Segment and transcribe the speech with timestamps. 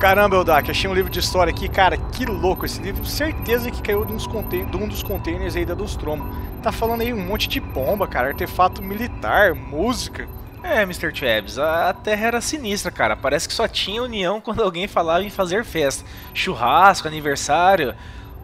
[0.00, 3.04] Caramba, Eldak, achei um livro de história aqui, cara, que louco esse livro.
[3.04, 4.16] Certeza que caiu de,
[4.64, 6.26] de um dos containers aí da Dostromo.
[6.62, 10.26] Tá falando aí um monte de bomba, cara, artefato militar, música.
[10.62, 11.12] É, Mr.
[11.12, 13.14] Travis, a Terra era sinistra, cara.
[13.14, 16.02] Parece que só tinha união quando alguém falava em fazer festa.
[16.32, 17.94] Churrasco, aniversário,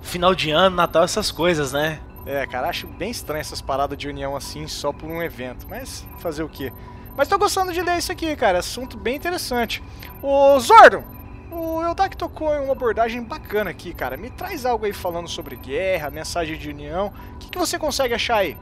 [0.02, 2.00] final de ano, Natal, essas coisas, né?
[2.26, 5.66] É, cara, acho bem estranho essas paradas de união assim só por um evento.
[5.70, 6.70] Mas fazer o quê?
[7.16, 8.58] Mas tô gostando de ler isso aqui, cara.
[8.58, 9.82] Assunto bem interessante.
[10.20, 11.15] Ô, Zordon!
[11.50, 14.16] O Eldak tocou em uma abordagem bacana aqui, cara.
[14.16, 17.12] Me traz algo aí falando sobre guerra, mensagem de união.
[17.34, 18.56] O que, que você consegue achar aí?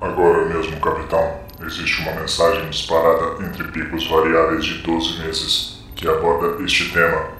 [0.00, 6.62] Agora mesmo, capitão, existe uma mensagem disparada entre picos variáveis de 12 meses que aborda
[6.62, 7.30] este tema,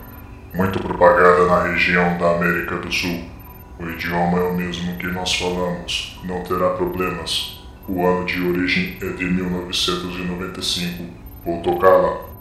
[0.55, 3.24] muito propagada na região da América do Sul.
[3.79, 7.61] O idioma é o mesmo que nós falamos, não terá problemas.
[7.87, 11.05] O ano de origem é de 1995.
[11.45, 12.36] Vou tocá-la.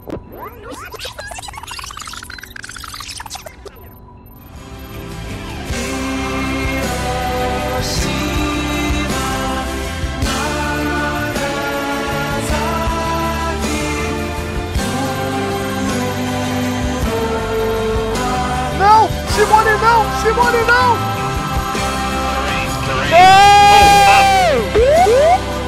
[19.36, 20.04] Simone não!
[20.22, 20.96] Simone não!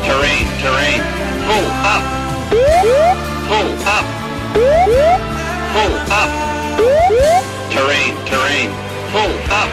[0.05, 1.02] Terrain, terrain.
[1.47, 2.02] Pull up.
[2.50, 3.19] Pull up.
[3.48, 4.17] Pull up.
[7.70, 8.70] Terrain, terrain.
[9.12, 9.69] Pull up.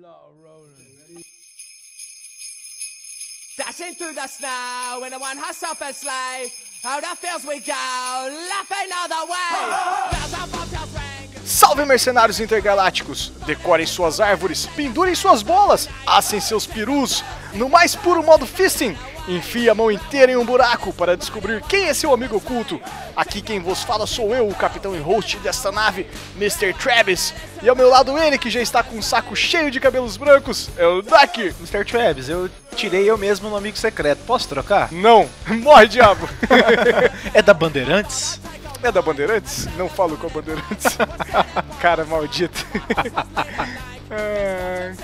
[0.00, 0.70] Lot are rolling.
[1.00, 1.24] Ready?
[3.56, 6.52] Dashing through the snow in a one horse open sleigh.
[11.44, 13.32] Salve mercenários intergalácticos!
[13.46, 17.24] Decorem suas árvores, pendurem suas bolas, assem seus perus,
[17.58, 18.96] no mais puro modo fisting.
[19.26, 22.80] Enfie a mão inteira em um buraco para descobrir quem é seu amigo oculto.
[23.14, 26.72] Aqui quem vos fala sou eu, o capitão e host desta nave, Mr.
[26.72, 27.34] Travis.
[27.62, 30.70] E ao meu lado ele, que já está com um saco cheio de cabelos brancos,
[30.78, 31.54] é o Dak.
[31.60, 31.84] Mr.
[31.84, 34.22] Travis, eu tirei eu mesmo no amigo secreto.
[34.24, 34.90] Posso trocar?
[34.92, 35.28] Não,
[35.60, 36.26] morre diabo!
[37.34, 38.40] É da Bandeirantes?
[38.82, 39.68] É da Bandeirantes?
[39.76, 40.96] Não falo com a Bandeirantes.
[41.80, 42.64] Cara maldito.
[44.10, 44.94] É,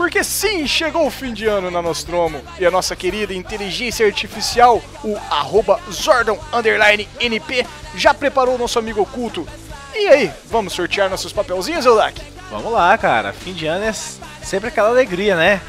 [0.00, 4.82] Porque sim, chegou o fim de ano na Nostromo e a nossa querida inteligência artificial,
[5.04, 7.66] o arroba Zordon underline NP,
[7.96, 9.46] já preparou o nosso amigo oculto.
[9.94, 12.18] E aí, vamos sortear nossos papelzinhos, Eldak?
[12.50, 13.34] Vamos lá, cara.
[13.34, 15.60] Fim de ano é sempre aquela alegria, né?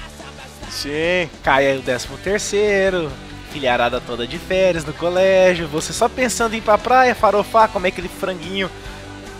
[0.69, 1.29] Sim.
[1.43, 3.11] Cai aí o décimo terceiro,
[3.51, 7.89] filharada toda de férias no colégio, você só pensando em ir pra praia, farofar, comer
[7.89, 8.71] aquele franguinho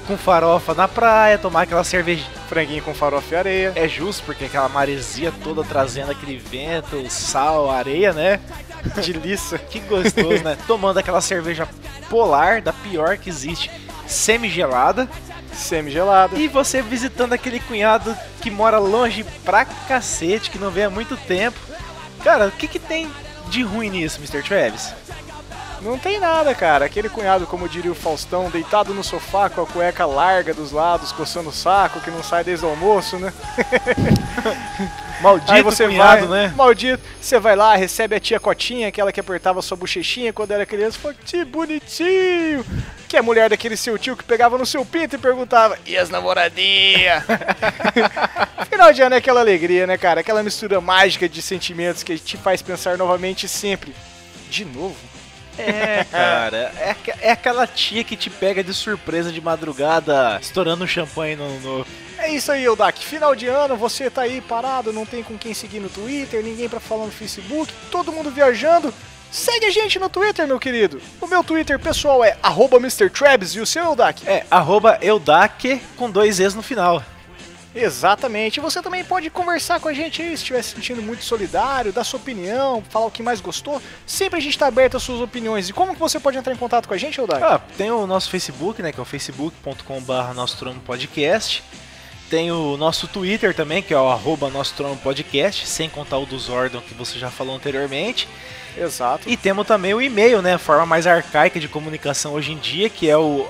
[0.01, 2.25] com farofa na praia, tomar aquela cerveja.
[2.50, 3.73] Franguinho com farofa e areia.
[3.75, 8.39] É justo, porque aquela maresia toda trazendo aquele vento, sal, areia, né?
[8.95, 9.57] Delícia.
[9.57, 10.57] Que gostoso, né?
[10.67, 11.67] Tomando aquela cerveja
[12.09, 13.72] polar, da pior que existe,
[14.07, 15.07] semi-gelada.
[15.53, 16.38] Semi-gelado.
[16.38, 21.16] E você visitando aquele cunhado que mora longe pra cacete, que não vê há muito
[21.16, 21.59] tempo.
[22.23, 23.09] Cara, o que, que tem
[23.50, 24.44] de ruim nisso, Mr.
[24.44, 24.94] Travis?
[25.81, 26.86] Não tem nada, cara.
[26.86, 31.12] Aquele cunhado, como diria o Faustão, deitado no sofá com a cueca larga dos lados,
[31.12, 33.34] coçando o saco, que não sai desde o almoço, né?
[35.22, 36.53] Maldito Aí você cunhado, vai, né?
[36.56, 40.66] maldito, você vai lá, recebe a tia Cotinha, aquela que apertava sua bochechinha quando era
[40.66, 42.66] criança, fala, que bonitinho.
[43.08, 45.96] Que é a mulher daquele seu tio que pegava no seu pinto e perguntava, e
[45.96, 47.24] as namoradinhas?
[48.68, 50.22] Final de ano é aquela alegria, né, cara?
[50.22, 53.94] Aquela mistura mágica de sentimentos que te faz pensar novamente sempre.
[54.50, 55.11] De novo?
[55.62, 56.72] É, cara.
[56.78, 61.60] É, é aquela tia que te pega de surpresa de madrugada, estourando um champanhe no.
[61.60, 61.86] no-
[62.18, 63.04] É isso aí, Eldak.
[63.04, 66.70] Final de ano, você tá aí parado, não tem com quem seguir no Twitter, ninguém
[66.70, 68.94] pra falar no Facebook, todo mundo viajando.
[69.32, 71.02] Segue a gente no Twitter, meu querido.
[71.22, 74.28] O meu Twitter pessoal é arroba MrTrabs e o seu, Eldak?
[74.28, 77.02] É, arroba Eudake com dois Es no final.
[77.73, 78.59] Exatamente.
[78.59, 82.03] Você também pode conversar com a gente aí, se estiver se sentindo muito solidário, dar
[82.03, 83.81] sua opinião, falar o que mais gostou.
[84.06, 85.69] Sempre a gente tá aberto às suas opiniões.
[85.69, 87.44] E como que você pode entrar em contato com a gente, Eldak?
[87.44, 88.91] Ah, tem o nosso Facebook, né?
[88.91, 91.63] Que é o facebook.com.br Nosso Trono Podcast.
[92.29, 96.25] Tem o nosso Twitter também, que é o arroba Nosso Trono Podcast, sem contar o
[96.25, 98.27] do Zordon que você já falou anteriormente.
[98.77, 99.29] Exato.
[99.29, 100.53] E temos também o e-mail, né?
[100.53, 103.45] A forma mais arcaica de comunicação hoje em dia, que é o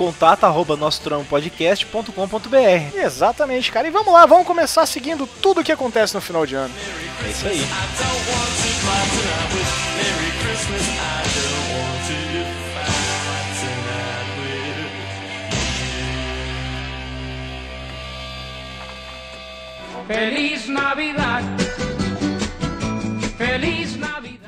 [0.00, 2.96] contato@nostrambopodcast.com.br.
[2.96, 3.86] Exatamente, cara.
[3.86, 6.74] E vamos lá, vamos começar seguindo tudo o que acontece no final de ano.
[7.22, 7.62] É isso aí.
[20.08, 21.69] Feliz Navidad.
[23.40, 23.98] Feliz.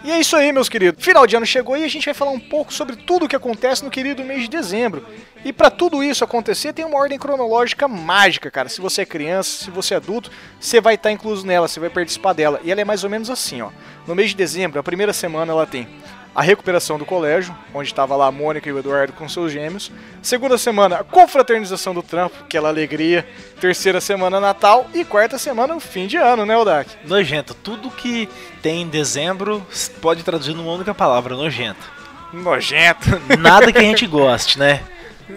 [0.05, 1.03] E é isso aí, meus queridos.
[1.03, 3.37] Final de ano chegou e a gente vai falar um pouco sobre tudo o que
[3.37, 5.07] acontece no querido mês de dezembro.
[5.45, 8.69] E para tudo isso acontecer, tem uma ordem cronológica mágica, cara.
[8.69, 10.31] Se você é criança, se você é adulto,
[10.61, 12.61] você vai estar incluso nela, você vai participar dela.
[12.65, 13.71] E ela é mais ou menos assim, ó.
[14.07, 15.89] No mês de dezembro, a primeira semana, ela tem
[16.35, 19.93] a recuperação do colégio, onde estava lá a Mônica e o Eduardo com seus gêmeos.
[20.23, 23.27] Segunda semana, a confraternização do trampo, aquela alegria.
[23.61, 24.87] Terceira semana, Natal.
[24.95, 26.91] E quarta semana, o fim de ano, né, Odak?
[27.05, 27.55] Nojento.
[27.55, 28.29] Tudo que
[28.63, 29.65] tem em dezembro
[30.01, 31.91] pode traduzir numa única palavra, nojento.
[32.33, 33.09] Nojento.
[33.39, 34.83] Nada que a gente goste, né?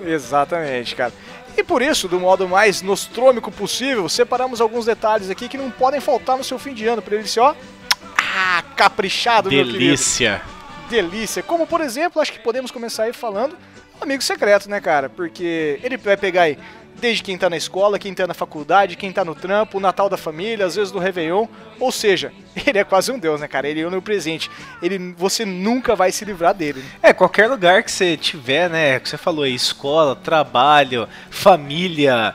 [0.05, 1.11] Exatamente, cara.
[1.57, 6.01] E por isso, do modo mais nostrômico possível, separamos alguns detalhes aqui que não podem
[6.01, 7.53] faltar no seu fim de ano, pra ele ser, ó,
[8.17, 9.79] ah, caprichado, meu querido.
[9.79, 10.41] Delícia.
[10.89, 11.43] Delícia.
[11.43, 13.57] Como, por exemplo, acho que podemos começar aí falando
[13.99, 15.09] amigo secreto, né, cara?
[15.09, 16.57] Porque ele vai pegar aí
[16.99, 20.07] desde quem tá na escola, quem tá na faculdade, quem tá no trampo, o Natal
[20.07, 21.45] da família, às vezes no Réveillon.
[21.79, 22.31] Ou seja,
[22.65, 23.67] ele é quase um deus, né, cara?
[23.67, 24.49] Ele é o presente.
[24.81, 26.83] Ele, você nunca vai se livrar dele.
[27.01, 28.99] É, qualquer lugar que você tiver, né?
[28.99, 32.33] Que você falou aí, escola, trabalho, família,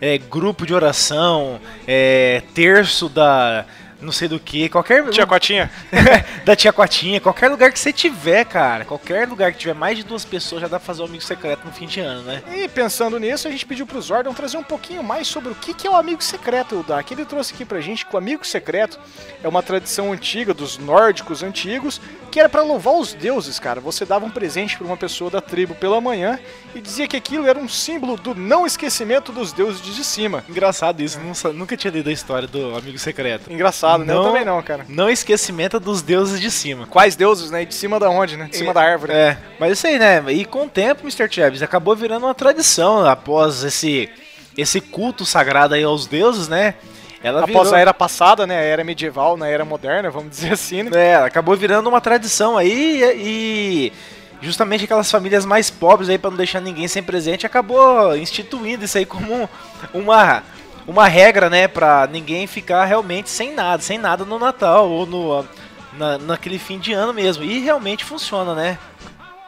[0.00, 3.64] é, grupo de oração, é, terço da.
[4.02, 5.08] Não sei do que, qualquer.
[5.10, 5.70] Tia Cotinha?
[6.44, 8.84] da tia Cotinha, qualquer lugar que você tiver, cara.
[8.84, 11.64] Qualquer lugar que tiver mais de duas pessoas já dá pra fazer um amigo secreto
[11.64, 12.42] no fim de ano, né?
[12.52, 15.72] E pensando nisso, a gente pediu pro Zordon trazer um pouquinho mais sobre o que
[15.72, 17.12] que é o amigo secreto, o Dak.
[17.12, 18.98] Ele trouxe aqui pra gente que o amigo secreto
[19.42, 22.00] é uma tradição antiga dos nórdicos antigos,
[22.32, 23.78] que era pra louvar os deuses, cara.
[23.78, 26.38] Você dava um presente pra uma pessoa da tribo pela manhã
[26.74, 30.42] e dizia que aquilo era um símbolo do não esquecimento dos deuses de cima.
[30.48, 33.52] Engraçado isso, não nunca tinha lido a história do amigo secreto.
[33.52, 34.14] Engraçado, né?
[34.14, 34.86] Eu também não, cara.
[34.88, 36.86] Não esquecimento dos deuses de cima.
[36.86, 37.66] Quais deuses, né?
[37.66, 38.48] De cima da onde, né?
[38.50, 39.12] De cima da árvore.
[39.12, 40.24] É, mas isso aí, né?
[40.32, 41.30] E com o tempo, Mr.
[41.30, 44.08] Chaves, acabou virando uma tradição após esse,
[44.56, 46.76] esse culto sagrado aí aos deuses, né?
[47.22, 48.58] Ela Após virou- a era passada, né?
[48.58, 50.90] A era medieval, na era moderna, vamos dizer assim, né?
[50.94, 53.92] É, acabou virando uma tradição aí e
[54.40, 58.98] justamente aquelas famílias mais pobres aí, pra não deixar ninguém sem presente, acabou instituindo isso
[58.98, 59.48] aí como um-
[59.94, 60.42] uma,
[60.86, 61.68] uma regra, né?
[61.68, 65.44] Pra ninguém ficar realmente sem nada, sem nada no Natal ou no,
[65.92, 67.44] na, naquele fim de ano mesmo.
[67.44, 68.78] E realmente funciona, né?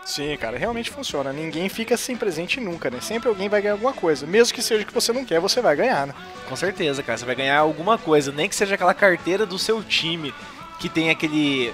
[0.05, 1.33] Sim, cara, realmente funciona.
[1.33, 2.99] Ninguém fica sem presente nunca, né?
[3.01, 4.27] Sempre alguém vai ganhar alguma coisa.
[4.27, 6.15] Mesmo que seja que você não quer, você vai ganhar, né?
[6.49, 7.17] Com certeza, cara.
[7.17, 10.35] Você vai ganhar alguma coisa, nem que seja aquela carteira do seu time
[10.79, 11.73] que tem aquele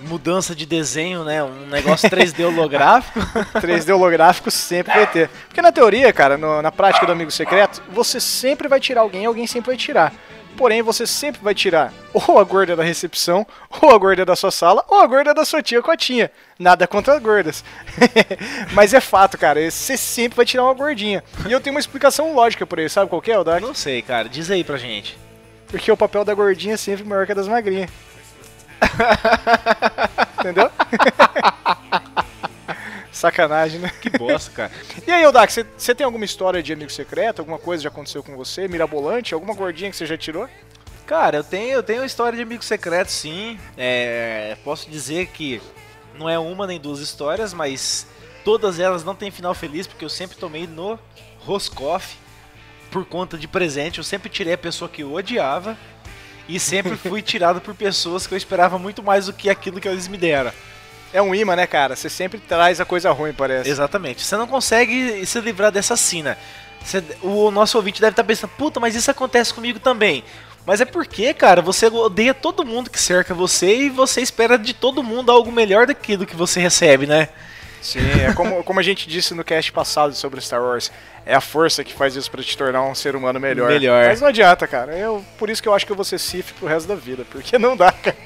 [0.00, 1.42] mudança de desenho, né?
[1.44, 3.18] Um negócio 3D holográfico.
[3.60, 5.28] 3D holográfico sempre vai ter.
[5.48, 9.26] Porque na teoria, cara, no- na prática do amigo secreto, você sempre vai tirar alguém,
[9.26, 10.14] alguém sempre vai tirar.
[10.58, 13.46] Porém, você sempre vai tirar ou a gorda da recepção,
[13.80, 16.32] ou a gorda da sua sala, ou a gorda da sua tia Cotinha.
[16.58, 17.64] Nada contra as gordas.
[18.74, 21.22] Mas é fato, cara, você sempre vai tirar uma gordinha.
[21.48, 23.62] E eu tenho uma explicação lógica por isso, sabe qual que é, Odak?
[23.62, 24.28] Não sei, cara.
[24.28, 25.16] Diz aí pra gente.
[25.68, 27.90] Porque o papel da gordinha é sempre maior que a das magrinhas.
[30.40, 30.72] Entendeu?
[33.18, 33.90] Sacanagem, né?
[34.00, 34.70] Que bosta, cara.
[35.04, 37.40] E aí, Odak, você tem alguma história de amigo secreto?
[37.40, 38.68] Alguma coisa já aconteceu com você?
[38.68, 39.34] Mirabolante?
[39.34, 40.48] Alguma gordinha que você já tirou?
[41.04, 43.58] Cara, eu tenho, eu tenho uma história de amigo secreto, sim.
[43.76, 45.60] É, posso dizer que
[46.16, 48.06] não é uma nem duas histórias, mas
[48.44, 50.96] todas elas não têm final feliz, porque eu sempre tomei no
[51.40, 52.16] Roscoff
[52.88, 53.98] por conta de presente.
[53.98, 55.76] Eu sempre tirei a pessoa que eu odiava
[56.48, 59.88] e sempre fui tirado por pessoas que eu esperava muito mais do que aquilo que
[59.88, 60.52] eles me deram.
[61.12, 61.96] É um imã, né, cara?
[61.96, 63.68] Você sempre traz a coisa ruim, parece.
[63.68, 64.24] Exatamente.
[64.24, 66.36] Você não consegue se livrar dessa sina.
[66.84, 70.22] Você- o nosso ouvinte deve estar pensando, puta, mas isso acontece comigo também.
[70.66, 74.74] Mas é porque, cara, você odeia todo mundo que cerca você e você espera de
[74.74, 77.28] todo mundo algo melhor daquilo que você recebe, né?
[77.80, 80.90] Sim, é como, como a gente disse no cast passado sobre Star Wars.
[81.24, 83.68] É a força que faz isso pra te tornar um ser humano melhor.
[83.68, 84.06] Melhor.
[84.06, 84.96] Mas não adianta, cara.
[84.96, 87.24] Eu, por isso que eu acho que eu vou ser Sif pro resto da vida.
[87.30, 88.16] Porque não dá, cara.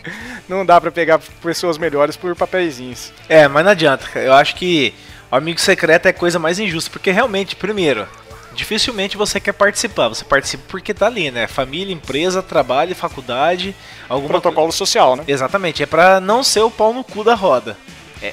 [0.48, 3.12] Não dá pra pegar pessoas melhores por papeizinhos.
[3.28, 4.06] É, mas não adianta.
[4.06, 4.24] cara.
[4.26, 4.94] Eu acho que
[5.30, 8.06] o amigo secreto é a coisa mais injusta, porque realmente, primeiro,
[8.54, 10.08] dificilmente você quer participar.
[10.08, 11.46] Você participa porque tá ali, né?
[11.46, 13.74] Família, empresa, trabalho, faculdade,
[14.08, 15.24] alguma Protocolo social, né?
[15.26, 17.76] Exatamente, é pra não ser o pau no cu da roda.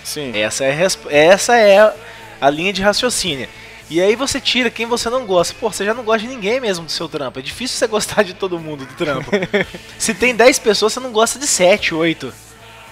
[0.03, 0.31] Sim.
[0.37, 1.93] Essa é, essa é
[2.39, 3.47] a linha de raciocínio.
[3.89, 5.55] E aí você tira quem você não gosta.
[5.59, 7.39] Pô, você já não gosta de ninguém mesmo do seu trampo.
[7.39, 9.31] É difícil você gostar de todo mundo do trampo.
[9.97, 12.31] Se tem 10 pessoas, você não gosta de 7, 8.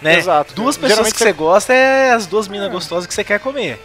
[0.02, 0.18] Né?
[0.18, 0.54] Exato.
[0.54, 3.80] Duas pessoas Geralmente que você- gosta é as duas minas gostosas que você quer comer.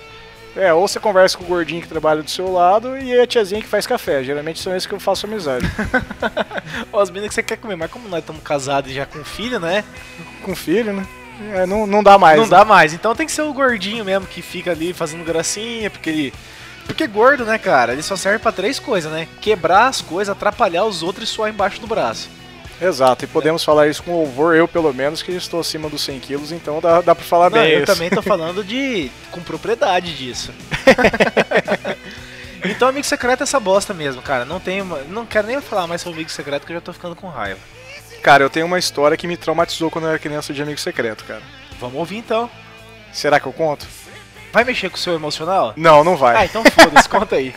[0.55, 3.63] É, ou você conversa com o gordinho que trabalha do seu lado e a tiazinha
[3.63, 4.23] que faz café.
[4.23, 5.65] Geralmente são esses que eu faço amizade.
[6.93, 7.75] Ou as minas que você quer comer.
[7.77, 9.83] Mas como nós estamos casados e já com filho, né?
[10.43, 11.07] com filho, né?
[11.55, 12.37] É, não, não dá mais.
[12.39, 12.51] não né?
[12.51, 12.93] dá mais.
[12.93, 16.35] Então tem que ser o gordinho mesmo que fica ali fazendo gracinha, porque ele
[16.87, 17.93] Porque gordo, né, cara?
[17.93, 19.29] Ele só serve pra três coisas, né?
[19.41, 22.29] Quebrar as coisas, atrapalhar os outros e suar embaixo do braço.
[22.81, 26.19] Exato, e podemos falar isso com louvor, eu pelo menos, que estou acima dos 100
[26.19, 27.87] quilos, então dá, dá pra falar Não, bem eu isso.
[27.87, 29.09] também tô falando de.
[29.31, 30.53] com propriedade disso.
[32.65, 34.45] então, amigo secreto é essa bosta mesmo, cara.
[34.45, 34.85] Não tenho.
[35.09, 37.61] Não quero nem falar mais sobre amigo secreto que eu já tô ficando com raiva.
[38.23, 41.25] Cara, eu tenho uma história que me traumatizou quando eu era criança de amigo secreto,
[41.25, 41.43] cara.
[41.81, 42.49] Vamos ouvir então.
[43.13, 43.87] Será que eu conto?
[44.53, 45.73] Vai mexer com o seu emocional?
[45.77, 46.37] Não, não vai.
[46.37, 47.53] Ah, então foda-se, conta aí.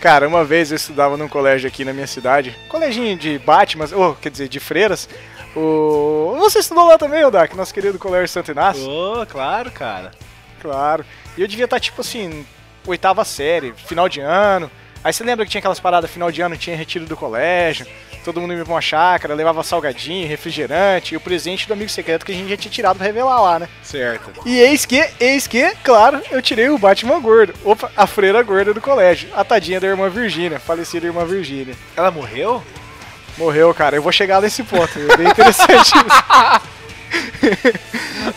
[0.00, 4.14] Cara, uma vez eu estudava num colégio aqui na minha cidade, coleginho de Batman, ou
[4.14, 5.08] quer dizer, de freiras.
[5.54, 6.34] O...
[6.38, 8.88] Você estudou lá também, Odak, nosso querido colégio Santo Inácio?
[8.88, 10.10] Ô, claro, cara.
[10.60, 11.04] Claro.
[11.36, 12.44] E eu devia estar, tipo assim,
[12.86, 14.70] oitava série, final de ano.
[15.04, 17.86] Aí você lembra que tinha aquelas paradas, final de ano tinha retiro do colégio,
[18.24, 22.24] todo mundo ia pra uma chácara, levava salgadinho, refrigerante e o presente do amigo secreto
[22.24, 23.68] que a gente já tinha tirado pra revelar lá, né?
[23.82, 24.30] Certo.
[24.46, 27.54] E eis que, eis que, claro, eu tirei o Batman gordo.
[27.64, 29.28] Opa, a freira gorda do colégio.
[29.34, 31.74] A tadinha da irmã Virgínia, falecida irmã Virgínia.
[31.96, 32.62] Ela morreu?
[33.38, 33.96] Morreu, cara.
[33.96, 34.98] Eu vou chegar nesse ponto.
[34.98, 36.80] É bem interessante isso.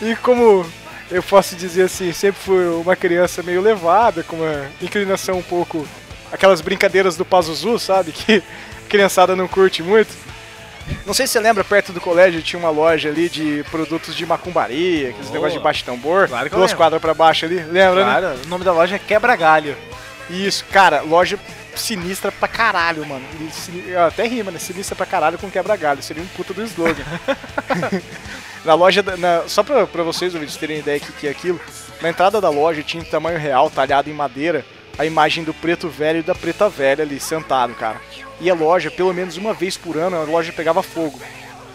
[0.02, 0.66] e como
[1.10, 5.86] eu posso dizer assim, sempre fui uma criança meio levada, com uma inclinação um pouco.
[6.32, 8.10] Aquelas brincadeiras do Pazuzu, sabe?
[8.10, 8.42] Que
[8.96, 10.10] criançada não curte muito.
[11.06, 14.26] Não sei se você lembra, perto do colégio tinha uma loja ali de produtos de
[14.26, 16.76] macumbaria, aqueles negócios de baixo tambor, Claro que duas lembro.
[16.76, 18.20] quadras pra baixo ali, lembra, né?
[18.20, 19.76] Claro, o nome da loja é Quebra Galho.
[20.28, 21.38] Isso, cara, loja
[21.74, 23.24] sinistra pra caralho, mano.
[24.06, 24.58] Até rima, né?
[24.58, 26.02] Sinistra pra caralho com quebra-galho.
[26.02, 27.02] Seria um puta do slogan.
[28.64, 31.60] na loja, na- só pra, pra vocês ouvintes terem ideia do que, que é aquilo,
[32.00, 34.64] na entrada da loja tinha em tamanho real, talhado em madeira,
[34.98, 38.00] a imagem do preto velho e da preta velha ali, sentado, cara.
[38.40, 41.20] E a loja, pelo menos uma vez por ano, a loja pegava fogo.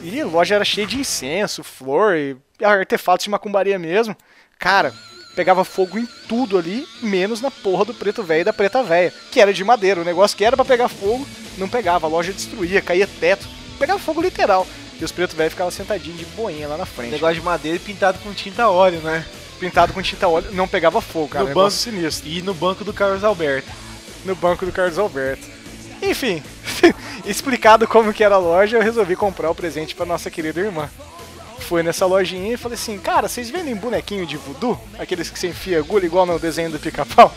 [0.01, 4.15] E a loja era cheia de incenso, flor e artefatos de macumbaria mesmo.
[4.57, 4.93] Cara,
[5.35, 9.13] pegava fogo em tudo ali, menos na porra do preto velho e da preta velha,
[9.31, 10.01] que era de madeira.
[10.01, 12.07] O negócio que era pra pegar fogo, não pegava.
[12.07, 13.47] A loja destruía, caía teto,
[13.77, 14.65] pegava fogo literal.
[14.99, 17.11] E os preto velho ficavam sentadinhos de boinha lá na frente.
[17.11, 19.25] Negócio de madeira pintado com tinta óleo, né?
[19.59, 21.43] Pintado com tinta óleo, não pegava fogo, cara.
[21.43, 22.29] No negócio sinistro.
[22.29, 23.69] E no banco do Carlos Alberto.
[24.23, 25.45] no banco do Carlos Alberto.
[26.01, 26.41] Enfim,
[27.25, 30.89] explicado como que era a loja, eu resolvi comprar o presente pra nossa querida irmã.
[31.59, 34.79] Fui nessa lojinha e falei assim, cara, vocês vendem bonequinho de voodoo?
[34.97, 37.33] Aqueles que você enfia agulha igual no desenho do pica-pau?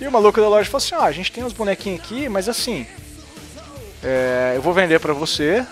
[0.00, 2.48] E o maluco da loja falou assim, ó, a gente tem uns bonequinhos aqui, mas
[2.48, 2.86] assim,
[4.02, 5.64] é, eu vou vender pra você,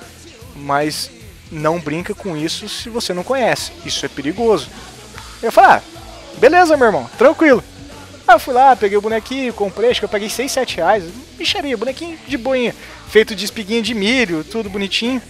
[0.55, 1.11] mas
[1.51, 3.73] não brinca com isso se você não conhece.
[3.85, 4.69] Isso é perigoso.
[5.43, 5.83] Eu falei, ah,
[6.39, 7.63] beleza, meu irmão, tranquilo.
[8.27, 11.05] Aí eu fui lá, peguei o bonequinho, comprei, acho que eu paguei 6, 7 reais.
[11.37, 12.75] Bicharia, bonequinho de boinha,
[13.09, 15.21] feito de espiguinha de milho, tudo bonitinho.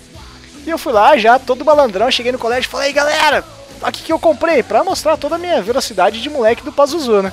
[0.67, 3.45] E eu fui lá já, todo malandrão, cheguei no colégio e falei, galera,
[3.81, 7.33] o que eu comprei, pra mostrar toda a minha velocidade de moleque do Pazuzu, né?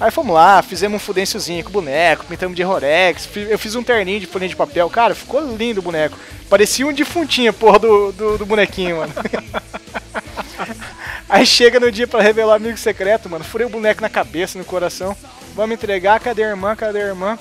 [0.00, 3.82] Aí fomos lá, fizemos um fudênciozinho com o boneco, pintamos de Rorex, eu fiz um
[3.82, 6.16] terninho de folhinha de papel, cara, ficou lindo o boneco.
[6.48, 9.12] Parecia um defuntinho, porra, do, do, do bonequinho, mano.
[11.30, 13.44] Aí chega no dia pra revelar amigo secreto, mano.
[13.44, 15.16] Furei o boneco na cabeça, no coração.
[15.54, 16.74] Vamos entregar, cadê a irmã?
[16.74, 17.38] Cadê a irmã?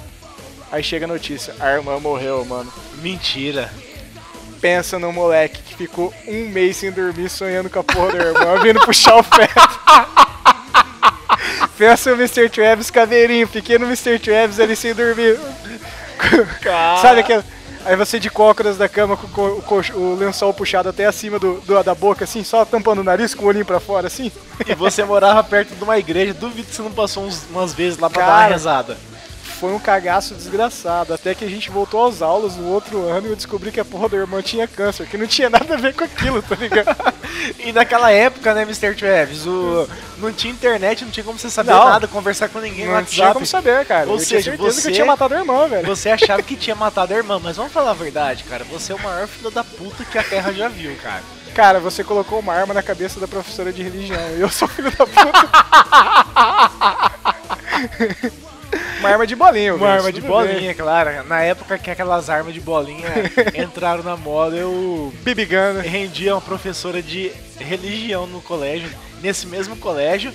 [0.72, 2.72] Aí chega a notícia, a irmã morreu, mano.
[3.02, 3.74] Mentira.
[4.62, 8.60] Pensa no moleque que ficou um mês sem dormir sonhando com a porra da irmã,
[8.62, 9.80] vindo puxar o feto.
[11.76, 12.48] Pensa o Mr.
[12.50, 14.20] Travis caveirinho, pequeno Mr.
[14.20, 15.40] Travis ali sem dormir.
[17.02, 17.44] Sabe aquele.
[17.86, 21.62] Aí você de cócoras da cama com o co- o, lençol puxado até acima do,
[21.62, 24.32] do- da boca, assim, só tampando o nariz com o olhinho pra fora, assim.
[24.68, 27.98] E você morava perto de uma igreja, duvido que você não passou uns- umas vezes
[27.98, 28.42] lá pra dar Cara.
[28.48, 28.98] uma rezada.
[29.60, 31.14] Foi um cagaço desgraçado.
[31.14, 33.84] Até que a gente voltou às aulas no outro ano e eu descobri que a
[33.86, 36.96] porra da irmã tinha câncer, que não tinha nada a ver com aquilo, tá ligado?
[37.60, 38.94] E naquela época, né, Mr.
[38.96, 39.88] Travis, o...
[40.18, 41.86] não tinha internet, não tinha como você saber Não.
[41.86, 43.34] nada, conversar com ninguém no Não tinha WhatsApp.
[43.34, 44.08] como saber, cara.
[44.08, 45.86] Ou eu tinha seja, certeza que você- eu tinha matado a irmã, velho.
[45.88, 48.64] Você achava que tinha matado a irmã, mas vamos falar a verdade, cara.
[48.66, 51.22] Você é o maior filho da puta que a Terra já viu, cara.
[51.54, 54.20] Cara, você colocou uma arma na cabeça da professora de religião.
[54.38, 55.50] E eu sou filho da puta.
[59.00, 61.24] uma arma de bolinha, Uma arma de bolinha, claro.
[61.28, 63.08] Na época que aquelas armas de bolinha
[63.56, 65.82] entraram na moda, eu BB gun, né?
[65.82, 68.90] rendia uma professora de religião no colégio.
[69.22, 70.32] Nesse mesmo colégio,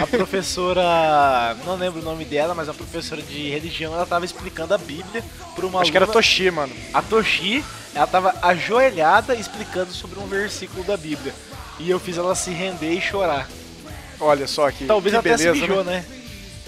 [0.00, 4.72] a professora, não lembro o nome dela, mas a professora de religião, ela tava explicando
[4.72, 5.22] a Bíblia
[5.54, 6.72] para uma Acho que era aluna- Toshi, mano.
[6.94, 7.62] A Toshi,
[7.94, 11.34] ela tava ajoelhada explicando sobre um versículo da Bíblia.
[11.78, 13.46] E eu fiz ela se render e chorar.
[14.18, 16.04] Olha só que, Talvez que até beleza, se mijou, né?
[16.08, 16.21] né?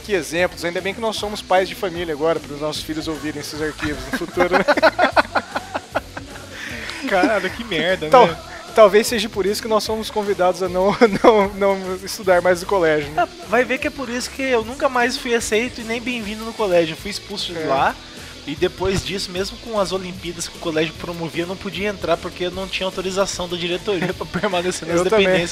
[0.04, 0.64] Que exemplos.
[0.64, 3.60] Ainda bem que nós somos pais de família agora, para os nossos filhos ouvirem esses
[3.60, 4.64] arquivos no futuro, né?
[7.08, 8.36] Cara, que merda, Tal- né?
[8.74, 12.66] talvez seja por isso que nós somos convidados a não, não, não estudar mais no
[12.66, 13.10] colégio.
[13.12, 13.22] Né?
[13.22, 16.00] Ah, Vai ver que é por isso que eu nunca mais fui aceito e nem
[16.00, 16.92] bem-vindo no colégio.
[16.94, 17.66] Eu fui expulso de É.
[17.66, 17.94] lá.
[18.46, 22.18] E depois disso, mesmo com as Olimpíadas que o colégio promovia, eu não podia entrar
[22.18, 25.46] porque eu não tinha autorização da diretoria pra permanecer nas Eu também.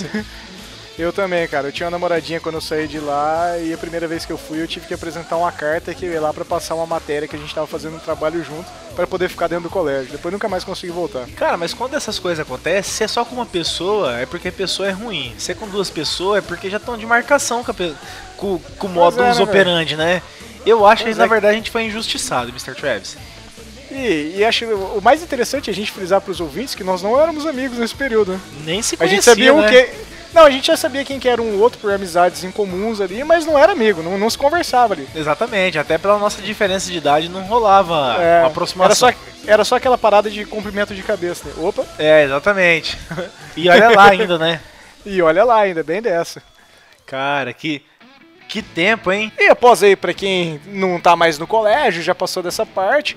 [0.98, 1.68] Eu também, cara.
[1.68, 4.36] Eu tinha uma namoradinha quando eu saí de lá e a primeira vez que eu
[4.36, 7.26] fui eu tive que apresentar uma carta que eu ia lá pra passar uma matéria
[7.26, 10.12] que a gente tava fazendo um trabalho junto pra poder ficar dentro do colégio.
[10.12, 11.26] Depois nunca mais consegui voltar.
[11.34, 14.52] Cara, mas quando essas coisas acontecem, se é só com uma pessoa, é porque a
[14.52, 15.34] pessoa é ruim.
[15.38, 17.94] Se é com duas pessoas, é porque já estão de marcação com, a pe-
[18.36, 20.20] com, com o modus é, né, operandi, né?
[20.66, 21.28] Eu acho Pois que na é.
[21.28, 22.74] verdade a gente foi injustiçado, Mr.
[22.74, 23.16] Travis.
[23.90, 27.18] E, e acho o mais interessante é a gente frisar pros ouvintes que nós não
[27.20, 28.32] éramos amigos nesse período.
[28.32, 28.40] né?
[28.64, 29.60] Nem se A conhecia, gente sabia né?
[29.60, 30.11] o que.
[30.32, 33.44] Não, a gente já sabia quem que era um outro por amizades incomuns ali, mas
[33.44, 35.06] não era amigo, não, não se conversava ali.
[35.14, 39.08] Exatamente, até pela nossa diferença de idade não rolava É, uma aproximação.
[39.08, 41.54] Era só, era só aquela parada de cumprimento de cabeça, né?
[41.58, 42.98] Opa, É, exatamente.
[43.56, 44.60] e olha lá ainda, né?
[45.04, 46.42] e olha lá ainda, bem dessa.
[47.04, 47.82] Cara, que,
[48.48, 49.30] que tempo, hein?
[49.38, 53.16] E após aí, pra quem não tá mais no colégio, já passou dessa parte.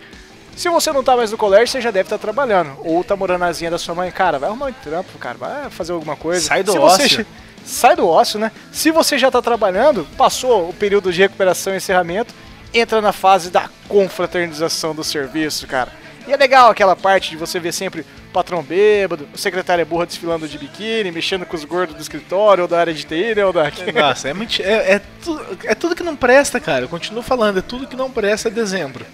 [0.55, 2.77] Se você não tá mais no colégio, você já deve estar trabalhando.
[2.83, 4.09] Ou tá morando na asinha da sua mãe.
[4.11, 5.37] Cara, vai arrumar um trampo, cara.
[5.37, 6.45] Vai fazer alguma coisa.
[6.47, 7.17] Sai do Se você ócio.
[7.19, 7.25] já-
[7.65, 8.51] Sai do ócio, né?
[8.71, 12.33] Se você já tá trabalhando, passou o período de recuperação e encerramento,
[12.73, 15.91] entra na fase da confraternização do serviço, cara.
[16.27, 20.05] E é legal aquela parte de você ver sempre o patrão bêbado, o secretário burra
[20.05, 23.45] desfilando de biquíni, mexendo com os gordos do escritório ou da área de TI, né,
[23.45, 23.63] ou da...
[23.93, 26.85] Nossa, é, muito, é, é, tu- é tudo que não presta, cara.
[26.85, 29.05] Eu continuo falando, é tudo que não presta é dezembro.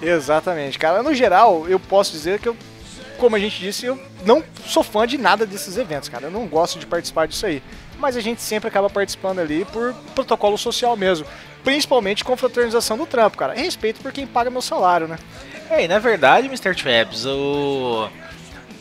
[0.00, 1.02] Exatamente, cara.
[1.02, 2.56] No geral, eu posso dizer que eu,
[3.18, 6.26] como a gente disse, eu não sou fã de nada desses eventos, cara.
[6.26, 7.62] Eu não gosto de participar disso aí.
[7.98, 11.26] Mas a gente sempre acaba participando ali por protocolo social mesmo.
[11.64, 13.54] Principalmente com fraternização do trampo, cara.
[13.54, 15.18] Respeito por quem paga meu salário, né?
[15.68, 16.74] É, e na verdade, Mr.
[16.74, 18.08] Traps, o...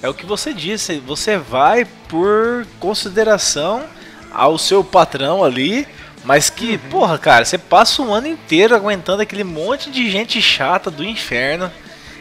[0.01, 0.99] é o que você disse.
[0.99, 3.83] Você vai por consideração
[4.31, 5.87] ao seu patrão ali.
[6.27, 10.91] Mas que, porra, cara, você passa um ano inteiro aguentando aquele monte de gente chata
[10.91, 11.71] do inferno,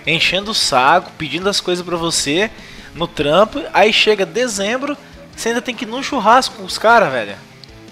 [0.07, 2.49] enchendo o saco, pedindo as coisas pra você
[2.95, 3.61] no trampo.
[3.75, 4.97] Aí chega dezembro,
[5.35, 7.35] você ainda tem que ir num churrasco com os caras, velho.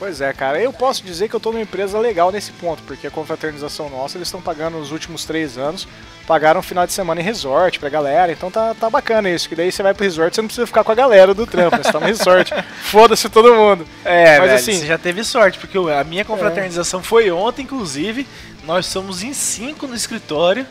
[0.04, 0.60] Pois é, cara.
[0.60, 4.18] Eu posso dizer que eu tô numa empresa legal nesse ponto, porque a confraternização nossa,
[4.18, 5.88] eles estão pagando nos últimos três anos,
[6.26, 9.56] pagaram um final de semana em resort pra galera, então tá, tá bacana isso, que
[9.56, 11.90] daí você vai pro resort, você não precisa ficar com a galera do trampo, você
[11.90, 12.52] tá no resort,
[12.84, 13.86] foda-se todo mundo.
[14.04, 18.26] É, Mas velho, assim- você já teve sorte, porque a minha confraternização foi ontem, inclusive.
[18.64, 20.66] Nós somos em cinco no escritório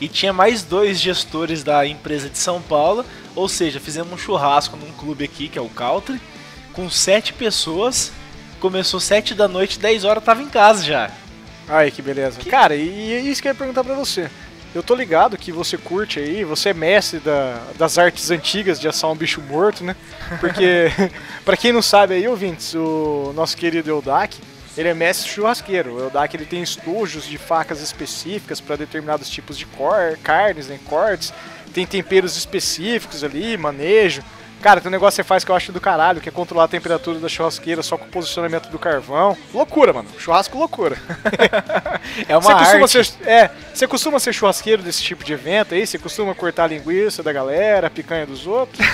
[0.00, 3.04] e tinha mais dois gestores da empresa de São Paulo.
[3.36, 6.20] Ou seja, fizemos um churrasco num clube aqui, que é o Country,
[6.72, 8.10] com sete pessoas.
[8.62, 11.10] Começou sete da noite, 10 horas tava em casa já.
[11.68, 12.38] Ai, que beleza.
[12.48, 14.30] Cara, e, e isso que eu ia perguntar pra você.
[14.72, 18.86] Eu tô ligado que você curte aí, você é mestre da- das artes antigas de
[18.86, 19.96] assar um bicho morto, né?
[20.38, 20.92] Porque,
[21.44, 24.38] pra quem não sabe aí, ouvintes, o nosso querido Eldak,
[24.78, 25.94] ele é mestre churrasqueiro.
[25.96, 30.78] O Eldak ele tem estojos de facas específicas para determinados tipos de cor, carnes, né,
[30.88, 31.34] cortes.
[31.74, 34.22] Tem temperos específicos ali, manejo.
[34.62, 36.64] Cara, tem um negócio que você faz que eu acho do caralho, que é controlar
[36.64, 39.36] a temperatura da churrasqueira só com o posicionamento do carvão.
[39.52, 40.08] Loucura, mano.
[40.18, 40.96] Churrasco loucura.
[42.28, 43.04] É uma Você costuma, arte.
[43.22, 45.86] ser, é, você costuma ser churrasqueiro desse tipo de evento aí?
[45.86, 48.86] Você costuma cortar a linguiça da galera, a picanha dos outros?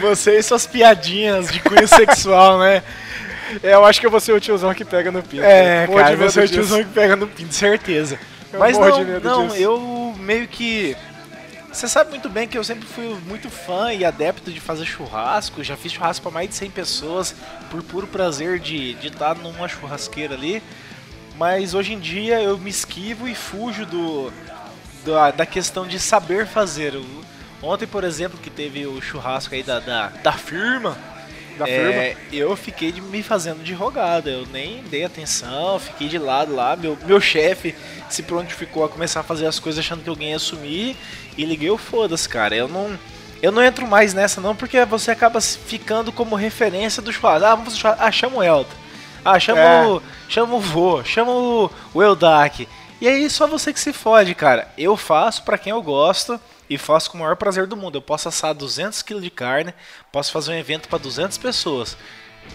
[0.00, 2.82] Você e suas piadinhas de cunho sexual, né?
[3.62, 5.42] É, eu acho que eu vou ser o tiozão que pega no pinto.
[5.42, 8.18] É, de cara, você é o tiozão que pega no pinto, certeza.
[8.52, 9.60] Eu Mas não, não, disso.
[9.60, 10.96] eu meio que...
[11.72, 15.62] Você sabe muito bem que eu sempre fui muito fã e adepto de fazer churrasco.
[15.62, 17.34] Já fiz churrasco para mais de 100 pessoas
[17.70, 20.60] por puro prazer de de estar numa churrasqueira ali.
[21.36, 24.32] Mas hoje em dia eu me esquivo e fujo do
[25.04, 26.94] da, da questão de saber fazer.
[27.62, 30.98] Ontem, por exemplo, que teve o churrasco aí da, da, da firma,
[31.60, 36.16] Da é, eu fiquei de, me fazendo de rogada, eu nem dei atenção, fiquei de
[36.18, 36.74] lado lá.
[36.74, 37.74] Meu, meu chefe
[38.08, 40.96] se prontificou a começar a fazer as coisas achando que alguém ia assumir
[41.36, 42.56] e liguei o foda-se, cara.
[42.56, 42.98] Eu não,
[43.42, 47.44] eu não entro mais nessa não, porque você acaba ficando como referência do churrasco.
[47.44, 48.02] Ah, vamos fazer churrasco.
[48.04, 48.76] Ah, chama o Elton.
[49.22, 49.86] Ah, chama, É.
[49.86, 52.66] o, chama o vô, chama o, o Eldak.
[53.02, 54.66] E aí só você que se fode, cara.
[54.78, 57.98] Eu faço pra quem eu gosto e faço com o maior prazer do mundo.
[57.98, 59.74] Eu posso assar 200 kg de carne,
[60.12, 61.96] posso fazer um evento pra 200 pessoas.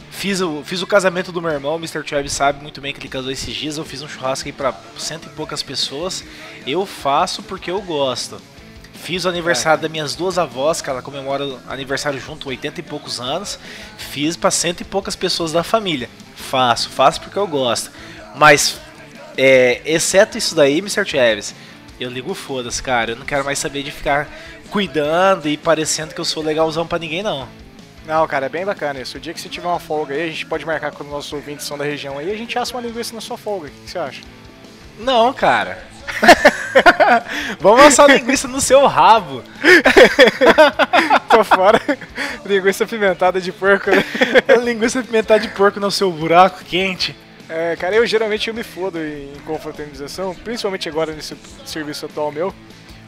[0.09, 2.01] Fiz o, fiz o casamento do meu irmão, o Mr.
[2.03, 3.77] Travis sabe muito bem que ele casou esses dias.
[3.77, 6.23] Eu fiz um churrasco aí pra cento e poucas pessoas.
[6.65, 8.41] Eu faço porque eu gosto.
[8.93, 12.83] Fiz o aniversário das minhas duas avós, que ela comemora o aniversário junto, 80 e
[12.83, 13.59] poucos anos.
[13.97, 16.09] Fiz pra cento e poucas pessoas da família.
[16.35, 17.91] Faço, faço porque eu gosto.
[18.35, 18.79] Mas,
[19.37, 21.05] é, exceto isso daí, Mr.
[21.05, 21.53] Travis,
[21.99, 23.11] Eu ligo foda-se, cara.
[23.11, 24.27] Eu não quero mais saber de ficar
[24.69, 27.47] cuidando e parecendo que eu sou legalzão pra ninguém, não.
[28.05, 29.17] Não, cara, é bem bacana isso.
[29.17, 31.33] O dia que você tiver uma folga aí, a gente pode marcar com os nossos
[31.33, 33.67] ouvintes são da região aí, a gente assa uma linguiça na sua folga.
[33.67, 34.21] O que que você acha?
[34.99, 35.83] Não, cara.
[37.59, 39.43] Vamos assar linguiça no seu rabo.
[41.29, 41.81] Tô fora.
[42.45, 44.03] linguiça pimentada de porco, né?
[44.63, 47.15] linguiça pimentada de porco no seu buraco quente.
[47.47, 52.53] É, cara, eu geralmente eu me fodo em confraternização, principalmente agora nesse serviço atual meu,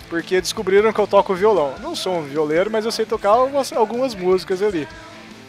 [0.10, 1.73] porque descobriram que eu toco violão.
[1.82, 4.88] Não sou um violeiro, mas eu sei tocar algumas, músicas ali.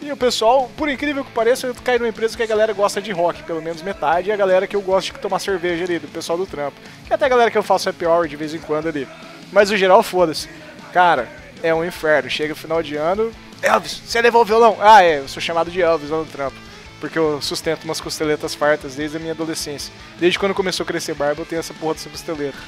[0.01, 3.03] E o pessoal, por incrível que pareça, eu caí numa empresa que a galera gosta
[3.03, 5.99] de rock, pelo menos metade, e a galera que eu gosto de tomar cerveja ali,
[5.99, 6.77] do pessoal do trampo.
[7.07, 9.09] Que até a galera que eu faço happy hour de vez em quando ali.
[9.53, 10.49] Mas o geral, foda-se.
[10.93, 11.29] Cara,
[11.63, 12.31] é um inferno.
[12.31, 13.33] Chega o final de ano.
[13.61, 14.77] Elvis, você levou o violão?
[14.81, 16.68] Ah, é, eu sou chamado de Elvis lá no trampo.
[17.01, 19.93] Porque eu sustento umas costeletas fartas desde a minha adolescência.
[20.19, 22.59] Desde quando começou a crescer barba, eu tenho essa porra dessa costeleta.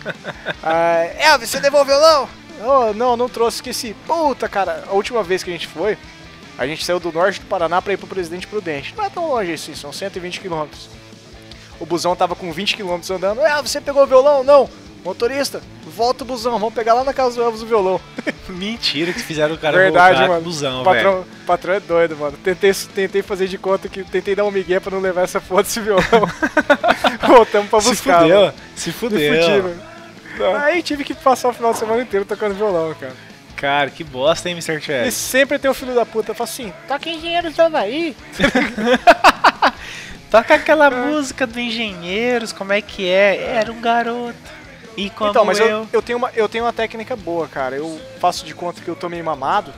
[0.62, 2.28] ah, Elvis, você levou o violão?
[2.62, 3.96] Oh, não, não trouxe, esqueci.
[4.06, 5.96] Puta, cara, a última vez que a gente foi,
[6.58, 8.94] a gente saiu do norte do Paraná pra ir pro Presidente Prudente.
[8.94, 10.90] Não é tão longe assim, são 120 quilômetros.
[11.78, 13.40] O busão tava com 20 quilômetros andando.
[13.40, 14.44] Ah, você pegou o violão?
[14.44, 14.68] Não.
[15.04, 15.62] Motorista,
[15.96, 18.00] volta o busão, vamos pegar lá na casa do Elvis o violão.
[18.50, 20.42] Mentira que fizeram o cara Verdade, voltar mano.
[20.42, 21.26] busão, o patrão, velho.
[21.46, 22.36] patrão é doido, mano.
[22.44, 25.62] Tentei, tentei fazer de conta que tentei dar um migué pra não levar essa foto
[25.64, 26.04] desse violão.
[27.26, 28.20] Voltamos pra Se buscar.
[28.22, 28.54] fudeu, mano.
[28.76, 29.34] se Me fudeu.
[29.34, 30.56] fudi, mano.
[30.58, 33.12] Aí tive que passar o final de semana inteiro tocando violão, cara.
[33.56, 34.78] Cara, que bosta, hein, Mr.
[34.78, 35.14] E Chess?
[35.14, 38.16] sempre tem o filho da puta, fala assim, toca Engenheiros do Havaí.
[40.30, 43.56] Toca aquela música do Engenheiros, como é que é?
[43.56, 44.36] Era um garoto.
[44.96, 45.88] E como Então, mas eu, eu...
[45.92, 47.76] eu, tenho uma, eu tenho uma técnica boa, cara.
[47.76, 49.72] Eu faço de conta que eu tô meio mamado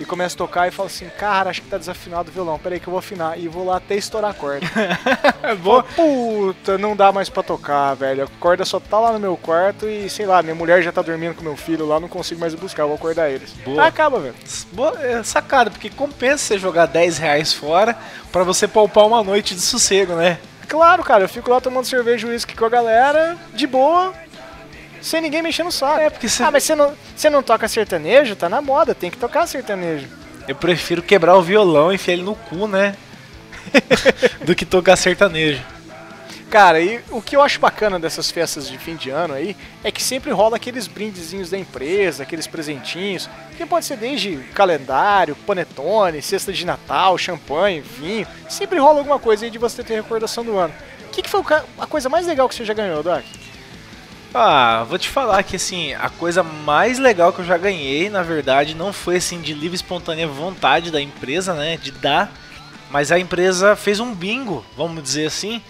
[0.00, 2.78] e começo a tocar e falo assim, cara, acho que tá desafinado o violão, peraí
[2.78, 3.38] que eu vou afinar.
[3.38, 4.66] E vou lá até estourar a corda.
[5.42, 5.82] É bom.
[5.82, 8.24] Puta, não dá mais pra tocar, velho.
[8.24, 11.00] A corda só tá lá no meu quarto e, sei lá, minha mulher já tá
[11.00, 13.52] dormindo com meu filho lá, não consigo mais buscar, eu vou acordar eles.
[13.64, 13.82] Boa.
[13.82, 14.34] Aí acaba, velho.
[14.72, 17.96] Boa, é sacada, porque compensa você jogar 10 reais fora
[18.30, 20.38] pra você poupar uma noite de sossego, né?
[20.68, 24.12] Claro, cara, eu fico lá tomando cerveja e uísque com a galera, de boa,
[25.00, 26.00] sem ninguém mexer no saco.
[26.00, 28.36] É, porque você- Ah, mas você não, você não toca sertanejo?
[28.36, 30.06] Tá na moda, tem que tocar sertanejo.
[30.46, 32.96] Eu prefiro quebrar o violão e enfiar ele no cu, né?
[34.44, 35.62] Do que tocar sertanejo.
[36.50, 39.92] Cara, e o que eu acho bacana dessas festas de fim de ano aí é
[39.92, 46.22] que sempre rola aqueles brindezinhos da empresa, aqueles presentinhos, que pode ser desde calendário, panetone,
[46.22, 48.26] cesta de Natal, champanhe, vinho.
[48.48, 50.72] Sempre rola alguma coisa aí de você ter recordação do ano.
[51.06, 51.44] O que, que foi o
[51.78, 53.24] a coisa mais legal que você já ganhou, Doc?
[54.34, 58.22] Ah, vou te falar que assim, a coisa mais legal que eu já ganhei, na
[58.22, 62.30] verdade, não foi assim de livre e espontânea vontade da empresa, né, de dar,
[62.90, 65.62] mas a empresa fez um bingo, vamos dizer assim,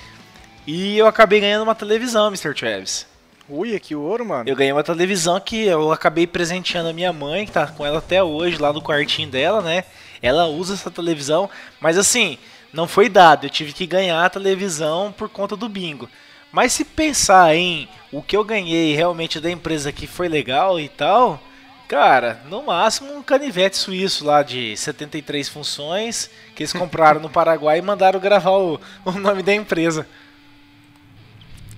[0.67, 2.53] e eu acabei ganhando uma televisão, Mr.
[2.53, 3.07] Travis.
[3.49, 4.47] Ui, que ouro, mano.
[4.47, 7.99] Eu ganhei uma televisão que eu acabei presenteando a minha mãe, que tá com ela
[7.99, 9.85] até hoje, lá no quartinho dela, né?
[10.21, 11.49] Ela usa essa televisão,
[11.81, 12.37] mas assim,
[12.73, 16.09] não foi dado, eu tive que ganhar a televisão por conta do bingo.
[16.51, 20.89] Mas se pensar em o que eu ganhei realmente da empresa que foi legal e
[20.89, 21.41] tal,
[21.87, 27.79] cara, no máximo um canivete suíço lá de 73 funções que eles compraram no Paraguai
[27.79, 30.07] e mandaram gravar o, o nome da empresa.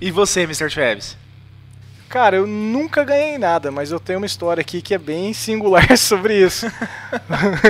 [0.01, 0.71] E você, Mr.
[0.71, 1.17] Travis?
[2.11, 5.87] Cara, eu nunca ganhei nada, mas eu tenho uma história aqui que é bem singular
[5.97, 6.67] sobre isso.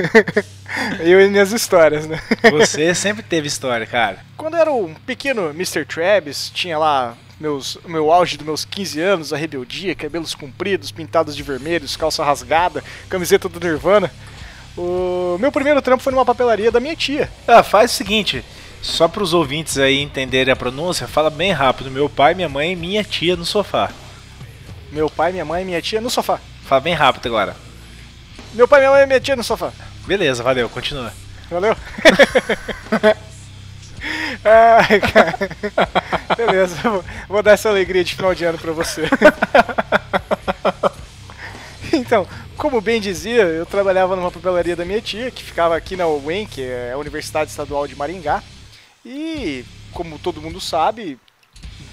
[0.98, 2.18] eu e minhas histórias, né?
[2.50, 4.24] Você sempre teve história, cara.
[4.38, 5.85] Quando eu era um pequeno Mr.
[5.85, 10.90] Travis, tinha lá meus, o meu auge dos meus 15 anos, a rebeldia, cabelos compridos,
[10.90, 14.11] pintados de vermelhos, calça rasgada, camiseta do Nirvana.
[14.74, 17.31] O meu primeiro trampo foi numa papelaria da minha tia.
[17.46, 18.42] Ah, faz o seguinte,
[18.81, 21.90] só para os ouvintes aí entenderem a pronúncia, fala bem rápido.
[21.90, 23.90] Meu pai, minha mãe e minha tia no sofá.
[24.90, 26.40] Meu pai, minha mãe e minha tia no sofá.
[26.64, 27.57] Fala bem rápido agora.
[28.55, 29.72] Meu pai, minha mãe e minha tia no sofá.
[30.07, 31.12] Beleza, valeu, continua.
[31.50, 31.76] Valeu?
[34.44, 35.38] Ai, cara.
[36.37, 36.76] Beleza,
[37.29, 39.03] vou dar essa alegria de final de ano pra você.
[41.92, 42.26] Então,
[42.57, 46.46] como bem dizia, eu trabalhava numa papelaria da minha tia, que ficava aqui na UEM,
[46.46, 48.42] que é a Universidade Estadual de Maringá.
[49.05, 51.18] E, como todo mundo sabe,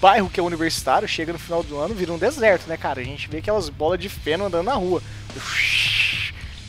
[0.01, 3.01] bairro que é universitário, chega no final do ano, vira um deserto, né, cara?
[3.01, 5.01] A gente vê aquelas bolas de feno andando na rua.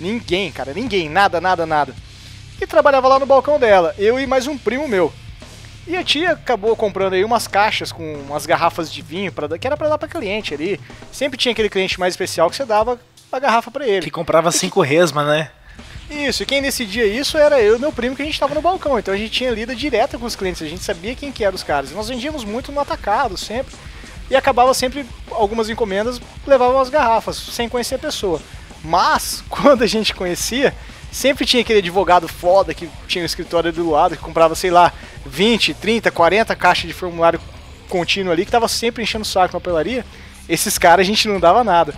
[0.00, 1.94] Ninguém, cara, ninguém, nada, nada, nada
[2.60, 5.12] e trabalhava lá no balcão dela, eu e mais um primo meu.
[5.86, 9.66] E a tia acabou comprando aí umas caixas com umas garrafas de vinho para que
[9.66, 10.78] era para dar para cliente ali.
[11.10, 13.00] Sempre tinha aquele cliente mais especial que você dava
[13.32, 14.02] a garrafa para ele.
[14.02, 15.50] Que comprava cinco resma, né?
[16.10, 18.62] Isso, e quem decidia isso era eu e meu primo que a gente tava no
[18.62, 18.98] balcão.
[18.98, 21.54] Então a gente tinha lida direta com os clientes, a gente sabia quem que eram
[21.54, 21.92] os caras.
[21.92, 23.74] Nós vendíamos muito no atacado, sempre.
[24.30, 28.40] e acabava sempre, algumas encomendas levavam as garrafas, sem conhecer a pessoa.
[28.82, 30.74] Mas, quando a gente conhecia,
[31.12, 34.92] sempre tinha aquele advogado foda que tinha um escritório do lado, que comprava, sei lá,
[35.26, 37.40] 20, 30, 40 caixas de formulário
[37.88, 40.04] contínuo ali, que tava sempre enchendo o saco na papelaria.
[40.48, 41.94] Esses caras a gente não dava nada.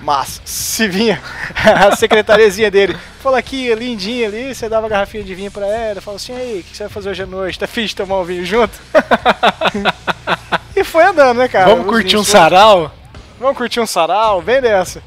[0.00, 1.20] Mas, se vinha
[1.54, 6.00] a secretariazinha dele, falou aqui, lindinha ali, você dava a garrafinha de vinho pra ela,
[6.00, 7.58] falou assim, aí, o que você vai fazer hoje à noite?
[7.58, 8.72] Tá afim de tomar um vinho junto?
[10.76, 11.66] e foi andando, né, cara?
[11.70, 12.92] Vamos Os curtir um foram- sarau?
[13.38, 15.02] Vamos curtir um sarau, vem dessa.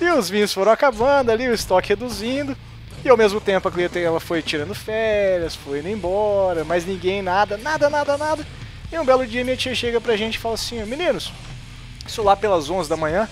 [0.00, 2.56] E os vinhos foram acabando ali, o estoque reduzindo.
[3.04, 7.20] E ao mesmo tempo a cliente ela foi tirando férias, foi indo embora, mas ninguém,
[7.20, 8.46] nada, nada, nada, nada.
[8.90, 11.30] E um belo dia minha tia chega pra gente e fala assim, meninos,
[12.06, 13.28] isso lá pelas 11 da manhã,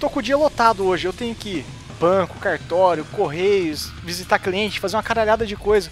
[0.00, 1.66] tô com o dia lotado hoje, eu tenho que ir
[2.00, 5.90] banco, cartório, correios, visitar cliente, fazer uma caralhada de coisa.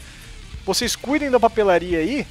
[0.64, 2.26] Vocês cuidem da papelaria aí,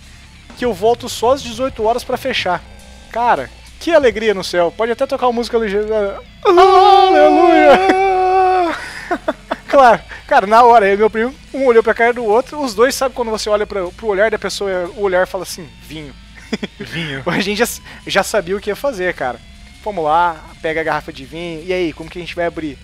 [0.58, 2.63] que eu volto só às 18 horas pra fechar.
[3.12, 4.74] Cara, que alegria no céu.
[4.76, 6.20] Pode até tocar uma música ligeira.
[6.44, 7.78] Aleluia!
[9.70, 12.96] claro, cara, na hora, eu meu primo, um olhou pra cara do outro, os dois
[12.96, 16.16] sabem quando você olha pra, pro olhar da pessoa, o olhar fala assim, vinho.
[16.80, 17.22] Vinho.
[17.30, 17.68] A gente já,
[18.08, 19.40] já sabia o que ia fazer, cara.
[19.84, 22.78] Vamos lá, pega a garrafa de vinho, e aí, como que a gente vai abrir?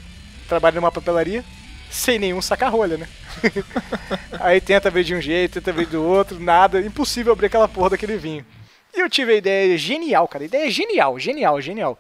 [0.47, 1.43] Trabalha numa papelaria?
[1.89, 3.07] Sem nenhum saca-rolha, né?
[4.39, 7.91] aí tenta abrir de um jeito, tenta abrir do outro, nada, impossível abrir aquela porra
[7.91, 8.45] daquele vinho.
[8.95, 11.99] E eu tive a ideia genial, cara, ideia genial, genial, genial.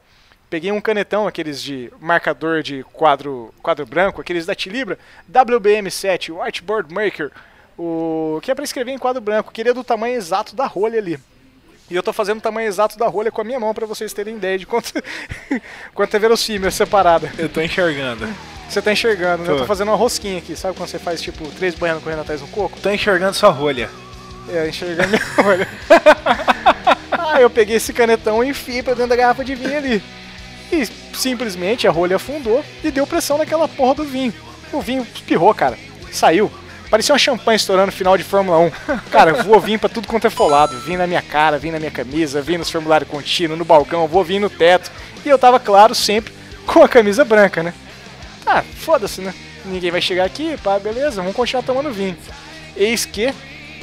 [0.49, 4.99] Peguei um canetão, aqueles de marcador de quadro, quadro branco, aqueles da Tilibra,
[5.31, 7.31] WBM7, Whiteboard Maker,
[7.77, 11.19] o que é pra escrever em quadro branco, queria do tamanho exato da rolha ali.
[11.89, 14.13] E eu tô fazendo o tamanho exato da rolha com a minha mão pra vocês
[14.13, 14.91] terem ideia de quanto,
[15.93, 17.31] quanto é verossímil essa parada.
[17.37, 18.27] Eu tô enxergando.
[18.69, 19.49] Você tá enxergando, né?
[19.51, 22.39] Eu tô fazendo uma rosquinha aqui, sabe quando você faz tipo três baianos correndo atrás
[22.39, 22.79] de um coco?
[22.81, 23.89] Tô enxergando sua rolha.
[24.49, 25.67] É, enxergando minha rolha.
[27.11, 30.03] ah, eu peguei esse canetão e enfiei pra dentro da garrafa de vinho ali.
[30.71, 34.33] E simplesmente a rolha afundou e deu pressão naquela porra do vinho.
[34.71, 35.77] O vinho espirrou, cara.
[36.11, 36.51] Saiu.
[36.93, 38.71] Parecia uma champanhe estourando final de Fórmula 1.
[39.09, 40.77] Cara, voou vinho pra tudo quanto é folado.
[40.81, 44.23] Vim na minha cara, vim na minha camisa, vim nos formulários contínuos, no balcão, vou
[44.23, 44.91] vir no teto.
[45.25, 46.31] E eu tava, claro, sempre
[46.67, 47.73] com a camisa branca, né?
[48.45, 49.33] Ah, foda-se, né?
[49.65, 52.15] Ninguém vai chegar aqui, pá, beleza, vamos continuar tomando vinho.
[52.77, 53.33] Eis que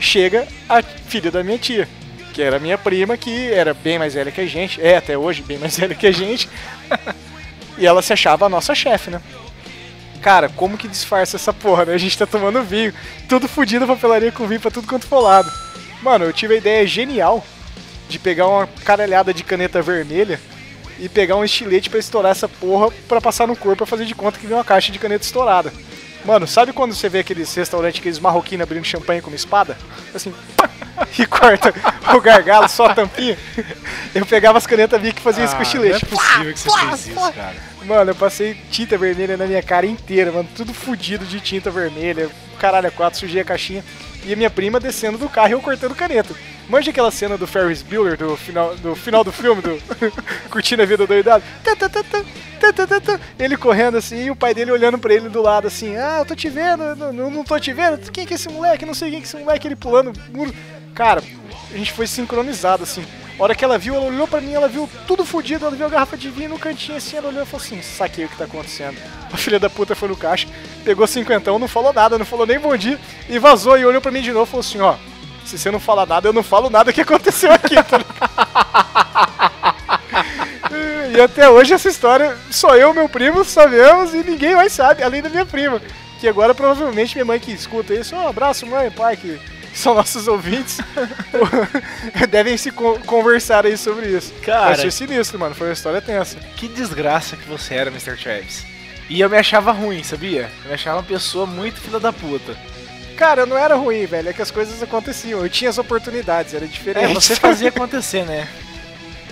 [0.01, 1.89] chega a filha da minha tia,
[2.33, 5.43] que era minha prima, que era bem mais velha que a gente, é até hoje
[5.43, 6.49] bem mais velha que a gente,
[7.77, 9.21] e ela se achava a nossa chefe, né?
[10.21, 11.95] Cara, como que disfarça essa porra, né?
[11.95, 12.93] A gente tá tomando vinho,
[13.29, 15.51] tudo fudido a papelaria com vinho pra tudo quanto for lado.
[16.03, 17.45] Mano, eu tive a ideia genial
[18.09, 20.41] de pegar uma caralhada de caneta vermelha
[20.99, 24.15] e pegar um estilete pra estourar essa porra pra passar no corpo pra fazer de
[24.15, 25.73] conta que veio uma caixa de caneta estourada.
[26.25, 29.79] Mano, sabe quando você vê aqueles restaurantes, aqueles marroquinos abrindo champanhe com uma espada?
[30.15, 30.35] Assim,
[31.19, 31.73] e corta
[32.15, 33.39] o gargalo, só a tampinha.
[34.15, 36.05] Eu pegava as canetas Vic e fazia isso com o estilete.
[36.05, 37.70] Não é possível que você fez isso, cara.
[37.85, 40.49] Mano, eu passei tinta vermelha na minha cara inteira, mano.
[40.55, 42.31] Tudo fudido de tinta vermelha.
[42.59, 43.85] Caralho, a quatro, sujei a caixinha.
[44.25, 46.35] E a minha prima descendo do carro e eu cortando caneta.
[46.69, 49.77] Manja aquela cena do Ferris Bueller do final do, final do filme, do
[50.51, 51.43] Curtindo a Vida Doidado?
[51.65, 51.75] Tá,
[52.87, 53.21] tá, tá.
[53.39, 56.27] Ele correndo assim e o pai dele olhando pra ele do lado assim: Ah, eu
[56.27, 57.99] tô te vendo, não, não, tô te vendo.
[58.13, 58.87] Quem que é esse moleque?
[58.87, 59.67] Não sei quem que é esse moleque.
[59.67, 60.55] Ele pulando muro.
[60.95, 61.23] Cara,
[61.73, 63.05] a gente foi sincronizado assim.
[63.41, 65.87] A hora que ela viu, ela olhou pra mim, ela viu tudo fodido, ela viu
[65.87, 68.37] a garrafa de vinho no cantinho assim, ela olhou e falou assim, saquei o que
[68.37, 68.99] tá acontecendo.
[69.33, 70.47] A filha da puta foi no caixa,
[70.85, 73.01] pegou cinquentão, não falou nada, não falou nem bom dia,
[73.31, 74.95] e vazou e olhou pra mim de novo e falou assim, ó,
[75.47, 78.01] se você não falar nada, eu não falo nada que aconteceu aqui, tá?
[81.13, 85.03] E até hoje essa história, só eu e meu primo sabemos e ninguém mais sabe,
[85.03, 85.83] além da minha prima.
[86.21, 89.41] Que agora provavelmente minha mãe que escuta isso, um abraço mãe pai, que
[89.75, 90.79] são nossos ouvintes,
[92.31, 94.33] devem se con- conversar aí sobre isso.
[94.43, 94.73] Cara.
[94.73, 96.37] Achei sinistro, mano, foi uma história tensa.
[96.57, 98.17] Que desgraça que você era, Mr.
[98.17, 98.65] Travis.
[99.09, 100.51] E eu me achava ruim, sabia?
[100.63, 102.57] Eu me achava uma pessoa muito filha da puta.
[103.17, 106.67] Cara, não era ruim, velho, é que as coisas aconteciam, eu tinha as oportunidades, era
[106.67, 107.11] diferente.
[107.11, 108.49] É, você fazia acontecer, né?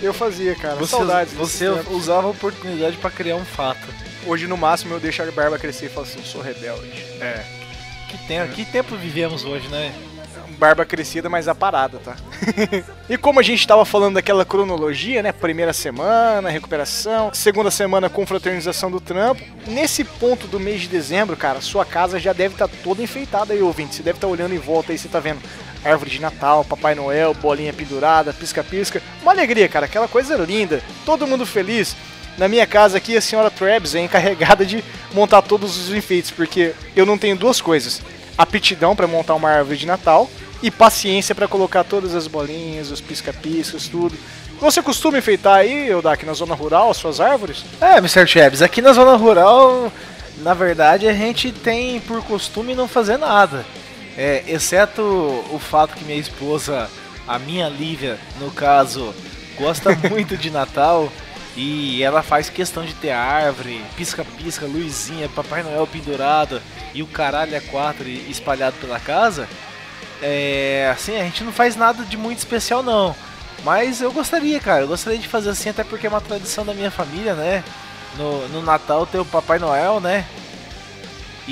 [0.01, 1.33] Eu fazia, cara, Você, saudades.
[1.33, 3.85] você usava a oportunidade pra criar um fato.
[4.25, 7.03] Hoje, no máximo, eu deixo a barba crescer e falo assim, sou rebelde.
[7.19, 7.43] É.
[8.07, 9.93] Que tempo, que tempo vivemos hoje, né?
[10.59, 12.17] Barba crescida, mas a parada, tá?
[13.09, 15.31] e como a gente tava falando daquela cronologia, né?
[15.31, 19.41] Primeira semana, recuperação, segunda semana, confraternização do trampo.
[19.65, 23.61] Nesse ponto do mês de dezembro, cara, sua casa já deve estar toda enfeitada aí,
[23.61, 23.95] ouvinte.
[23.95, 25.39] Você deve estar olhando em volta aí, você tá vendo
[25.83, 29.01] árvore de Natal, Papai Noel, bolinha pendurada, pisca-pisca.
[29.21, 30.83] Uma alegria, cara, aquela coisa linda.
[31.05, 31.95] Todo mundo feliz.
[32.37, 36.73] Na minha casa aqui, a senhora Trebs é encarregada de montar todos os enfeites, porque
[36.95, 38.01] eu não tenho duas coisas:
[38.37, 40.29] aptidão para montar uma árvore de Natal
[40.61, 44.15] e paciência para colocar todas as bolinhas, os pisca-piscas, tudo.
[44.59, 47.63] Você costuma enfeitar aí, Odak, na zona rural, as suas árvores?
[47.79, 48.27] É, Mr.
[48.27, 49.91] Chaves, aqui na zona rural,
[50.39, 53.65] na verdade, a gente tem por costume não fazer nada.
[54.17, 56.89] É, exceto o fato que minha esposa,
[57.25, 59.13] a minha Lívia, no caso,
[59.57, 61.09] gosta muito de Natal
[61.55, 66.61] e ela faz questão de ter árvore, pisca-pisca, luzinha, Papai Noel pendurado
[66.93, 69.47] e o caralho é quatro espalhado pela casa.
[70.21, 73.15] É, assim, a gente não faz nada de muito especial não.
[73.63, 76.73] Mas eu gostaria, cara, eu gostaria de fazer assim, até porque é uma tradição da
[76.73, 77.63] minha família, né?
[78.17, 80.25] No, no Natal ter o Papai Noel, né?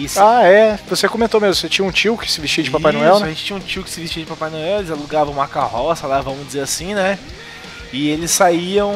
[0.08, 0.78] Se- Ah, é.
[0.90, 3.20] Você comentou mesmo, você tinha um tio que se vestia de Papai Isso, Noel, A
[3.22, 3.30] né?
[3.30, 6.22] gente tinha um tio que se vestia de Papai Noel, eles alugavam uma carroça lá,
[6.22, 7.18] vamos dizer assim, né?
[7.92, 8.96] E eles saíam,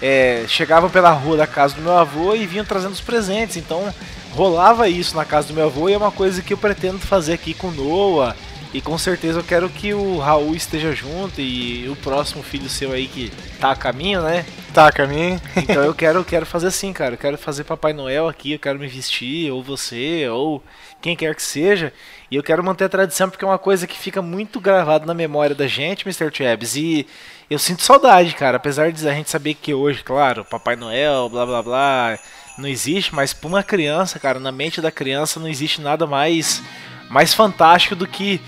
[0.00, 3.56] é, chegavam pela rua da casa do meu avô e vinham trazendo os presentes.
[3.56, 3.92] Então
[4.32, 7.34] rolava isso na casa do meu avô e é uma coisa que eu pretendo fazer
[7.34, 8.34] aqui com Noah.
[8.74, 12.90] E com certeza eu quero que o Raul esteja junto e o próximo filho seu
[12.90, 14.44] aí que tá a caminho, né?
[14.74, 15.40] Tá, caminho.
[15.56, 17.14] Então eu quero, quero fazer assim, cara.
[17.14, 20.60] Eu quero fazer Papai Noel aqui, eu quero me vestir, ou você, ou
[21.00, 21.92] quem quer que seja.
[22.28, 25.14] E eu quero manter a tradição porque é uma coisa que fica muito gravada na
[25.14, 26.28] memória da gente, Mr.
[26.36, 26.74] Chebs.
[26.74, 27.06] E
[27.48, 28.56] eu sinto saudade, cara.
[28.56, 32.18] Apesar de a gente saber que hoje, claro, Papai Noel, blá blá blá,
[32.58, 36.60] não existe, mas pra uma criança, cara, na mente da criança não existe nada mais,
[37.08, 38.40] mais fantástico do que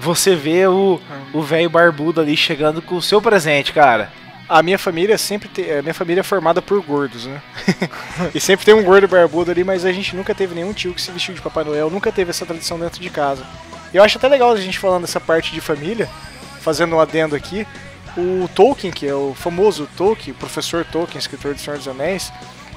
[0.00, 0.98] você ver o
[1.42, 4.10] velho barbudo ali chegando com o seu presente, cara.
[4.48, 5.70] A minha família sempre tem.
[5.78, 7.40] A minha família é formada por gordos, né?
[8.34, 11.00] e sempre tem um gordo barbudo ali, mas a gente nunca teve nenhum tio que
[11.00, 13.46] se vestiu de Papai Noel, nunca teve essa tradição dentro de casa.
[13.92, 16.08] E eu acho até legal a gente falando dessa parte de família,
[16.60, 17.66] fazendo um adendo aqui.
[18.16, 22.32] O Tolkien, que é o famoso Tolkien, professor Tolkien, escritor de Senhor dos Anéis,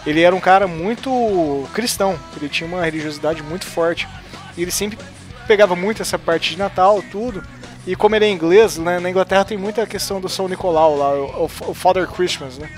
[0.05, 4.07] ele era um cara muito cristão, ele tinha uma religiosidade muito forte.
[4.55, 4.97] E ele sempre
[5.43, 7.43] pegava muito essa parte de Natal, tudo.
[7.85, 11.09] E como ele é inglês, né, na Inglaterra tem muita questão do São Nicolau lá,
[11.13, 12.69] o, o Father Christmas, né?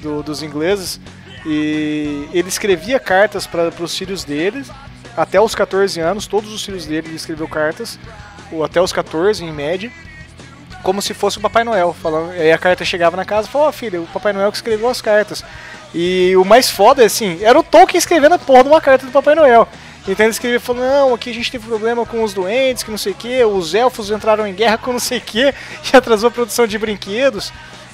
[0.00, 1.00] do- dos ingleses.
[1.46, 4.64] E ele escrevia cartas para os filhos dele,
[5.16, 7.98] até os 14 anos, todos os filhos dele ele escreveu cartas,
[8.52, 9.90] ou até os 14 em média,
[10.82, 11.94] como se fosse o Papai Noel.
[12.00, 14.56] Falando, aí a carta chegava na casa e falou, ó filho, o Papai Noel que
[14.58, 15.44] escreveu as cartas.
[15.94, 19.12] E o mais foda, assim, era o Tolkien escrevendo a porra de uma carta do
[19.12, 19.66] Papai Noel.
[20.08, 22.96] Então ele escrevia falando, não, aqui a gente teve problema com os doentes, que não
[22.96, 25.42] sei o que, os elfos entraram em guerra com não sei o que,
[25.92, 27.52] e atrasou a produção de brinquedos.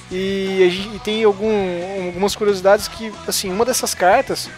[0.09, 1.51] E, a gente, e tem algum,
[2.07, 4.49] algumas curiosidades que, assim, uma dessas cartas,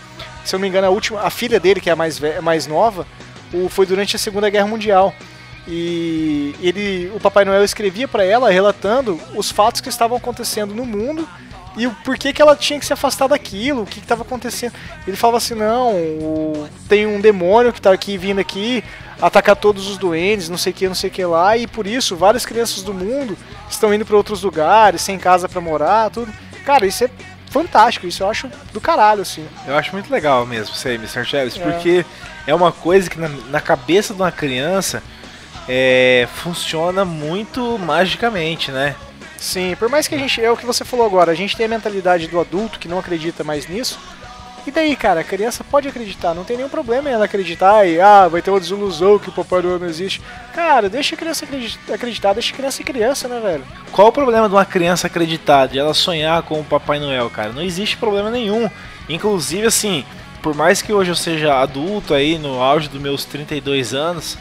[0.45, 2.67] se eu não me engano, a última, a filha dele, que é a mais, mais
[2.67, 3.07] nova,
[3.51, 5.15] o, foi durante a Segunda Guerra Mundial.
[5.67, 10.85] E ele, o Papai Noel escrevia para ela relatando os fatos que estavam acontecendo no
[10.85, 11.27] mundo
[11.77, 14.73] e o porquê que ela tinha que se afastar daquilo, o que estava acontecendo.
[15.07, 18.83] Ele falava assim: não, o- tem um demônio que está aqui vindo aqui
[19.21, 21.87] atacar todos os doentes, não sei o que, não sei o que lá, e por
[21.87, 23.37] isso várias crianças do mundo
[23.69, 26.31] estão indo para outros lugares, sem casa para morar, tudo.
[26.65, 27.09] Cara, isso é
[27.49, 29.47] fantástico, isso eu acho do caralho, assim.
[29.65, 31.23] Eu acho muito legal mesmo isso aí, Mr.
[31.25, 31.59] Chaves, É.
[31.61, 32.05] porque
[32.45, 35.01] é uma coisa que na, na cabeça de uma criança
[35.67, 38.95] é, funciona muito magicamente, né?
[39.37, 40.41] Sim, por mais que a gente.
[40.41, 42.99] É o que você falou agora, a gente tem a mentalidade do adulto que não
[42.99, 43.99] acredita mais nisso.
[44.65, 48.01] E daí, cara, a criança pode acreditar, não tem nenhum problema em ela acreditar e,
[48.01, 50.21] ah, vai ter uma desilusão que o Papai Noel não existe.
[50.53, 53.63] Cara, deixa a criança acredi- acreditar, deixa a criança criança, né, velho?
[53.93, 57.53] Qual o problema de uma criança acreditar, de ela sonhar com o Papai Noel, cara?
[57.53, 58.69] Não existe problema nenhum.
[59.07, 60.03] Inclusive, assim,
[60.41, 64.37] por mais que hoje eu seja adulto aí, no auge dos meus 32 anos,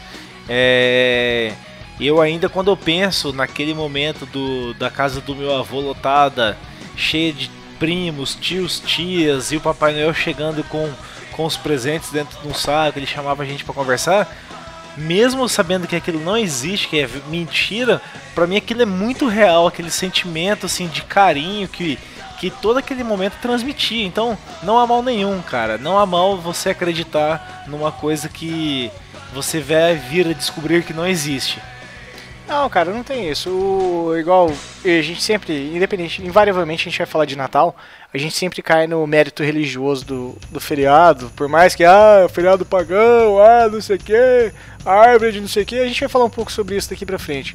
[0.49, 1.53] é...
[1.99, 6.57] eu ainda, quando eu penso naquele momento do, da casa do meu avô lotada,
[6.95, 10.91] cheia de primos, tios, tias, e o Papai Noel chegando com,
[11.31, 14.27] com os presentes dentro de um saco, ele chamava a gente pra conversar,
[14.95, 18.01] mesmo sabendo que aquilo não existe, que é mentira,
[18.35, 21.97] pra mim aquilo é muito real, aquele sentimento assim de carinho que
[22.37, 24.05] que todo aquele momento transmitia.
[24.05, 25.77] Então, não há mal nenhum, cara.
[25.77, 28.91] Não há mal você acreditar numa coisa que
[29.33, 31.59] você vai vir a descobrir que não existe.
[32.47, 33.49] Não, cara, não tem isso.
[33.49, 37.75] O, igual, a gente sempre, independente, invariavelmente a gente vai falar de Natal,
[38.13, 41.29] a gente sempre cai no mérito religioso do, do feriado.
[41.35, 44.53] Por mais que, ah, feriado pagão, ah, não sei o que,
[44.85, 47.05] árvore de não sei o que, a gente vai falar um pouco sobre isso daqui
[47.05, 47.53] pra frente.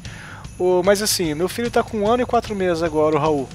[0.59, 3.49] O, mas assim, meu filho tá com um ano e quatro meses agora, o Raul.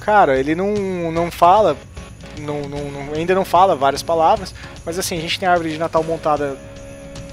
[0.00, 0.74] Cara, ele não,
[1.10, 1.78] não fala,
[2.38, 4.54] não, não- não- ainda não fala várias palavras,
[4.84, 6.58] mas assim, a gente tem a árvore de Natal montada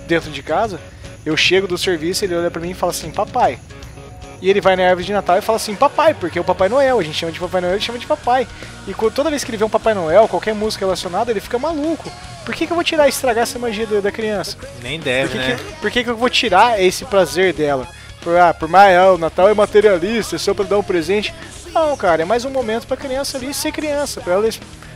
[0.07, 0.79] dentro de casa.
[1.25, 3.59] Eu chego do serviço, ele olha pra mim e fala assim, papai.
[4.41, 6.67] E ele vai na árvore de Natal e fala assim, papai, porque é o Papai
[6.67, 8.47] Noel, a gente chama de Papai Noel, ele chama de papai.
[8.87, 12.11] E toda vez que ele vê um Papai Noel, qualquer música relacionada, ele fica maluco.
[12.43, 14.57] Por que, que eu vou tirar e estragar essa magia da, criança?
[14.81, 15.55] Nem Por deve, que, né?
[15.55, 17.87] que, por que, que eu vou tirar esse prazer dela?
[18.21, 21.31] Por, ah, por mais, ah, o Natal é materialista, é só pra dar um presente.
[21.71, 24.49] Não, cara, é mais um momento pra criança ali ser criança, pra ela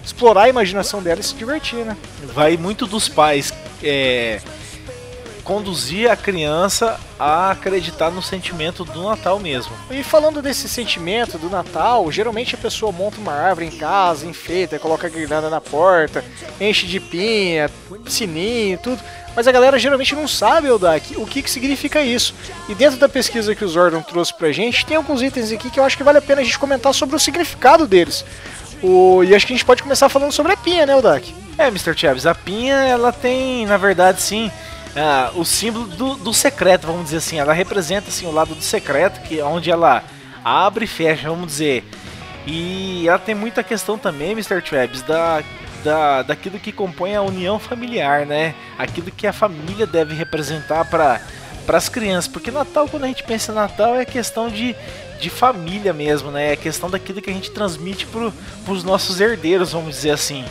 [0.03, 1.95] explorar a imaginação dela e se divertir, né?
[2.33, 3.53] Vai muito dos pais
[3.83, 4.41] é,
[5.45, 9.71] conduzir a criança a acreditar no sentimento do Natal mesmo.
[9.91, 14.79] E falando desse sentimento do Natal, geralmente a pessoa monta uma árvore em casa, enfeita,
[14.79, 16.25] coloca guirlanda na porta,
[16.59, 17.69] enche de pinha,
[18.07, 18.99] sininho, tudo.
[19.35, 22.33] Mas a galera geralmente não sabe, Eldak, o que, que significa isso.
[22.67, 25.79] E dentro da pesquisa que o Zordon trouxe pra gente, tem alguns itens aqui que
[25.79, 28.25] eu acho que vale a pena a gente comentar sobre o significado deles.
[28.81, 29.23] O...
[29.23, 31.35] E acho que a gente pode começar falando sobre a pinha, né, Eldak?
[31.57, 31.95] É, Mr.
[31.95, 34.51] Chaves, a pinha, ela tem, na verdade, sim,
[34.95, 37.39] ah, o símbolo do, do secreto, vamos dizer assim.
[37.39, 40.03] Ela representa, assim, o lado do secreto, que é onde ela
[40.43, 41.83] abre e fecha, vamos dizer.
[42.47, 44.61] E ela tem muita questão também, Mr.
[44.61, 45.43] Travis, da,
[45.83, 48.53] da, daquilo que compõe a união familiar, né?
[48.77, 51.19] Aquilo que a família deve representar para
[51.65, 54.75] para as crianças, porque Natal, quando a gente pensa em Natal, é questão de,
[55.19, 56.53] de família mesmo, né?
[56.53, 58.31] É questão daquilo que a gente transmite para
[58.71, 60.45] os nossos herdeiros, vamos dizer assim.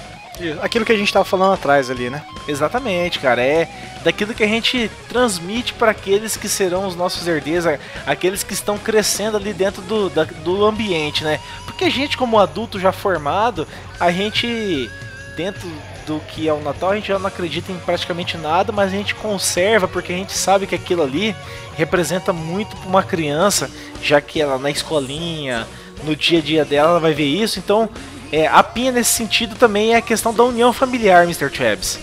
[0.62, 2.24] Aquilo que a gente tava falando atrás ali, né?
[2.48, 3.40] Exatamente, cara.
[3.42, 3.68] É
[4.02, 7.64] daquilo que a gente transmite para aqueles que serão os nossos herdeiros,
[8.06, 11.38] aqueles que estão crescendo ali dentro do, da- do ambiente, né?
[11.64, 13.66] Porque a gente, como adulto já formado,
[13.98, 14.90] a gente,
[15.36, 15.66] dentro
[16.06, 18.96] do que é o Natal, a gente já não acredita em praticamente nada, mas a
[18.96, 21.34] gente conserva porque a gente sabe que aquilo ali
[21.76, 23.70] representa muito para uma criança,
[24.02, 25.66] já que ela na escolinha,
[26.02, 27.58] no dia a dia dela, ela vai ver isso.
[27.58, 27.88] Então,
[28.34, 31.48] é, a pinha nesse sentido também é a questão da união familiar, Mr.
[31.50, 32.00] Travis.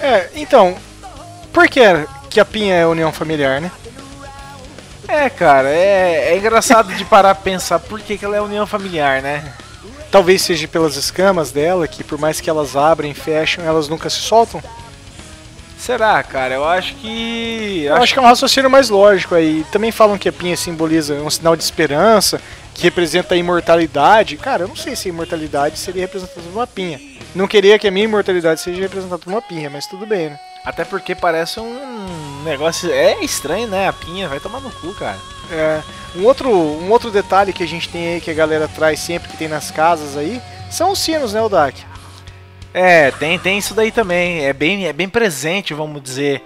[0.00, 0.76] É, então,
[1.52, 1.80] por que
[2.30, 3.72] que a pinha é união familiar, né?
[5.08, 8.66] É, cara, é, é engraçado de parar pra pensar por que, que ela é união
[8.66, 9.52] familiar, né?
[10.12, 14.08] Talvez seja pelas escamas dela, que por mais que elas abrem e fecham, elas nunca
[14.08, 14.62] se soltam.
[15.78, 16.54] Será, cara?
[16.54, 17.84] Eu acho que.
[17.84, 19.64] Eu acho que é um raciocínio mais lógico aí.
[19.72, 22.40] Também falam que a pinha simboliza um sinal de esperança,
[22.78, 24.36] que representa a imortalidade.
[24.36, 27.00] Cara, eu não sei se a imortalidade seria representada por uma pinha.
[27.34, 30.38] Não queria que a minha imortalidade seja representada por uma pinha, mas tudo bem, né?
[30.64, 32.90] Até porque parece um negócio.
[32.92, 33.88] É estranho, né?
[33.88, 35.18] A pinha vai tomar no cu, cara.
[35.50, 35.82] É,
[36.14, 39.28] um, outro, um outro detalhe que a gente tem aí, que a galera traz sempre,
[39.28, 41.84] que tem nas casas aí, são os sinos, né, Odak?
[42.72, 44.44] É, tem, tem isso daí também.
[44.44, 46.44] É bem, é bem presente, vamos dizer.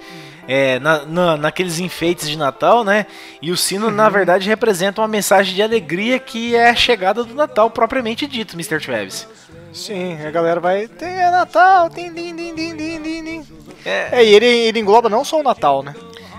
[0.55, 3.07] É, na, na- naqueles enfeites de Natal, né?
[3.41, 7.35] E o sino, na verdade, representa uma mensagem de alegria que é a chegada do
[7.35, 8.79] Natal propriamente dito, Mr.
[8.85, 9.27] Travis.
[9.73, 10.87] Sim, a galera vai.
[10.89, 13.47] Tem é Natal, tem din, din, din, din, din, din.
[13.87, 15.95] É, É, e ele, ele engloba não só o Natal, né?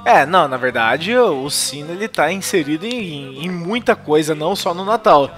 [0.05, 4.55] É, não, na verdade o, o sino ele tá inserido em, em muita coisa, não
[4.55, 5.31] só no Natal,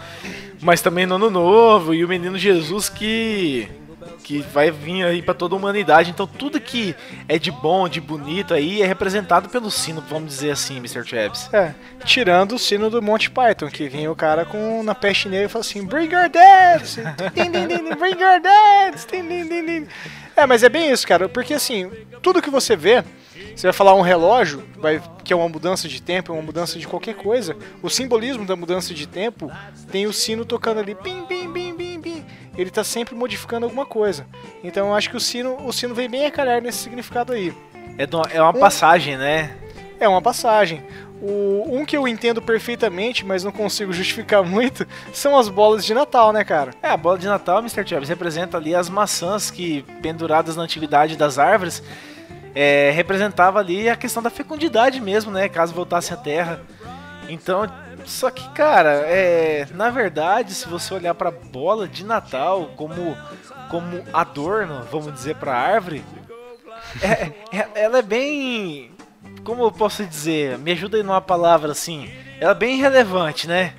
[0.60, 3.70] mas também no Ano Novo e o Menino Jesus que
[4.24, 6.10] que vai vir aí pra toda a humanidade.
[6.10, 6.96] Então tudo que
[7.28, 11.04] é de bom, de bonito aí é representado pelo sino, vamos dizer assim, Mr.
[11.04, 11.50] Travis.
[11.54, 15.46] É, tirando o sino do Monty Python, que vinha o cara com na peste negra
[15.46, 16.96] e falou assim: Bring your dads!
[17.98, 19.08] Bring your dads!
[20.36, 21.90] É, mas é bem isso, cara, porque assim,
[22.22, 23.04] tudo que você vê,
[23.56, 26.78] você vai falar um relógio, vai, que é uma mudança de tempo, é uma mudança
[26.78, 29.50] de qualquer coisa, o simbolismo da mudança de tempo
[29.92, 31.85] tem o sino tocando ali, bim, bim, bim, bim.
[32.58, 34.26] Ele tá sempre modificando alguma coisa.
[34.64, 37.54] Então eu acho que o sino, o sino vem bem a calhar nesse significado aí.
[37.98, 39.56] É, do- é uma passagem, né?
[40.00, 40.84] É uma passagem.
[41.22, 45.94] O, um que eu entendo perfeitamente, mas não consigo justificar muito, são as bolas de
[45.94, 46.72] Natal, né, cara?
[46.84, 47.84] É, a bola de Natal, Mr.
[47.86, 51.82] Travis, representa ali as maçãs que, penduradas na antiguidade das árvores,
[52.54, 55.48] é, representava ali a questão da fecundidade mesmo, né?
[55.48, 56.62] Caso voltasse à Terra.
[57.28, 57.68] Então,
[58.06, 63.18] só que, cara, é, na verdade, se você olhar pra bola de Natal como,
[63.70, 66.04] como adorno, vamos dizer, pra árvore,
[67.02, 68.92] é- é- ela é bem.
[69.44, 70.58] Como eu posso dizer?
[70.60, 72.10] Me ajuda aí numa palavra assim.
[72.40, 73.74] Ela é bem relevante, né?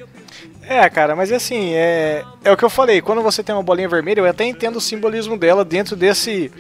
[0.63, 3.89] É, cara, mas assim, é, é o que eu falei, quando você tem uma bolinha
[3.89, 6.51] vermelha, eu até entendo o simbolismo dela dentro desse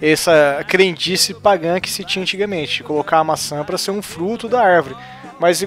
[0.00, 4.62] essa crendice pagã que se tinha antigamente, colocar a maçã para ser um fruto da
[4.62, 4.96] árvore.
[5.38, 5.62] Mas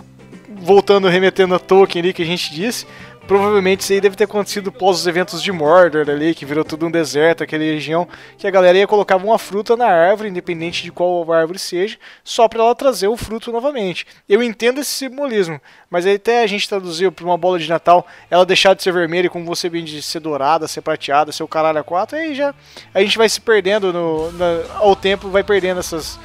[0.58, 2.86] voltando, remetendo a Tolkien ali que a gente disse,
[3.28, 6.86] provavelmente isso aí deve ter acontecido pós os eventos de Mordor ali, que virou tudo
[6.88, 10.92] um deserto, aquela região, que a galera ia colocar uma fruta na árvore, independente de
[10.92, 14.06] qual árvore seja, só para ela trazer o fruto novamente.
[14.28, 18.06] Eu entendo esse simbolismo, mas aí até a gente traduziu para uma bola de Natal,
[18.30, 21.48] ela deixar de ser vermelha, como você bem disse, ser dourada, ser prateada, ser o
[21.48, 22.54] caralho a quatro, aí já
[22.94, 24.32] a gente vai se perdendo no,
[24.76, 26.20] ao tempo, vai perdendo essas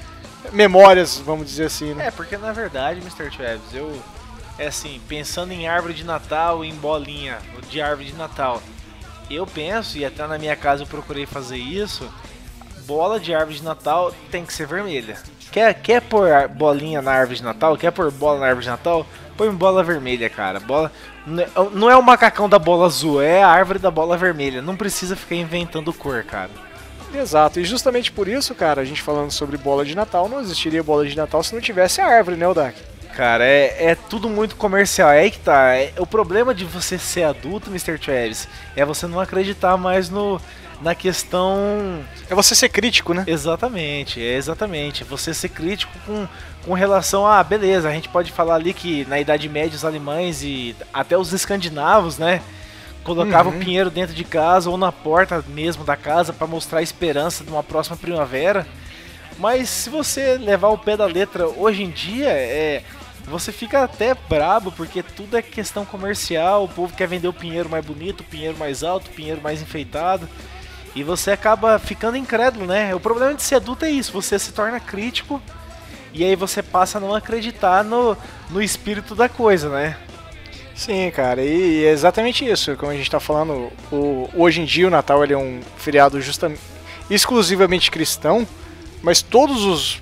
[0.52, 2.08] memórias, vamos dizer assim, né?
[2.08, 3.30] É, porque na verdade, Mr.
[3.36, 3.92] Travis, eu.
[4.58, 7.38] É assim, pensando em árvore de Natal, em bolinha
[7.70, 8.60] de árvore de Natal,
[9.30, 12.08] eu penso, e até na minha casa eu procurei fazer isso,
[12.86, 15.16] bola de árvore de Natal tem que ser vermelha.
[15.52, 17.76] Quer, quer pôr bolinha na árvore de Natal?
[17.76, 19.06] Quer pôr bola na árvore de Natal?
[19.36, 20.58] Põe bola vermelha, cara.
[20.58, 20.90] Bola
[21.24, 24.60] não é- não é o macacão da bola azul, é a árvore da bola vermelha.
[24.60, 26.50] Não precisa ficar inventando cor, cara.
[27.14, 30.82] Exato, e justamente por isso, cara, a gente falando sobre bola de Natal, não existiria
[30.82, 32.76] bola de Natal se não tivesse a árvore, né, Odak?
[33.18, 35.10] Cara, é, é tudo muito comercial.
[35.10, 35.74] É aí que tá.
[35.74, 37.98] É- o problema de você ser adulto, Mr.
[37.98, 38.46] Travis,
[38.76, 40.40] é você não acreditar mais no,
[40.80, 42.00] na questão
[42.30, 43.24] É você ser crítico, né?
[43.26, 45.02] Exatamente, é exatamente.
[45.02, 46.28] Você ser crítico com,
[46.64, 50.44] com relação a, beleza, a gente pode falar ali que na Idade Média os alemães
[50.44, 52.40] e até os escandinavos, né?
[53.02, 53.58] Colocavam Uhum.
[53.58, 57.42] o pinheiro dentro de casa ou na porta mesmo da casa para mostrar a esperança
[57.42, 58.64] de uma próxima primavera.
[59.40, 62.84] Mas se você levar o pé da letra hoje em dia, é.
[63.28, 67.68] Você fica até brabo, porque tudo é questão comercial, o povo quer vender o pinheiro
[67.68, 70.28] mais bonito, o pinheiro mais alto, o pinheiro mais enfeitado.
[70.94, 72.94] E você acaba ficando incrédulo, né?
[72.94, 75.40] O problema de ser adulto é isso, você se torna crítico
[76.12, 78.16] e aí você passa a não acreditar no,
[78.50, 79.96] no espírito da coisa, né?
[80.74, 82.76] Sim, cara, e é exatamente isso.
[82.76, 86.20] Como a gente tá falando, o- hoje em dia o Natal ele é um feriado
[86.20, 86.60] justamente
[87.10, 88.46] exclusivamente cristão,
[89.02, 90.00] mas todos os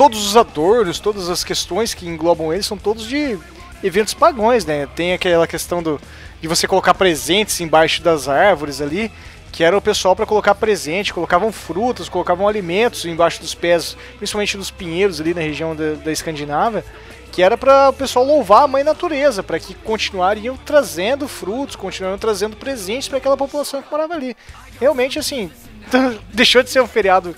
[0.00, 3.38] todos os adornos, todas as questões que englobam ele são todos de
[3.84, 4.88] eventos pagões, né?
[4.96, 6.00] Tem aquela questão do
[6.40, 9.12] de você colocar presentes embaixo das árvores ali,
[9.52, 14.56] que era o pessoal para colocar presente, colocavam frutas, colocavam alimentos embaixo dos pés, principalmente
[14.56, 16.82] nos pinheiros ali na região da, da Escandinávia,
[17.30, 22.18] que era para o pessoal louvar a mãe natureza, para que continuariam trazendo frutos, continuariam
[22.18, 24.34] trazendo presentes para aquela população que morava ali.
[24.80, 25.50] Realmente, assim,
[26.32, 27.36] deixou de ser um feriado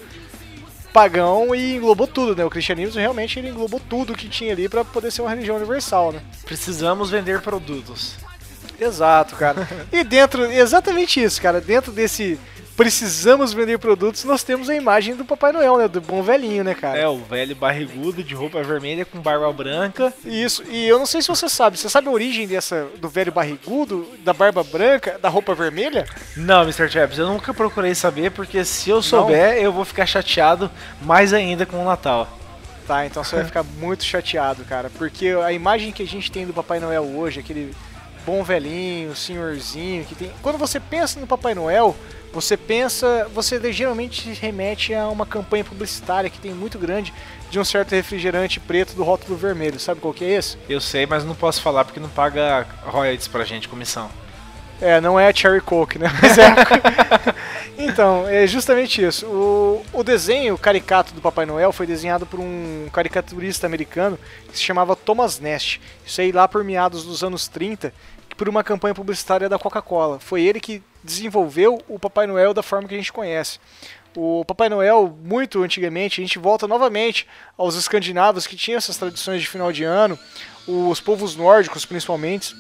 [0.93, 2.45] pagão e englobou tudo, né?
[2.45, 6.13] O cristianismo realmente ele englobou tudo que tinha ali para poder ser uma religião universal,
[6.13, 6.21] né?
[6.45, 8.17] Precisamos vender produtos.
[8.79, 9.69] Exato, cara.
[9.93, 11.61] E dentro, exatamente isso, cara.
[11.61, 12.39] Dentro desse
[12.77, 15.89] precisamos vender produtos, nós temos a imagem do Papai Noel, né?
[15.89, 16.99] Do bom velhinho, né, cara?
[16.99, 20.13] É, o velho barrigudo de roupa vermelha com barba branca.
[20.25, 20.63] Isso.
[20.69, 24.09] E eu não sei se você sabe, você sabe a origem dessa do velho barrigudo,
[24.25, 26.07] da barba branca, da roupa vermelha?
[26.37, 26.89] Não, Mr.
[26.89, 30.71] Traps, eu nunca procurei saber, porque se eu souber, eu vou ficar chateado
[31.01, 32.39] mais ainda com o Natal.
[32.87, 36.45] Tá, então você vai ficar muito chateado, cara, porque a imagem que a gente tem
[36.45, 37.73] do Papai Noel hoje, aquele
[38.25, 40.33] bom velhinho, senhorzinho que tem.
[40.43, 41.97] Quando você pensa no Papai Noel,
[42.33, 47.13] você pensa, você geralmente se remete a uma campanha publicitária que tem muito grande
[47.51, 49.79] de um certo refrigerante preto do rótulo vermelho.
[49.79, 50.57] Sabe qual que é esse?
[50.69, 54.11] Eu sei, mas não posso falar porque não paga royalties pra gente, comissão.
[54.83, 56.11] É, não é a Cherry Coke, né?
[56.21, 56.55] Mas é.
[57.79, 59.25] então, é justamente isso.
[59.27, 64.19] O, o desenho caricato do Papai Noel foi desenhado por um caricaturista americano
[64.51, 65.81] que se chamava Thomas Nast.
[66.05, 67.95] Isso aí lá por meados dos anos 30,
[68.37, 70.19] por uma campanha publicitária da Coca-Cola.
[70.21, 73.59] Foi ele que desenvolveu o Papai Noel da forma que a gente conhece.
[74.17, 77.27] O Papai Noel, muito antigamente, a gente volta novamente
[77.57, 80.19] aos escandinavos que tinham essas tradições de final de ano,
[80.67, 82.55] os povos nórdicos principalmente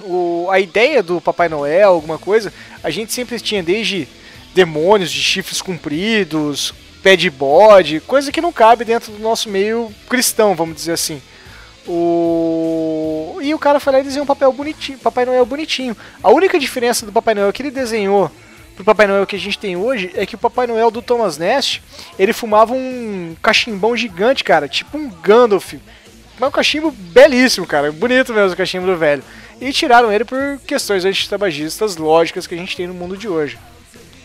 [0.00, 2.52] o, a ideia do Papai Noel, alguma coisa,
[2.82, 4.08] a gente sempre tinha desde
[4.54, 9.92] demônios de chifres compridos, pé de bode, coisa que não cabe dentro do nosso meio
[10.08, 11.20] cristão, vamos dizer assim.
[11.86, 13.38] O...
[13.42, 15.96] E o cara foi lá e desenhou um papel bonitinho, Papai Noel bonitinho.
[16.22, 18.30] A única diferença do Papai Noel que ele desenhou
[18.74, 21.38] pro Papai Noel que a gente tem hoje é que o Papai Noel do Thomas
[21.38, 21.82] Nest,
[22.18, 25.74] ele fumava um cachimbão gigante, cara, tipo um Gandalf.
[26.38, 29.22] Mas um cachimbo belíssimo, cara, bonito mesmo o cachimbo do velho.
[29.60, 33.56] E tiraram ele por questões antitabagistas lógicas que a gente tem no mundo de hoje.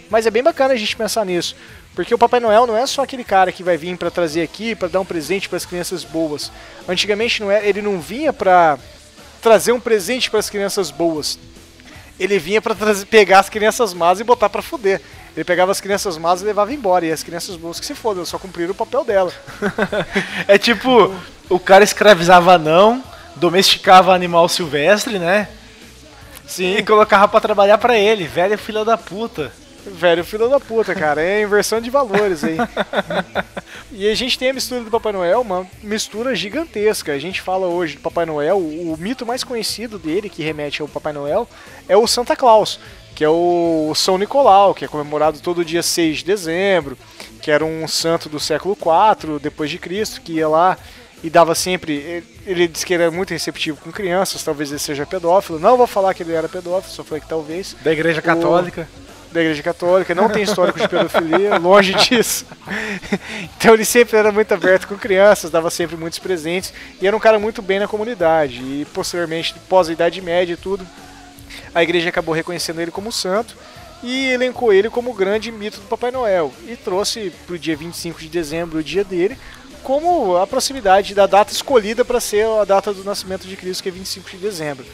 [0.09, 1.55] Mas é bem bacana a gente pensar nisso,
[1.99, 4.73] porque o Papai Noel não é só aquele cara que vai vir para trazer aqui,
[4.73, 6.49] para dar um presente para as crianças boas.
[6.87, 8.79] Antigamente não é, ele não vinha para
[9.41, 11.37] trazer um presente para as crianças boas.
[12.17, 12.73] Ele vinha para
[13.09, 15.01] pegar as crianças más e botar para fuder.
[15.35, 18.23] Ele pegava as crianças más e levava embora, e as crianças boas que se fodam,
[18.25, 19.33] só cumpriram o papel dela.
[20.47, 21.13] É tipo,
[21.49, 23.03] o cara escravizava não,
[23.35, 25.49] domesticava animal silvestre, né?
[26.47, 26.77] Sim.
[26.77, 29.51] E colocava pra trabalhar pra ele, velho filho da puta.
[29.85, 31.21] Velho filho da puta, cara.
[31.21, 32.57] É inversão de valores aí.
[33.91, 37.13] e a gente tem a mistura do Papai Noel, uma mistura gigantesca.
[37.13, 40.81] A gente fala hoje do Papai Noel, o, o mito mais conhecido dele, que remete
[40.81, 41.47] ao Papai Noel,
[41.87, 42.79] é o Santa Claus,
[43.15, 46.97] que é o São Nicolau, que é comemorado todo dia 6 de dezembro,
[47.41, 50.77] que era um santo do século IV depois de Cristo, que ia lá
[51.23, 51.93] e dava sempre.
[51.93, 55.59] Ele, ele disse que era muito receptivo com crianças, talvez ele seja pedófilo.
[55.59, 57.75] Não vou falar que ele era pedófilo, só falei que talvez.
[57.83, 58.87] Da igreja católica.
[59.31, 62.45] Da igreja católica, não tem histórico de pedofilia, longe disso.
[63.57, 67.19] Então ele sempre era muito aberto com crianças, dava sempre muitos presentes e era um
[67.19, 68.57] cara muito bem na comunidade.
[68.57, 70.85] E posteriormente, pós a Idade Média e tudo,
[71.73, 73.55] a igreja acabou reconhecendo ele como santo
[74.01, 77.75] e elencou ele como o grande mito do Papai Noel e trouxe para o dia
[77.75, 79.37] 25 de dezembro, o dia dele,
[79.83, 83.89] como a proximidade da data escolhida para ser a data do nascimento de Cristo, que
[83.89, 84.85] é 25 de dezembro.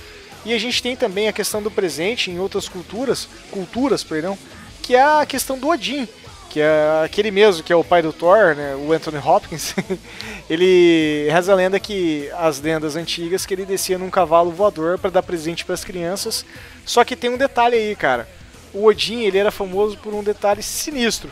[0.46, 4.38] E a gente tem também a questão do presente em outras culturas, culturas, perdão,
[4.82, 6.08] que é a questão do Odin,
[6.52, 9.74] que é aquele mesmo que é o pai do Thor, né, o Anthony Hopkins.
[10.48, 15.10] ele reza a lenda que as lendas antigas que ele descia num cavalo voador para
[15.10, 16.46] dar presente para as crianças.
[16.86, 18.30] Só que tem um detalhe aí, cara.
[18.72, 21.32] O Odin, ele era famoso por um detalhe sinistro.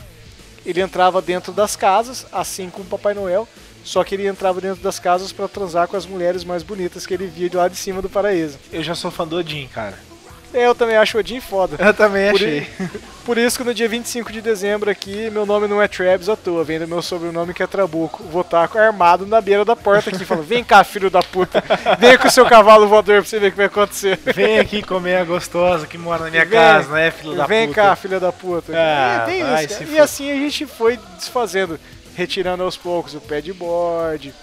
[0.66, 3.46] Ele entrava dentro das casas, assim como o Papai Noel,
[3.84, 7.14] só que ele entrava dentro das casas para transar com as mulheres mais bonitas que
[7.14, 8.58] ele via de lá de cima do paraíso.
[8.72, 9.96] Eu já sou fã do Odin, cara.
[10.52, 11.76] É, Eu também acho o Odin foda.
[11.84, 12.58] Eu também Por, achei.
[12.60, 12.68] i-
[13.26, 16.36] por isso que no dia 25 de dezembro aqui, meu nome não é Travis à
[16.36, 18.22] toa, vem do meu sobrenome que é Trabuco.
[18.30, 21.60] Vou estar armado na beira da porta aqui, falando, vem cá, filho da puta,
[21.98, 24.16] vem com o seu cavalo voador pra você ver o que vai acontecer.
[24.32, 27.66] Vem aqui comer a gostosa que mora na minha Vem- casa, né, filho da Vem
[27.68, 27.80] puta?
[27.82, 28.72] cá, filha da puta.
[28.76, 29.82] Ah, é, tem vai isso.
[29.90, 31.80] E assim a gente foi desfazendo,
[32.14, 34.34] retirando aos poucos o pé de bode,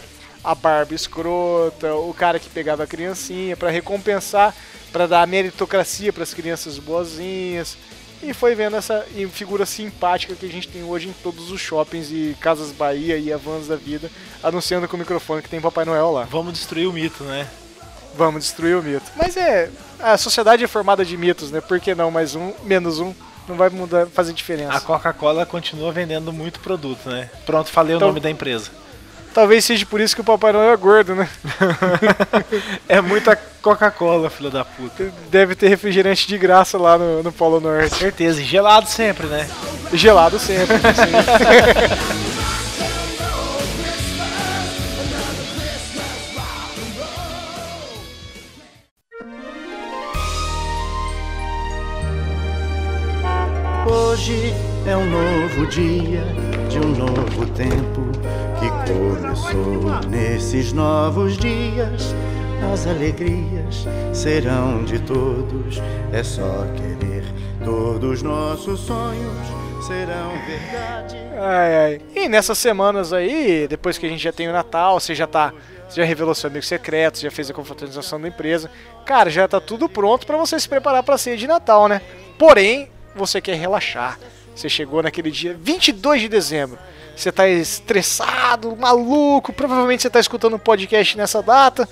[0.44, 4.56] a barba escrota, o cara que pegava a criancinha pra recompensar,
[4.92, 7.78] pra dar meritocracia pras crianças boazinhas.
[8.24, 12.12] E foi vendo essa figura simpática que a gente tem hoje em todos os shoppings
[12.12, 14.12] e Casas Bahia e Avans da vida,
[14.44, 16.28] anunciando com o microfone que tem Papai Noel lá.
[16.30, 17.48] Vamos destruir o mito, né?
[18.14, 19.12] Vamos destruir o mito.
[19.16, 19.72] Mas é.
[19.98, 21.62] A sociedade é formada de mitos, né?
[21.62, 23.14] Por que não mais um, menos um?
[23.48, 24.74] Não vai mudar, fazer diferença.
[24.74, 27.30] A Coca-Cola continua vendendo muito produto, né?
[27.46, 28.70] Pronto, falei Então- o nome da empresa.
[29.34, 31.28] Talvez seja por isso que o Papai Noel é gordo, né?
[32.88, 35.10] É muita Coca-Cola, filho da puta.
[35.30, 37.96] Deve ter refrigerante de graça lá no, no Polo Norte.
[37.96, 39.48] Certeza, e gelado sempre, né?
[39.94, 40.76] Gelado sempre.
[40.78, 42.22] sim.
[54.22, 54.54] Hoje
[54.86, 56.22] é um novo dia
[56.70, 58.04] de um novo tempo
[58.60, 62.14] que começou nesses novos dias.
[62.72, 65.82] As alegrias serão de todos,
[66.14, 67.24] é só querer.
[67.66, 69.34] Todos nossos sonhos
[69.88, 71.18] serão verdade.
[71.40, 72.02] Ai, ai.
[72.16, 75.52] E nessas semanas aí, depois que a gente já tem o Natal, você já tá.
[75.90, 78.70] Você já revelou seu amigo secreto, já fez a confraternização da empresa.
[79.04, 82.04] Cara, já tá tudo pronto pra você se preparar pra ceia de Natal, né?
[82.38, 84.20] Porém, você quer relaxar.
[84.56, 86.78] Você chegou naquele dia 22 de dezembro.
[87.16, 91.88] Você tá estressado, maluco, provavelmente você tá escutando um podcast nessa data.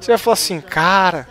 [0.00, 1.28] Você vai falar assim, cara,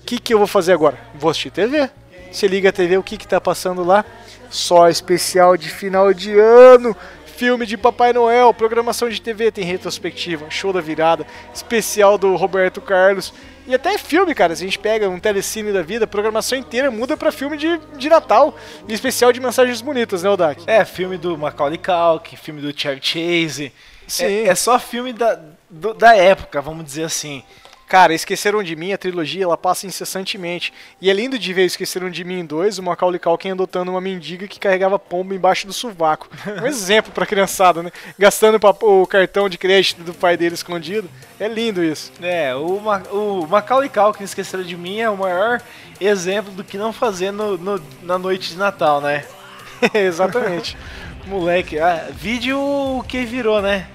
[0.00, 0.98] o que, que eu vou fazer agora?
[1.14, 1.90] Vou assistir TV.
[2.30, 4.04] Você liga a TV, o que, que tá passando lá?
[4.50, 10.46] Só especial de final de ano, filme de Papai Noel, programação de TV, tem retrospectiva,
[10.50, 13.32] show da virada, especial do Roberto Carlos.
[13.68, 14.56] E até filme, cara.
[14.56, 17.78] Se a gente pega um telecine da vida, a programação inteira muda pra filme de,
[17.98, 18.56] de Natal.
[18.88, 20.62] E especial de mensagens bonitas, né, Odak?
[20.66, 23.72] É, filme do Macaulay Culkin, filme do Chevy Chase.
[24.06, 24.24] Sim.
[24.24, 25.38] É, é só filme da,
[25.68, 27.42] do- da época, vamos dizer assim.
[27.88, 30.72] Cara, Esqueceram de Mim, a trilogia, ela passa incessantemente.
[31.00, 34.00] E é lindo de ver Esqueceram de Mim em 2, o Macaulay Culkin adotando uma
[34.00, 36.28] mendiga que carregava pomba embaixo do sovaco.
[36.62, 37.90] Um exemplo pra criançada, né?
[38.18, 41.08] Gastando o cartão de crédito do pai dele escondido.
[41.40, 42.12] É lindo isso.
[42.20, 45.62] É, o, Ma o Macaulay Culkin, Esqueceram de Mim, é o maior
[45.98, 49.24] exemplo do que não fazer no, no- na noite de Natal, né?
[49.94, 50.76] Exatamente.
[51.26, 53.86] Moleque, ah, vídeo o que virou, né?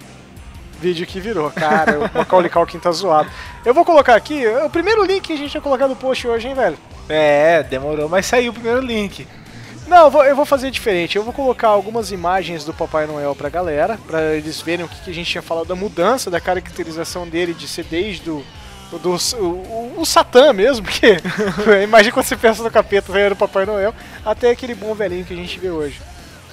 [0.83, 1.49] Vídeo que virou.
[1.49, 3.31] Cara, o Macaulay Culkin tá zoado.
[3.63, 6.49] Eu vou colocar aqui, o primeiro link que a gente vai colocar no post hoje,
[6.49, 6.77] hein, velho?
[7.07, 9.25] É, demorou, mas saiu o primeiro link.
[9.87, 11.15] Não, eu vou, eu vou fazer diferente.
[11.15, 15.05] Eu vou colocar algumas imagens do Papai Noel pra galera, pra eles verem o que,
[15.05, 18.43] que a gente tinha falado da mudança, da caracterização dele de ser desde o.
[18.91, 21.17] Do, o, o, o Satã mesmo, porque
[21.81, 25.33] imagina quando você pensa no capeta velho do Papai Noel, até aquele bom velhinho que
[25.33, 25.99] a gente vê hoje.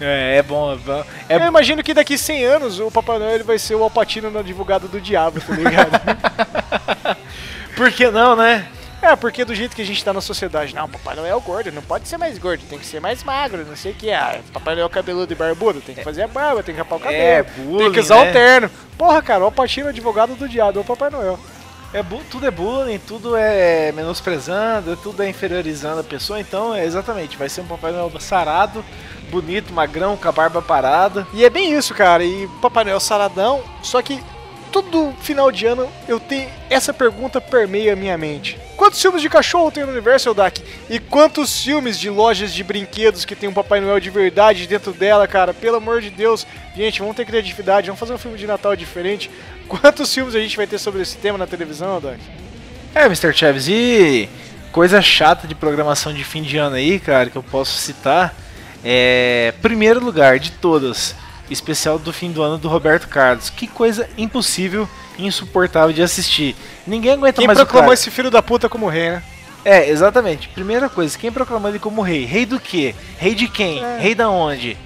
[0.00, 1.04] É, é bom, é bom.
[1.28, 4.40] É Eu imagino que daqui 100 anos o Papai Noel vai ser o Alpatino na
[4.40, 7.18] advogado do diabo, tá ligado?
[7.76, 8.66] Por que não, né?
[9.02, 11.72] é, porque do jeito que a gente tá na sociedade, não, Papai Noel é gordo,
[11.72, 14.12] não pode ser mais gordo, tem que ser mais magro, não sei o que.
[14.12, 17.00] Ah, Papai Noel cabeludo e barbudo, tem que fazer a barba, tem que rapar o
[17.00, 18.30] cabelo, É, tem bullying, que usar né?
[18.30, 18.70] o terno.
[18.98, 21.38] Porra, cara, o Alpatino advogado do diabo, é o Papai Noel.
[21.92, 27.36] É tudo é bullying, tudo é menosprezando, tudo é inferiorizando a pessoa, então é exatamente,
[27.36, 28.84] vai ser um Papai Noel sarado,
[29.30, 31.26] bonito, magrão, com a barba parada.
[31.32, 32.24] E é bem isso, cara.
[32.24, 33.62] E Papai Noel saradão.
[33.82, 34.20] Só que
[34.70, 36.48] todo final de ano eu tenho.
[36.68, 38.58] Essa pergunta permeia a minha mente.
[38.76, 40.62] Quantos filmes de cachorro tem no universo, Eldak?
[40.88, 44.92] E quantos filmes de lojas de brinquedos que tem um Papai Noel de verdade dentro
[44.92, 45.52] dela, cara?
[45.52, 46.46] Pelo amor de Deus.
[46.74, 49.30] Gente, vamos ter criatividade, vamos fazer um filme de Natal diferente.
[49.68, 52.18] Quantos filmes a gente vai ter sobre esse tema na televisão, Eldak?
[52.94, 53.32] É, Mr.
[53.32, 54.28] Chaves, e
[54.72, 58.34] coisa chata de programação de fim de ano aí, cara, que eu posso citar,
[58.84, 61.14] é primeiro lugar de todas,
[61.50, 63.50] especial do fim do ano do Roberto Carlos.
[63.50, 66.56] Que coisa impossível, insuportável de assistir.
[66.86, 67.94] Ninguém aguenta Quem mais o proclamou cara.
[67.94, 69.22] esse filho da puta como rei, né?
[69.64, 70.48] É, exatamente.
[70.48, 72.24] Primeira coisa, quem proclamou ele como rei?
[72.24, 72.94] Rei do quê?
[73.18, 73.84] Rei de quem?
[73.84, 73.98] É.
[73.98, 74.76] Rei da onde?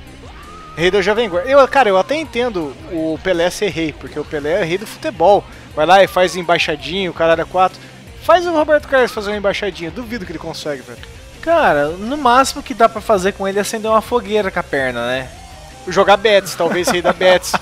[0.76, 1.49] Rei da Jovem Guarda.
[1.49, 4.86] Eu, cara, eu até entendo o Pelé ser rei, porque o Pelé é rei do
[4.86, 5.45] futebol.
[5.74, 7.78] Vai lá e faz embaixadinho, o caralho é quatro.
[8.22, 9.90] Faz o Roberto Carlos fazer uma embaixadinha.
[9.90, 11.13] Duvido que ele consegue, velho.
[11.45, 14.62] Cara, no máximo que dá pra fazer com ele é acender uma fogueira com a
[14.62, 15.28] perna, né?
[15.86, 17.53] Jogar Betis, talvez rei da Betis.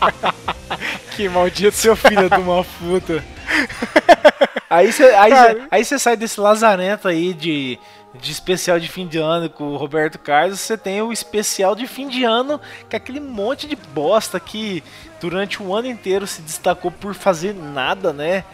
[1.16, 3.24] que maldito seu filho de uma puta.
[4.68, 7.78] Aí você aí cê- aí cê sai desse lazarento aí de,
[8.14, 11.86] de especial de fim de ano com o Roberto Carlos, você tem o especial de
[11.86, 14.84] fim de ano, que é aquele monte de bosta que
[15.18, 18.44] durante o ano inteiro se destacou por fazer nada, né?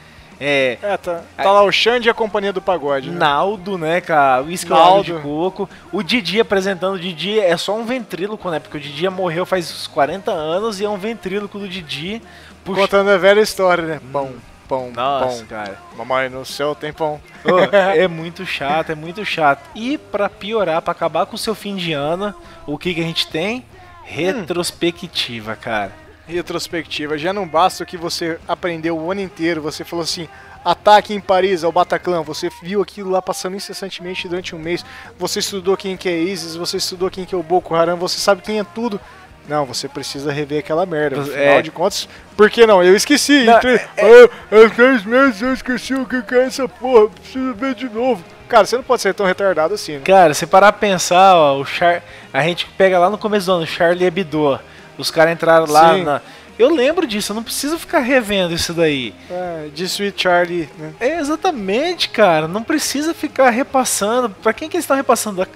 [0.40, 3.10] É, É, tá, tá lá o Xande e a companhia do pagode.
[3.10, 3.18] Né?
[3.18, 4.42] Naldo, né, cara?
[4.42, 4.68] Naldo.
[4.68, 5.68] Naldo de coco.
[5.92, 8.58] O Didi apresentando o Didi é só um ventríloco, né?
[8.60, 12.22] Porque o Didi morreu faz uns 40 anos e é um ventríloco do Didi.
[12.64, 14.00] Puxa- Contando a velha história, né?
[14.12, 14.32] Pão,
[14.68, 15.46] pão, Nossa, pão.
[15.46, 15.78] cara.
[15.96, 17.20] Mamãe no céu tem pão.
[17.96, 19.62] É muito chato, é muito chato.
[19.74, 22.34] E pra piorar, pra acabar com o seu fim de ano,
[22.66, 23.64] o que, que a gente tem?
[24.04, 25.92] Retrospectiva, cara.
[26.28, 27.16] Retrospectiva.
[27.16, 29.62] Já não basta o que você aprendeu o ano inteiro.
[29.62, 30.28] Você falou assim:
[30.64, 32.22] ataque em Paris ao Bataclan.
[32.22, 34.84] Você viu aquilo lá passando incessantemente durante um mês.
[35.18, 38.18] Você estudou quem que é ISIS, você estudou quem que é o Boko Haram, você
[38.18, 39.00] sabe quem é tudo.
[39.48, 41.22] Não, você precisa rever aquela merda.
[41.22, 41.62] Afinal é.
[41.62, 42.06] de contas,
[42.36, 42.82] por que não?
[42.84, 43.44] Eu esqueci.
[43.44, 43.76] Não, Entre...
[43.76, 47.08] é- Ah, há três meses eu esqueci o que é essa porra.
[47.08, 48.22] Preciso ver de novo.
[48.46, 50.00] Cara, você não pode ser tão retardado assim, né?
[50.04, 52.02] Cara, se parar pra pensar, ó, o Char...
[52.32, 54.58] a gente pega lá no começo do ano, Charlie Hebdo.
[54.98, 56.02] Os caras entraram lá Sim.
[56.02, 56.20] na.
[56.58, 59.14] Eu lembro disso, eu não preciso ficar revendo isso daí.
[59.30, 60.92] É, de Sweet Charlie, né?
[60.98, 62.48] É exatamente, cara.
[62.48, 64.28] Não precisa ficar repassando.
[64.28, 65.46] Pra quem que eles estão repassando?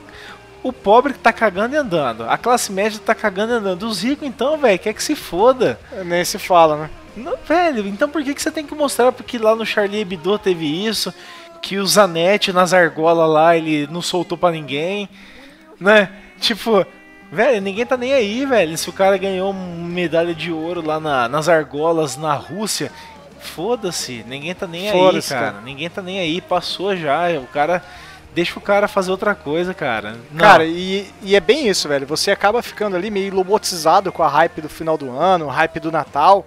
[0.63, 2.23] O pobre que tá cagando e andando.
[2.29, 3.83] A classe média tá cagando e andando.
[3.83, 5.79] Os ricos, então, velho, quer que se foda.
[6.05, 6.91] Nem se fala, né?
[7.17, 10.39] Não, velho, então por que, que você tem que mostrar porque lá no Charlie Hebdo
[10.39, 11.13] teve isso?
[11.61, 15.09] Que o Zanetti nas argolas lá, ele não soltou pra ninguém,
[15.79, 16.11] né?
[16.41, 16.87] Tipo,
[17.33, 18.77] velho, ninguém tá nem aí, velho.
[18.79, 22.93] Se o cara ganhou medalha de ouro lá na- nas argolas na Rússia,
[23.41, 25.53] foda-se, ninguém tá nem aí, cara.
[25.53, 25.61] cara.
[25.63, 27.29] Ninguém tá nem aí, passou já.
[27.39, 27.83] O cara.
[28.35, 30.17] Deixa o cara fazer outra coisa, cara.
[30.31, 30.41] Não.
[30.41, 32.07] Cara, e, e é bem isso, velho.
[32.07, 35.93] Você acaba ficando ali meio lobotizado com a hype do final do ano, hype do
[35.93, 36.47] Natal.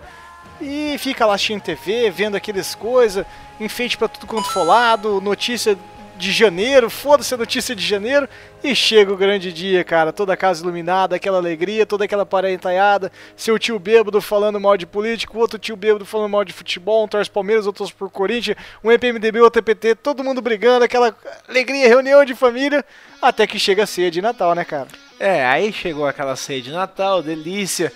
[0.60, 3.24] E fica lá assistindo TV, vendo aqueles coisas,
[3.60, 5.78] enfeite pra tudo quanto for lado, notícia
[6.18, 8.28] de janeiro, foda-se a notícia de janeiro.
[8.64, 10.12] E chega o grande dia, cara.
[10.12, 13.12] Toda a casa iluminada, aquela alegria, toda aquela parentaiada.
[13.36, 17.08] Seu tio bêbado falando mal de político, outro tio bêbado falando mal de futebol, um
[17.08, 21.16] torce Palmeiras, outro torce por Corinthians, um EPMDB, outro EPT, todo mundo brigando, aquela
[21.48, 22.84] alegria, reunião de família.
[23.22, 24.88] Até que chega a ceia de Natal, né, cara?
[25.20, 27.92] É, aí chegou aquela ceia de Natal, delícia.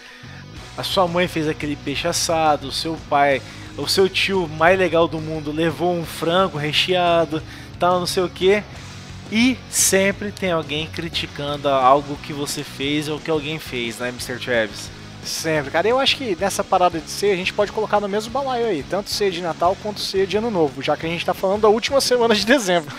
[0.77, 3.41] A sua mãe fez aquele peixe assado, o seu pai,
[3.77, 7.41] o seu tio mais legal do mundo levou um frango recheado,
[7.79, 8.63] tal, não sei o que.
[9.31, 14.39] E sempre tem alguém criticando algo que você fez ou que alguém fez, né, Mr.
[14.39, 14.89] Travis?
[15.23, 15.87] Sempre, cara.
[15.87, 18.83] Eu acho que nessa parada de ceia a gente pode colocar no mesmo balaio aí,
[18.89, 21.61] tanto ceia de Natal quanto ceia de Ano Novo, já que a gente tá falando
[21.61, 22.93] da última semana de dezembro.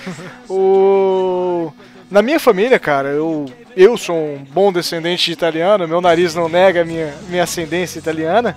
[0.48, 1.72] o...
[2.10, 6.48] Na minha família, cara, eu, eu sou um bom descendente de italiano, meu nariz não
[6.48, 8.56] nega minha, minha ascendência italiana,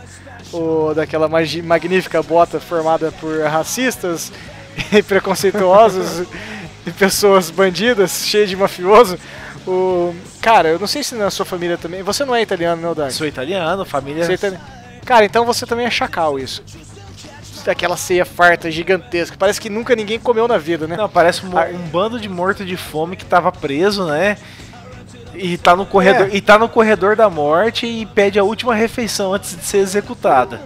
[0.51, 4.31] o, daquela magnífica bota formada por racistas
[4.91, 6.27] e preconceituosos
[6.85, 9.17] e pessoas bandidas, cheias de mafioso.
[9.65, 10.13] O...
[10.41, 12.03] Cara, eu não sei se na sua família também.
[12.03, 13.11] Você não é italiano, não, Dani?
[13.11, 14.25] Sou italiano, família.
[14.25, 14.63] É italiano.
[15.05, 16.63] Cara, então você também é chacal isso.
[17.65, 19.37] Aquela ceia farta gigantesca.
[19.39, 20.97] Parece que nunca ninguém comeu na vida, né?
[20.97, 21.69] Não, parece um, Ah.
[21.73, 24.37] um bando de morto de fome que tava preso, né?
[25.33, 26.35] E tá no corredor, É.
[26.35, 30.59] e tá no corredor da morte e pede a última refeição antes de ser executada.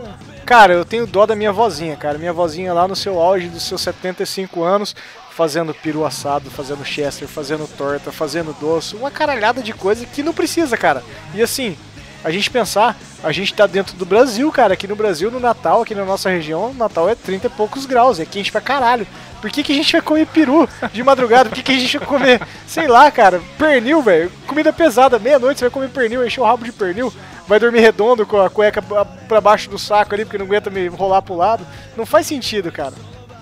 [0.47, 2.17] Cara, eu tenho dó da minha vozinha, cara.
[2.17, 4.95] Minha vozinha lá no seu auge dos seus 75 anos,
[5.31, 10.33] fazendo peru assado, fazendo chester, fazendo torta, fazendo doce, uma caralhada de coisa que não
[10.33, 11.03] precisa, cara.
[11.35, 11.77] E assim,
[12.23, 14.73] a gente pensar, a gente tá dentro do Brasil, cara.
[14.73, 17.85] Aqui no Brasil, no Natal, aqui na nossa região, o Natal é 30 e poucos
[17.85, 19.05] graus, é quente pra caralho.
[19.41, 21.49] Por que, que a gente vai comer peru de madrugada?
[21.49, 24.31] Por que, que a gente vai comer, sei lá, cara, pernil, velho?
[24.47, 27.13] Comida pesada, meia-noite você vai comer pernil, encher o rabo de pernil,
[27.47, 30.87] vai dormir redondo com a cueca pra- baixo do saco ali, porque não aguenta me
[30.87, 31.65] rolar pro lado.
[31.95, 32.93] Não faz sentido, cara.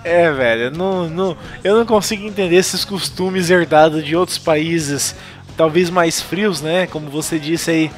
[0.04, 5.16] É, velho, não, não, eu não consigo entender esses costumes herdados de outros países,
[5.56, 6.86] talvez mais frios, né?
[6.86, 7.90] Como você disse aí,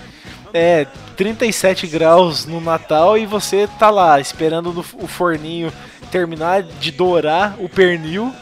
[0.55, 0.87] é
[1.17, 5.71] 37 graus no Natal e você tá lá esperando o forninho
[6.11, 8.33] terminar de dourar o pernil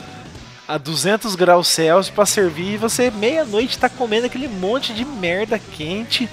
[0.69, 5.59] a 200 graus Celsius pra servir e você meia-noite tá comendo aquele monte de merda
[5.59, 6.29] quente,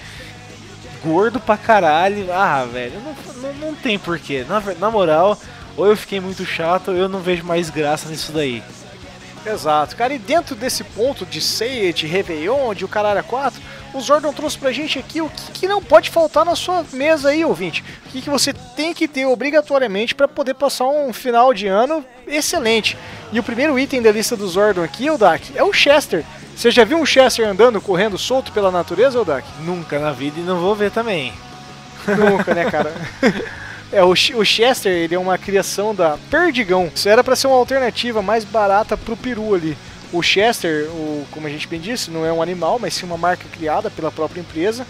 [1.04, 2.32] gordo pra caralho.
[2.32, 4.46] Ah, velho, não, não, não tem porquê.
[4.48, 5.38] Na, na moral,
[5.76, 8.64] ou eu fiquei muito chato ou eu não vejo mais graça nisso daí.
[9.46, 13.62] Exato, cara, e dentro desse ponto de ceia, de Réveillon, de o caralho a 4,
[13.94, 17.30] o Zordon trouxe pra gente aqui o que, que não pode faltar na sua mesa
[17.30, 17.84] aí, ouvinte.
[18.06, 22.06] O que, que você tem que ter obrigatoriamente pra poder passar um final de ano
[22.26, 22.98] excelente.
[23.34, 26.24] E o primeiro item da lista do Zordon aqui, Odak, é o Chester.
[26.56, 29.46] Você já viu um Chester andando, correndo solto pela natureza, Odak?
[29.62, 31.34] Nunca na vida e não vou ver também.
[32.08, 32.94] Nunca, né, cara?
[33.92, 36.92] É, o, Ch- o Chester, ele é uma criação da Perdigão.
[36.96, 39.78] Isso era pra ser uma alternativa mais barata pro peru ali.
[40.12, 43.20] O Chester, o, como a gente bem disse, não é um animal, mas sim uma
[43.20, 44.84] marca criada pela própria empresa.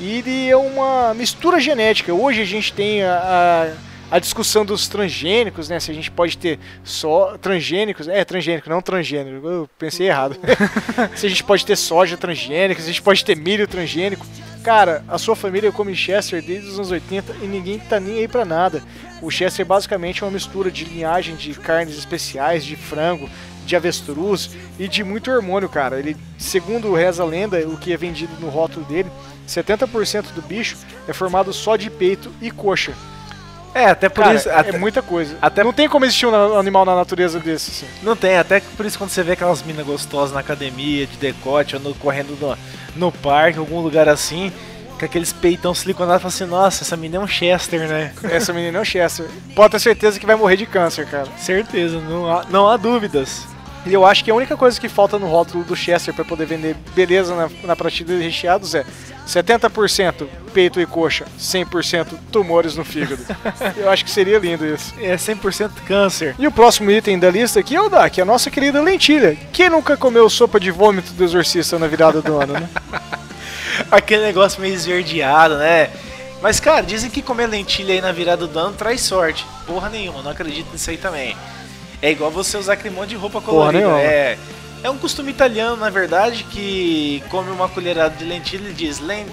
[0.00, 2.12] E ele é uma mistura genética.
[2.12, 3.68] Hoje a gente tem a, a,
[4.10, 5.78] a discussão dos transgênicos, né?
[5.78, 8.08] Se a gente pode ter só transgênicos.
[8.08, 9.46] É, transgênico, não transgênico.
[9.46, 10.36] Eu pensei errado.
[11.14, 14.26] se a gente pode ter soja transgênica, se a gente pode ter milho transgênico.
[14.62, 18.28] Cara, a sua família come Chester desde os anos 80 e ninguém tá nem aí
[18.28, 18.82] pra nada.
[19.22, 23.28] O Chester basicamente é uma mistura de linhagem de carnes especiais, de frango,
[23.64, 25.98] de avestruz e de muito hormônio, cara.
[25.98, 29.10] Ele, segundo reza a lenda, o que é vendido no rótulo dele,
[29.46, 32.94] 70% do bicho é formado só de peito e coxa.
[33.74, 34.48] É, até por Cara, isso.
[34.48, 35.36] é Até, muita coisa.
[35.40, 37.86] até- Não tem como existir um animal na natureza desse, assim.
[38.02, 41.76] Não tem, até por isso quando você vê aquelas minas gostosas na academia, de decote,
[41.76, 42.56] ou no, correndo no,
[42.96, 44.52] no parque, algum lugar assim,
[44.98, 48.12] com aqueles peitão siliconados, fala assim, nossa, essa mina é um Chester, né?
[48.24, 49.26] Essa menina é o Chester.
[49.54, 51.28] Pode ter certeza que vai morrer de câncer, cara.
[51.36, 53.42] Certeza, não há, não há dúvidas.
[53.86, 56.46] E eu acho que a única coisa que falta no rótulo do Chester para poder
[56.46, 58.84] vender beleza na, na prateleira de recheados é
[59.26, 63.22] 70% peito e coxa, 100% tumores no fígado.
[63.76, 64.94] eu acho que seria lindo isso.
[65.00, 66.34] É 100% câncer.
[66.38, 69.36] E o próximo item da lista aqui é o Dak, a nossa querida lentilha.
[69.52, 72.68] Quem nunca comeu sopa de vômito do exorcista na virada do ano, né?
[73.90, 75.90] Aquele negócio meio esverdeado, né?
[76.40, 79.44] Mas, cara, dizem que comer lentilha aí na virada do ano traz sorte.
[79.66, 81.36] Porra nenhuma, não acredito nisso aí também.
[82.00, 83.78] É igual você usar aquele monte de roupa Porra colorida.
[83.80, 84.00] nenhuma.
[84.00, 84.38] É,
[84.82, 89.00] é um costume italiano, na verdade, que come uma colherada de lentilha e diz...
[89.00, 89.26] Len...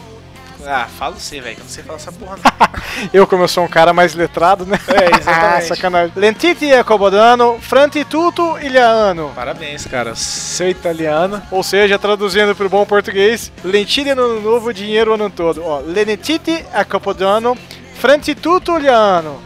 [0.68, 2.66] Ah, fala você, velho, que eu não sei falar essa porra não.
[3.14, 4.80] Eu, como eu sou um cara mais letrado, né?
[4.88, 5.68] É, exatamente.
[5.68, 6.14] Sacanagem.
[6.16, 9.32] Lentiti e cobodano, frantituto ilhano.
[9.36, 10.16] Parabéns, cara.
[10.16, 11.42] Seu italiano.
[11.52, 15.62] Ou seja, traduzindo para o bom português, lentilha no ano novo, dinheiro o ano todo.
[15.64, 17.58] Ó, lenetite a capodano,
[17.96, 19.42] frantituto liano.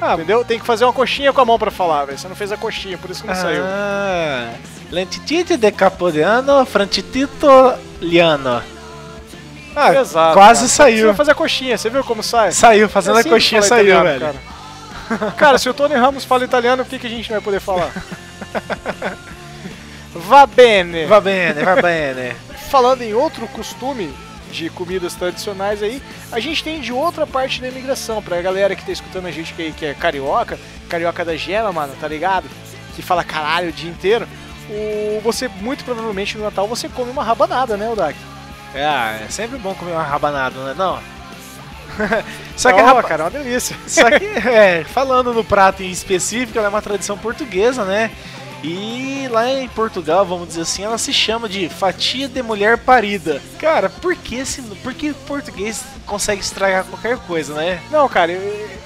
[0.00, 0.44] Ah, entendeu?
[0.44, 2.18] Tem que fazer uma coxinha com a mão para falar, velho.
[2.18, 3.62] Você não fez a coxinha, por isso que não saiu.
[3.64, 4.52] Ah,
[4.90, 7.46] lentitite de capodiano, frantitito
[8.00, 8.62] liano.
[9.76, 10.34] Ah, Exato.
[10.34, 10.68] quase cara.
[10.70, 10.98] saiu.
[10.98, 12.50] Você vai fazer a coxinha, você viu como sai?
[12.52, 14.20] Saiu, fazendo É assim a coxinha saiu, italiano, velho.
[14.20, 14.50] Cara.
[15.36, 17.60] Cara, se o Tony Ramos fala italiano, por que, que a gente não vai poder
[17.60, 17.90] falar?
[20.14, 21.06] Va bene.
[21.06, 22.34] Vai bene, vai bene.
[22.70, 24.12] Falando em outro costume
[24.50, 28.84] de comidas tradicionais aí, a gente tem de outra parte da imigração, pra galera que
[28.84, 32.46] tá escutando a gente que, que é carioca, carioca da gema, mano, tá ligado?
[32.94, 34.26] Que fala caralho o dia inteiro.
[34.68, 38.16] O, você, muito provavelmente no Natal, você come uma rabanada, né, Odak?
[38.74, 40.74] É, é sempre bom comer uma rabanada, né?
[40.76, 40.98] Não.
[42.56, 43.76] Só que, Ó, a raba- cara, é uma delícia.
[43.86, 48.10] Só que, é, falando no prato em específico, ela é uma tradição portuguesa, né?
[48.62, 53.40] E lá em Portugal, vamos dizer assim, ela se chama de fatia de mulher parida.
[53.58, 57.80] Cara, por que, esse, por que português consegue estragar qualquer coisa, né?
[57.90, 58.32] Não, cara,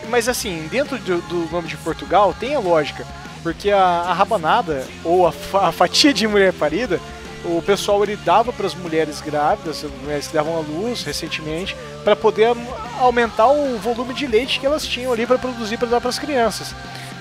[0.09, 3.05] mas assim, dentro do, do nome de Portugal tem a lógica,
[3.43, 7.01] porque a, a rabanada, ou a, a fatia de mulher parida,
[7.45, 11.77] o pessoal ele dava para as mulheres grávidas, as mulheres que davam à luz recentemente,
[12.03, 12.57] para poder
[12.99, 16.19] aumentar o volume de leite que elas tinham ali para produzir para dar para as
[16.19, 16.75] crianças.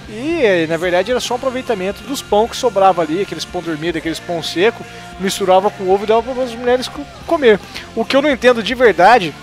[0.09, 3.97] E na verdade era só um aproveitamento dos pão que sobrava ali, aqueles pão dormido,
[3.97, 4.85] aqueles pão seco,
[5.19, 7.59] misturava com ovo e dava para as mulheres co- comer.
[7.95, 9.33] O que eu não entendo de verdade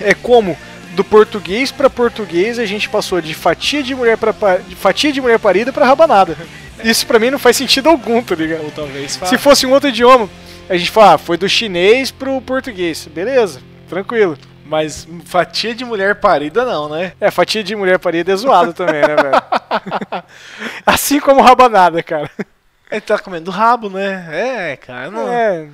[0.00, 0.56] é como
[0.94, 4.34] do português para português a gente passou de fatia de mulher para
[4.76, 6.36] fatia de mulher parida para rabanada.
[6.84, 8.64] Isso pra mim não faz sentido algum, tá ligado?
[8.64, 10.28] Ou talvez Se fosse um outro idioma,
[10.68, 13.08] a gente fala, ah, foi do chinês pro português.
[13.14, 14.36] Beleza, tranquilo.
[14.72, 17.12] Mas fatia de mulher parida não, né?
[17.20, 20.24] É, fatia de mulher parida é zoado também, né, velho?
[20.86, 22.30] assim como rabanada, cara.
[22.90, 24.26] Ele tá comendo rabo, né?
[24.32, 25.30] É, cara, não...
[25.30, 25.68] É,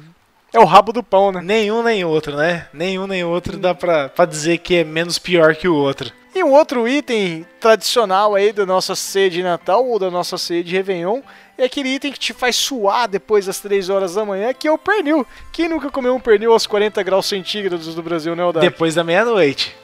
[0.52, 1.40] é o rabo do pão, né?
[1.40, 2.66] Nenhum nem outro, né?
[2.72, 6.10] Nenhum nem outro dá pra, pra dizer que é menos pior que o outro.
[6.34, 10.64] E um outro item tradicional aí da nossa ceia de Natal ou da nossa ceia
[10.64, 11.20] de Réveillon
[11.58, 14.72] é aquele item que te faz suar depois das 3 horas da manhã, que é
[14.72, 15.26] o pernil.
[15.52, 18.64] Quem nunca comeu um pernil aos 40 graus centígrados do Brasil, né, Odak?
[18.64, 19.74] Depois da meia-noite.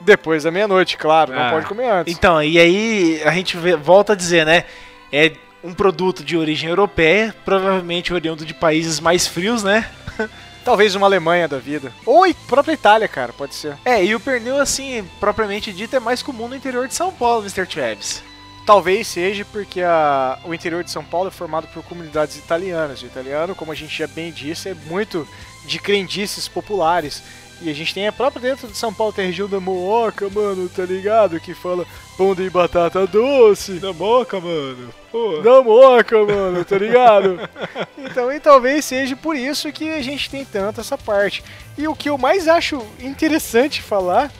[0.00, 1.50] Depois da meia-noite, claro, não Ah.
[1.50, 2.14] pode comer antes.
[2.14, 4.64] Então, e aí a gente vê- volta a dizer, né?
[5.12, 5.32] É
[5.62, 9.88] um produto de origem europeia, provavelmente oriundo de países mais frios, né?
[10.64, 11.92] Talvez uma Alemanha da vida.
[12.06, 13.76] Ou a própria Itália, cara, pode ser.
[13.84, 17.42] É, e o pernil, assim, propriamente dito, é mais comum no interior de São Paulo,
[17.42, 17.66] Mr.
[17.66, 18.22] Travis.
[18.66, 23.02] Talvez seja porque a- o interior de São Paulo é formado por comunidades italianas.
[23.02, 25.28] O italiano, como a gente já bem disse, é muito
[25.66, 27.22] de crendices populares.
[27.62, 30.28] E a gente tem a própria dentro de São Paulo, tem a região da Mooca,
[30.28, 31.38] mano, tá ligado?
[31.38, 31.86] Que fala
[32.16, 33.72] pão de batata doce.
[33.80, 34.88] Na boca, mano.
[35.12, 35.40] Pô.
[35.40, 37.38] Da Mooca, mano, tá ligado?
[37.96, 41.42] Então, e talvez seja por isso que a gente tem tanto essa parte.
[41.76, 44.30] E o que eu mais acho interessante falar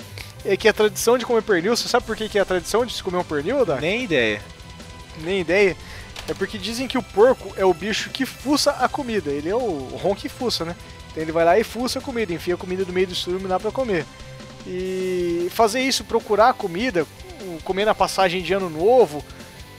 [0.45, 2.85] é que a tradição de comer pernil, você sabe por que, que é a tradição
[2.85, 3.81] de se comer um pernil, Dai?
[3.81, 4.43] Nem ideia.
[5.19, 5.77] nem ideia.
[6.29, 9.31] É porque dizem que o porco é o bicho que fuça a comida.
[9.31, 10.75] Ele é o ron que fuça, né?
[11.11, 13.45] Então ele vai lá e fuça a comida, enfia a comida no meio do estrume
[13.45, 14.07] e dá pra comer.
[14.67, 17.07] E fazer isso, procurar a comida,
[17.63, 19.23] comer na passagem de ano novo,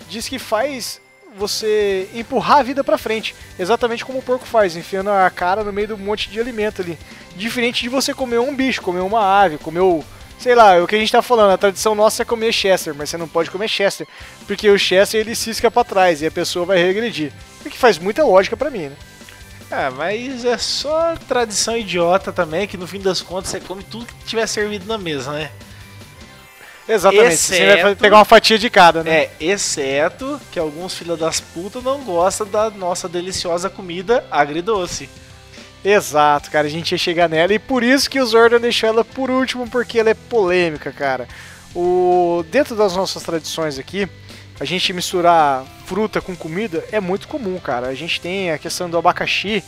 [0.07, 1.01] diz que faz
[1.35, 3.35] você empurrar a vida pra frente.
[3.59, 6.81] Exatamente como o porco faz, enfiando a cara no meio de um monte de alimento
[6.81, 6.97] ali.
[7.35, 10.03] Diferente de você comer um bicho, comer uma ave, comer o.
[10.39, 13.09] Sei lá, o que a gente tá falando, a tradição nossa é comer Chester, mas
[13.09, 14.05] você não pode comer Chester,
[14.45, 17.31] porque o Chester ele cisca pra trás e a pessoa vai regredir.
[17.65, 18.95] O que faz muita lógica pra mim, né?
[19.71, 24.05] Ah, mas é só tradição idiota também, que no fim das contas você come tudo
[24.05, 25.49] que tiver servido na mesa, né?
[26.87, 29.11] Exatamente, você vai Exceto- pegar uma fatia de cada, né?
[29.23, 35.09] É, exceto que alguns filhos das putas não gostam da nossa deliciosa comida agridoce.
[35.85, 39.05] Exato, cara, a gente ia chegar nela e por isso que o Zordon deixou ela
[39.05, 41.27] por último, porque ela é polêmica, cara.
[41.75, 44.09] O dentro das nossas tradições aqui,
[44.59, 47.87] a gente misturar fruta com comida é muito comum, cara.
[47.87, 49.63] A gente tem a questão do abacaxi,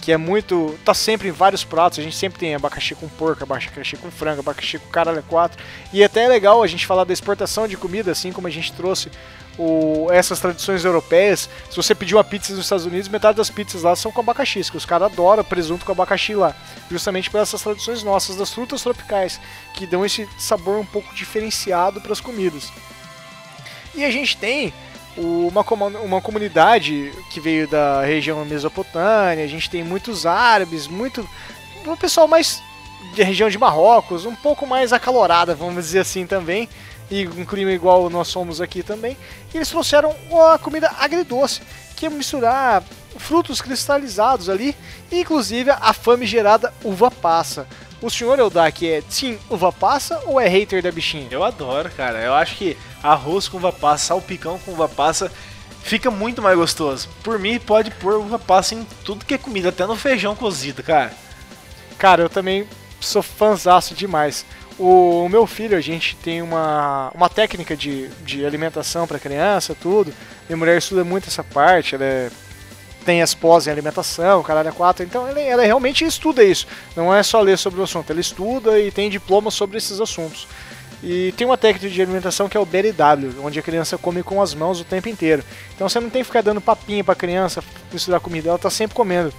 [0.00, 1.98] que é muito, tá sempre em vários pratos.
[1.98, 5.62] A gente sempre tem abacaxi com porco, abacaxi com frango, abacaxi com caralho 4.
[5.92, 8.72] E até é legal a gente falar da exportação de comida, assim como a gente
[8.72, 9.10] trouxe
[9.58, 11.48] o- essas tradições europeias.
[11.70, 14.62] Se você pedir uma pizza nos Estados Unidos, metade das pizzas lá são com abacaxi,
[14.70, 16.54] que os caras adoram presunto com abacaxi lá.
[16.90, 19.40] Justamente por essas tradições nossas das frutas tropicais,
[19.74, 22.70] que dão esse sabor um pouco diferenciado para as comidas.
[23.94, 24.72] E a gente tem
[25.16, 25.62] uma,
[26.02, 31.28] uma comunidade que veio da região mesopotâmia, a gente tem muitos árabes, muito.
[31.84, 32.62] o pessoal mais
[33.16, 36.68] da região de Marrocos, um pouco mais acalorada, vamos dizer assim também,
[37.10, 39.16] e um clima igual nós somos aqui também.
[39.52, 40.14] E eles trouxeram
[40.52, 41.62] a comida agridoce,
[41.96, 42.82] que é misturar
[43.16, 44.76] frutos cristalizados ali,
[45.10, 47.66] inclusive a famigerada uva passa.
[48.00, 51.26] O senhor Eldak é Team uva passa ou é hater da bichinha?
[51.30, 52.20] Eu adoro, cara.
[52.20, 55.32] Eu acho que arroz com uva passa, salpicão com uva passa
[55.82, 57.08] fica muito mais gostoso.
[57.22, 60.82] Por mim, pode pôr uva passa em tudo que é comida, até no feijão cozido,
[60.82, 61.12] cara.
[61.96, 62.66] Cara, eu também
[63.00, 64.44] sou fãzaço demais.
[64.78, 70.14] O, meu filho, a gente tem uma, uma técnica de, de alimentação para criança, tudo.
[70.48, 72.30] Minha mulher estuda muito essa parte, ela é-
[73.04, 75.02] tem as pós em alimentação, caralho, é quatro.
[75.04, 76.66] Então ela, ela realmente estuda isso.
[76.94, 80.46] Não é só ler sobre o assunto, ela estuda e tem diploma sobre esses assuntos.
[81.02, 84.42] E tem uma técnica de alimentação que é o BLW, onde a criança come com
[84.42, 85.42] as mãos o tempo inteiro.
[85.74, 87.62] Então você não tem que ficar dando papinha pra criança
[87.92, 89.32] misturar comida, ela tá sempre comendo.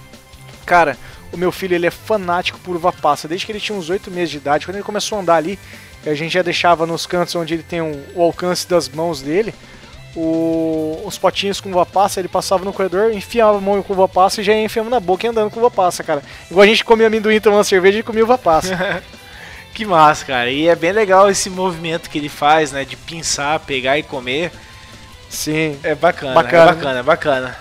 [0.66, 0.96] Cara,
[1.32, 3.26] o meu filho ele é fanático por uva passa.
[3.28, 5.58] Desde que ele tinha uns 8 meses de idade, quando ele começou a andar ali,
[6.06, 9.54] a gente já deixava nos cantos onde ele tem um- o alcance das mãos dele.
[10.16, 14.08] o- os potinhos com uva passa, ele passava no corredor, enfiava a mão com uva
[14.08, 16.20] passa e já ia enfiando na boca e andando com uva passa, cara.
[16.50, 19.02] Igual a gente comia amendoim tomando cerveja e comia uva passa.
[19.72, 20.50] Que massa, cara.
[20.50, 22.84] E é bem legal esse movimento que ele faz, né?
[22.84, 24.50] De pinçar, pegar e comer.
[25.28, 25.78] Sim.
[25.84, 27.58] É bacana, Bacana, é bacana, é bacana.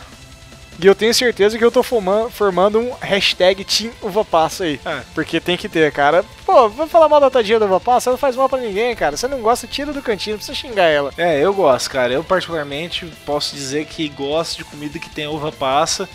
[0.81, 4.79] E eu tenho certeza que eu tô formando, formando um hashtag Team Uva Passa aí.
[4.85, 5.01] É.
[5.13, 6.23] Porque tem que ter, cara.
[6.45, 9.17] Pô, vai falar mal da tadinha da uva passa, não faz mal pra ninguém, cara.
[9.17, 11.13] Você não gosta, tira do cantinho, não precisa xingar ela.
[11.17, 12.13] É, eu gosto, cara.
[12.13, 16.07] Eu particularmente posso dizer que gosto de comida que tem uva passa.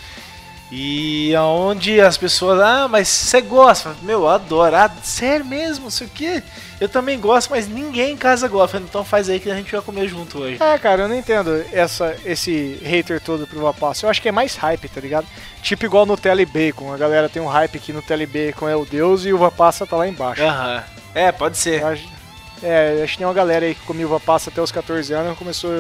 [0.73, 3.95] E aonde as pessoas, ah, mas você gosta?
[4.03, 4.75] Meu, eu adoro.
[4.75, 5.89] Ah, sério mesmo?
[5.89, 6.43] Isso aqui?
[6.85, 8.77] Eu também gosto, mas ninguém em casa gosta.
[8.79, 10.63] Então faz aí que a gente vai comer junto hoje.
[10.63, 14.05] É, cara, eu não entendo essa, esse hater todo pro uva passa.
[14.07, 15.27] Eu acho que é mais hype, tá ligado?
[15.63, 16.93] Tipo igual Nutella e Bacon.
[16.93, 19.87] A galera tem um hype que Nutella e Bacon é o deus e uva passa
[19.87, 20.43] tá lá embaixo.
[20.43, 20.83] Aham.
[21.15, 21.81] É, pode ser.
[21.81, 22.15] Eu acho-
[22.63, 25.37] É, acho que tem uma galera aí que comia uva passa até os 14 anos,
[25.37, 25.71] começou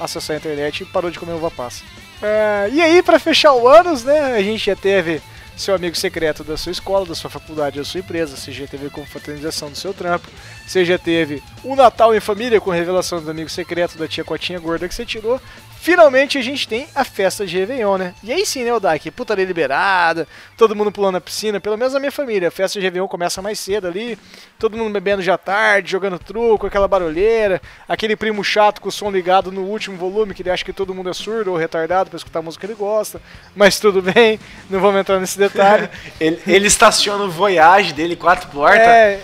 [0.00, 1.82] a acessar a internet e parou de comer uva passa.
[2.22, 5.20] É, e aí, pra fechar o anos, né, a gente já teve
[5.56, 8.90] seu amigo secreto da sua escola, da sua faculdade, da sua empresa, você já teve
[8.90, 10.28] confraternização do seu trampo,
[10.66, 14.58] você já teve o Natal em família com revelação do amigo secreto da tia Cotinha
[14.58, 15.40] Gorda que você tirou,
[15.84, 18.14] finalmente a gente tem a festa de Réveillon, né?
[18.22, 19.10] E aí sim, né, Odak?
[19.10, 20.26] Putaria liberada,
[20.56, 22.48] todo mundo pulando na piscina, pelo menos a minha família.
[22.48, 24.18] A festa de Réveillon começa mais cedo ali,
[24.58, 29.10] todo mundo bebendo já tarde, jogando truco, aquela barulheira, aquele primo chato com o som
[29.10, 32.16] ligado no último volume, que ele acha que todo mundo é surdo ou retardado pra
[32.16, 33.20] escutar a música que ele gosta.
[33.54, 35.90] Mas tudo bem, não vamos entrar nesse detalhe.
[36.18, 38.80] Ele, ele estaciona o Voyage dele, quatro portas.
[38.80, 39.20] é,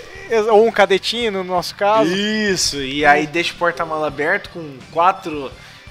[0.50, 2.12] ou um cadetinho no nosso caso.
[2.12, 5.50] Isso, e aí deixa o porta-mala aberto com quatro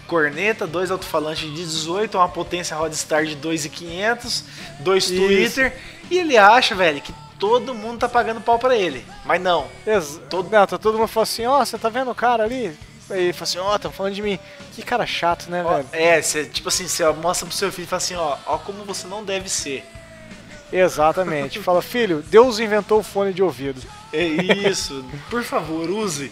[0.10, 4.44] corneta, dois alto-falantes de 18, uma potência Rodstar de 2.500,
[4.80, 5.16] dois Isso.
[5.22, 5.78] Twitter,
[6.10, 9.06] e ele acha, velho, que todo mundo tá pagando pau pra ele.
[9.24, 9.68] Mas não.
[9.88, 12.76] Ex- Todo- Não, tá todo mundo falando assim, ó, você tá vendo o cara ali?
[13.10, 14.38] Aí ele fala assim, ó, tão falando de mim.
[14.76, 15.88] Que cara chato, né, Ó, velho?
[15.94, 18.84] é, cê, tipo assim, você mostra pro seu filho e fala assim, ó, ó como
[18.84, 19.84] você não deve ser.
[20.72, 21.60] Exatamente.
[21.64, 23.82] Fala, filho, Deus inventou o fone de ouvido.
[24.14, 26.32] É isso, por favor, use.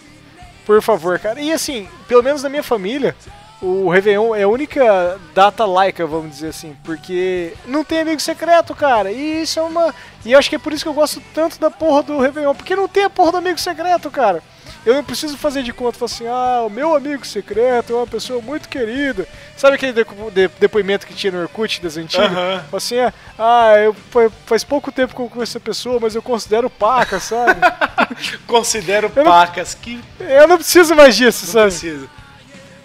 [0.64, 1.40] Por favor, cara.
[1.40, 3.16] E assim, pelo menos na minha família,
[3.60, 6.76] o Réveillon é a única data laica, vamos dizer assim.
[6.84, 9.10] Porque não tem amigo secreto, cara.
[9.10, 9.94] E isso é uma.
[10.24, 12.54] E eu acho que é por isso que eu gosto tanto da porra do Réveillon.
[12.54, 14.42] Porque não tem a porra do amigo secreto, cara.
[14.86, 18.06] Eu não preciso fazer de conta, falar assim, ah, o meu amigo secreto é uma
[18.06, 19.26] pessoa muito querida.
[19.56, 22.30] Sabe aquele depo- de- depoimento que tinha no Orkut das antigas?
[22.30, 26.14] Fala assim, ah, ah, eu, fa- faz pouco tempo que eu conheço essa pessoa, mas
[26.14, 27.60] eu considero paca, sabe?
[28.46, 31.66] Considero Eu não- pacas que eu não preciso mais disso, não sabe?
[31.70, 32.08] precisa.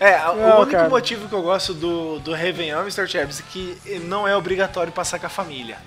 [0.03, 0.89] É, Não, o único cara.
[0.89, 3.07] motivo que eu gosto do, do Réveillon, Mr.
[3.07, 5.77] Chaps, é que não é obrigatório passar com a família.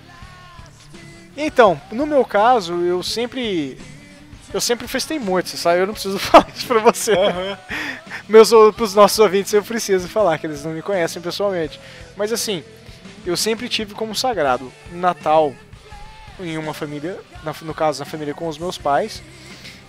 [1.36, 3.78] Então, no meu caso, eu sempre.
[4.54, 5.80] Eu sempre festei muito, você sabe?
[5.80, 7.12] Eu não preciso falar isso pra você.
[8.26, 11.78] Meus, pros nossos ouvintes eu preciso falar, que eles não me conhecem pessoalmente.
[12.16, 12.64] Mas assim,
[13.26, 15.54] eu sempre tive como sagrado Natal
[16.40, 17.20] em uma família,
[17.60, 19.22] no caso, na família com os meus pais,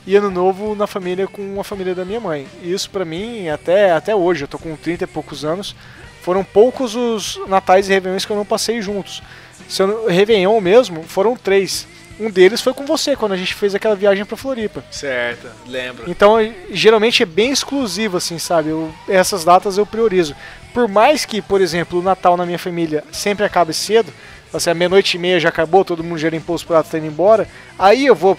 [0.07, 2.47] e Ano Novo na família com a família da minha mãe.
[2.63, 5.75] E isso pra mim, até, até hoje, eu tô com 30 e poucos anos,
[6.23, 9.21] foram poucos os natais e réveillões que eu não passei juntos.
[9.67, 11.85] Se eu, Réveillon mesmo, foram três.
[12.19, 14.83] Um deles foi com você, quando a gente fez aquela viagem pra Floripa.
[14.89, 16.09] Certo, lembro.
[16.09, 16.37] Então,
[16.71, 18.69] geralmente é bem exclusivo, assim, sabe?
[18.69, 20.35] Eu- essas datas eu priorizo.
[20.73, 24.11] Por mais que, por exemplo, o Natal na minha família sempre acabe cedo,
[24.53, 27.07] assim, a meia-noite e meia já acabou, todo mundo já limpou os pratos tá indo
[27.07, 27.47] embora,
[27.77, 28.35] aí eu vou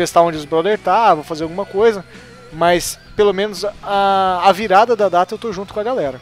[0.00, 2.02] festar onde os brother tá, vou fazer alguma coisa,
[2.50, 6.18] mas pelo menos a, a virada da data eu tô junto com a galera.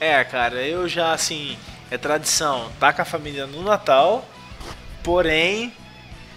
[0.00, 1.58] É, cara, eu já, assim,
[1.90, 4.24] é tradição, tá com a família no Natal,
[5.02, 5.74] porém,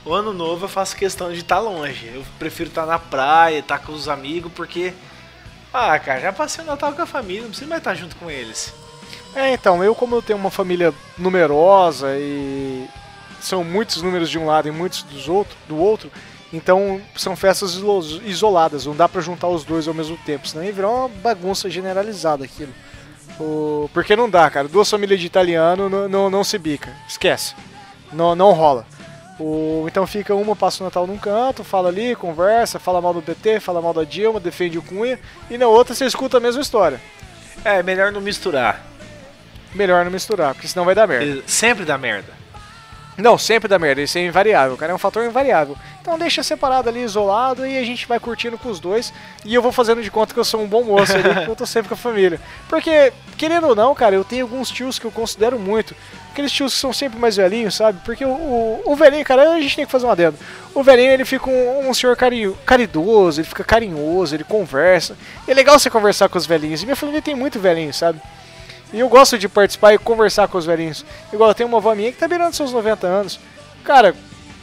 [0.04, 2.12] o ano novo eu faço questão de estar longe.
[2.14, 4.94] Eu prefiro estar na praia, estar com os amigos, porque,
[5.74, 8.30] ah, cara, já passei o Natal com a família, não preciso mais estar junto com
[8.30, 8.74] eles.
[9.34, 12.86] É, então, eu como eu tenho uma família numerosa e
[13.40, 16.12] são muitos números de um lado e muitos dos outro, do outro,
[16.54, 17.80] então são festas
[18.24, 21.70] isoladas, não dá pra juntar os dois ao mesmo tempo, senão ia virar uma bagunça
[21.70, 22.74] generalizada aquilo.
[23.40, 27.56] O- Porque não dá, cara, duas famílias de italiano não, não, não se bica, esquece,
[28.12, 28.86] não, não rola.
[29.40, 33.22] O- Então fica uma, passa o Natal num canto, fala ali, conversa, fala mal do
[33.22, 35.18] PT, fala mal da Dilma, defende o Cunha,
[35.50, 37.02] e na outra você escuta a mesma história.
[37.64, 38.86] É, melhor não misturar.
[39.74, 41.42] Melhor não misturar, porque senão vai dar merda.
[41.48, 42.34] Sempre dá merda.
[43.18, 45.78] Não, sempre dá merda, isso é invariável, cara, é um fator invariável.
[46.02, 49.14] Então deixa separado ali, isolado, e a gente vai curtindo com os dois.
[49.46, 51.56] E eu vou fazendo de conta que eu sou um bom moço ali, porque eu
[51.56, 52.40] tô sempre com a família.
[52.70, 55.96] Porque, querendo ou não, cara, eu tenho alguns tios que eu considero muito.
[56.32, 58.00] Aqueles tios que são sempre mais velhinhos, sabe?
[58.06, 60.38] Porque o, o, o velhinho, cara, a gente tem que fazer um adendo.
[60.74, 65.18] O velhinho, ele fica um, um senhor carinho, caridoso, ele fica carinhoso, ele conversa.
[65.48, 66.82] E é legal você conversar com os velhinhos.
[66.82, 68.22] E minha família tem muito velhinho, sabe?
[68.94, 71.06] E eu gosto de participar e conversar com os velhinhos.
[71.32, 73.40] Igual tenho uma avó minha que tá beirando seus 90 anos.
[73.84, 74.14] Cara,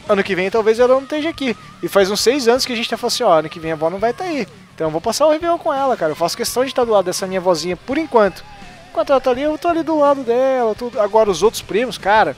[0.07, 1.55] ano que vem talvez ela não esteja aqui.
[1.81, 3.71] E faz uns 6 anos que a gente tá falando assim, ó, ano que vem
[3.71, 4.47] a avó não vai estar aí.
[4.75, 6.11] Então eu vou passar o Réveillon com ela, cara.
[6.11, 8.43] Eu faço questão de estar do lado dessa minha vozinha por enquanto.
[8.89, 10.75] Enquanto ela tá ali, eu tô ali do lado dela.
[10.99, 12.35] Agora os outros primos, cara,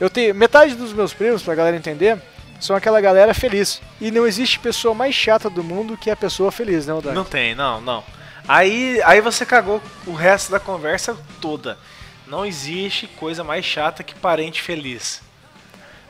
[0.00, 0.34] eu tenho.
[0.34, 2.20] Metade dos meus primos, pra galera entender,
[2.60, 3.80] são aquela galera feliz.
[4.00, 7.14] E não existe pessoa mais chata do mundo que a pessoa feliz, né, Odair?
[7.14, 8.02] Não tem, não, não.
[8.48, 11.78] Aí, aí você cagou o resto da conversa toda.
[12.26, 15.20] Não existe coisa mais chata que parente feliz.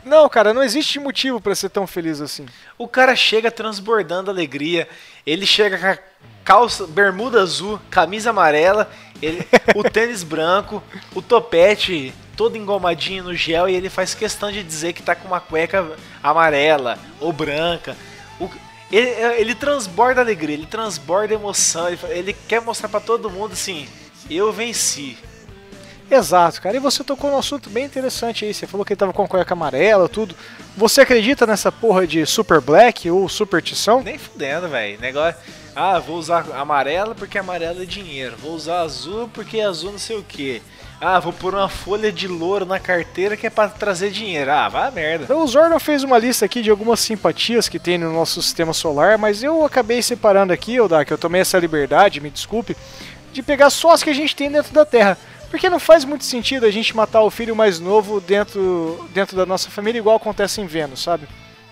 [0.05, 2.47] Não, cara, não existe motivo pra ser tão feliz assim.
[2.78, 4.89] O cara chega transbordando alegria.
[5.27, 5.98] Ele chega com a
[6.44, 8.90] calça, bermuda azul, camisa amarela,
[9.20, 10.82] ele- o tênis branco,
[11.15, 15.27] o topete todo engomadinho no gel e ele faz questão de dizer que tá com
[15.27, 15.85] uma cueca
[16.23, 17.97] amarela ou branca.
[18.40, 18.48] O-
[18.97, 19.10] ele,
[19.40, 23.86] ele transborda alegria, ele transborda emoção, ele, ele quer mostrar pra todo mundo assim:
[24.31, 25.16] eu venci.
[26.10, 26.77] Exato, cara.
[26.77, 28.55] E você tocou num assunto bem interessante aí.
[28.55, 30.35] Você falou que ele tava com a cueca amarela, tudo.
[30.74, 34.02] Você acredita nessa porra de Super Black ou Super Tição?
[34.02, 34.98] Nem fudendo, velho.
[35.01, 35.39] Negócio.
[35.77, 38.36] Ah, vou usar amarela porque amarela é dinheiro.
[38.39, 40.62] Vou usar azul porque azul não sei o que.
[41.00, 44.50] Ah, vou pôr uma folha de louro na carteira que é pra trazer dinheiro.
[44.50, 45.24] Ah, a merda.
[45.24, 48.72] Então, o Zordon fez uma lista aqui de algumas simpatias que tem no nosso sistema
[48.72, 52.76] solar, mas eu acabei separando aqui, Odak, eu tomei essa liberdade, me desculpe,
[53.32, 55.16] de pegar só as que a gente tem dentro da Terra.
[55.50, 59.46] Porque não faz muito sentido a gente matar o filho mais novo dentro, dentro da
[59.46, 61.26] nossa família, igual acontece em Vênus, sabe?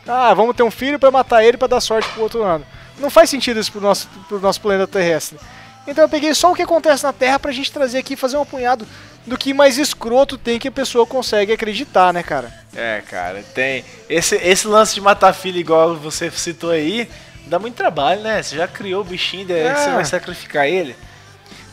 [0.07, 2.65] Ah, vamos ter um filho pra matar ele pra dar sorte pro outro ano.
[2.99, 5.39] Não faz sentido isso pro nosso, pro nosso planeta terrestre.
[5.87, 8.37] Então eu peguei só o que acontece na Terra pra gente trazer aqui e fazer
[8.37, 8.87] um apunhado
[9.27, 12.53] do que mais escroto tem que a pessoa consegue acreditar, né, cara?
[12.75, 13.85] É, cara, tem.
[14.09, 17.09] Esse, esse lance de matar filho, igual você citou aí,
[17.47, 18.43] dá muito trabalho, né?
[18.43, 19.75] Você já criou o bichinho, daí É.
[19.75, 20.95] você vai sacrificar ele.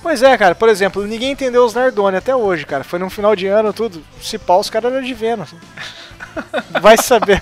[0.02, 2.84] Pois é, cara, por exemplo, ninguém entendeu os Nardoni até hoje, cara.
[2.84, 4.04] Foi no final de ano, tudo.
[4.22, 5.54] Se pau, os caras eram de Vênus.
[6.82, 7.42] Vai saber.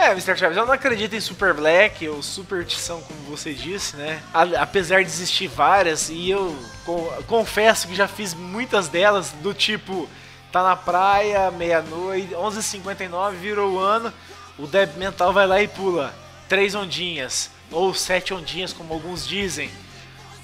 [0.00, 0.36] É, Mr.
[0.36, 4.22] Chaves, eu não acredito em Super Black ou Superstição, como você disse, né?
[4.32, 9.52] A- apesar de existir várias, e eu co- confesso que já fiz muitas delas, do
[9.52, 10.08] tipo,
[10.52, 14.12] tá na praia, meia-noite, 11h59, virou o ano,
[14.56, 16.14] o débil mental vai lá e pula
[16.48, 19.68] três ondinhas, ou sete ondinhas, como alguns dizem.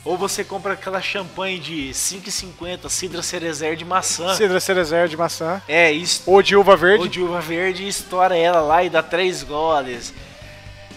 [0.04, 4.34] Ou você compra aquela champanhe de 5,50, Cidra Cerezer de maçã.
[4.34, 5.62] Cidra Cerezer de maçã.
[5.66, 7.02] É, isso Ou de uva verde.
[7.04, 10.12] ou de uva verde e estoura ela lá e dá três goles.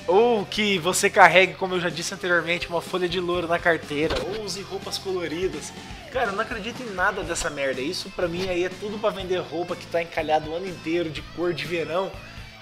[0.05, 4.15] Ou que você carregue, como eu já disse anteriormente, uma folha de louro na carteira.
[4.21, 5.71] Ou use roupas coloridas.
[6.11, 7.81] Cara, eu não acredito em nada dessa merda.
[7.81, 11.09] Isso pra mim aí é tudo pra vender roupa que tá encalhado o ano inteiro
[11.09, 12.11] de cor de verão.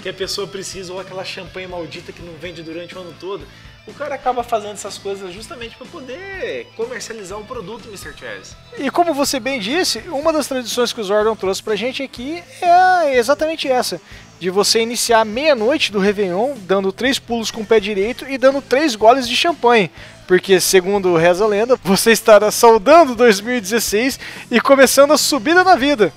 [0.01, 3.47] Que a pessoa precisa, ou aquela champanhe maldita que não vende durante o ano todo.
[3.87, 8.13] O cara acaba fazendo essas coisas justamente pra poder comercializar o produto, Mr.
[8.17, 8.55] Chaz.
[8.79, 12.43] E como você bem disse, uma das tradições que o Zordon trouxe pra gente aqui
[12.61, 14.01] é exatamente essa.
[14.39, 18.61] De você iniciar meia-noite do Réveillon, dando três pulos com o pé direito e dando
[18.61, 19.91] três goles de champanhe.
[20.27, 26.11] Porque, segundo reza a lenda, você estará saudando 2016 e começando a subida na vida.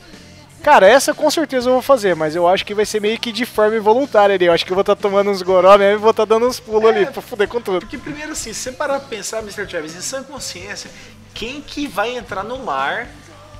[0.63, 3.33] Cara, essa com certeza eu vou fazer, mas eu acho que vai ser meio que
[3.33, 4.45] de forma involuntária ali.
[4.47, 6.61] Eu acho que eu vou estar tomando uns goró mesmo e vou estar dando uns
[6.61, 7.81] pulos ali pra fuder com tudo.
[7.81, 9.67] Porque primeiro assim, se você parar pra pensar, Mr.
[9.67, 10.91] Travis, em sã consciência,
[11.33, 13.09] quem que vai entrar no mar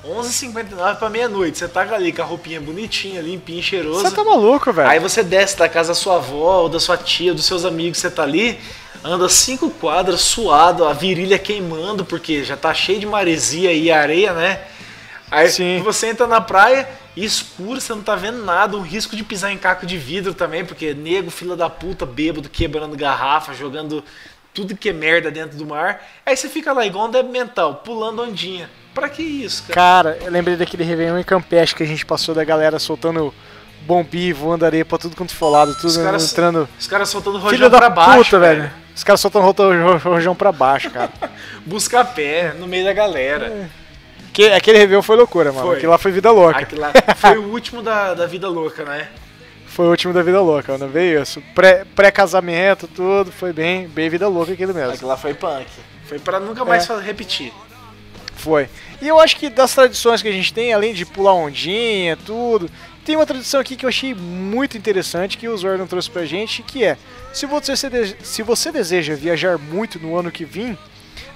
[0.05, 1.59] 11h59 pra meia-noite?
[1.59, 4.09] Você tá ali com a roupinha bonitinha, limpinha, cheirosa.
[4.09, 4.89] Você tá maluco, velho?
[4.89, 7.65] Aí você desce da casa da sua avó, ou da sua tia, ou dos seus
[7.65, 8.59] amigos, você tá ali,
[9.05, 14.33] anda cinco quadras, suado, a virilha queimando, porque já tá cheio de maresia e areia,
[14.33, 14.61] né?
[15.31, 15.81] Aí Sim.
[15.83, 19.59] você entra na praia, escuro, você não tá vendo nada, um risco de pisar em
[19.59, 24.03] caco de vidro também, porque nego, fila da puta, bêbado, quebrando garrafa, jogando
[24.55, 26.03] tudo que é merda dentro do mar.
[26.25, 28.71] Aí você fica lá igual um débil mental, pulando ondinha.
[28.95, 29.75] Pra que isso, cara?
[29.75, 33.33] Cara, eu lembrei daquele Réveillon em Campeche que a gente passou da galera soltando
[33.83, 35.97] bombi, voando areia pra tudo quanto for lado, tudo Os
[36.33, 36.69] entrando.
[36.79, 38.71] os caras soltando Filho rojão da pra baixo, puta, velho.
[38.97, 41.13] Os caras soltando ro- ro- rojão pra baixo, cara.
[41.65, 43.49] Busca pé no meio da galera.
[43.51, 43.69] que,
[44.47, 45.67] aquele Réveillon foi loucura, mano.
[45.69, 45.77] Foi.
[45.77, 46.59] Aquilo lá foi vida louca.
[46.61, 49.09] Aquilo lá foi o último da, da vida louca, né?
[49.67, 50.89] Foi o último da vida louca, mano.
[50.89, 51.43] Veio isso.
[51.55, 53.31] Pré- Pré-casamento, tudo.
[53.31, 54.93] Foi bem, bem vida louca aquilo mesmo.
[54.93, 55.67] Aquilo lá foi punk.
[56.07, 57.01] Foi pra nunca mais É.
[57.01, 57.53] repetir.
[58.35, 58.69] Foi.
[59.03, 62.71] E eu acho que das tradições que a gente tem, além de pular ondinha, tudo,
[63.05, 66.63] tem uma tradição aqui que eu achei muito interessante que o Zordon trouxe pra gente,
[66.63, 66.97] que é,
[67.33, 67.75] se você,
[68.23, 70.79] se você deseja viajar muito no ano que vem,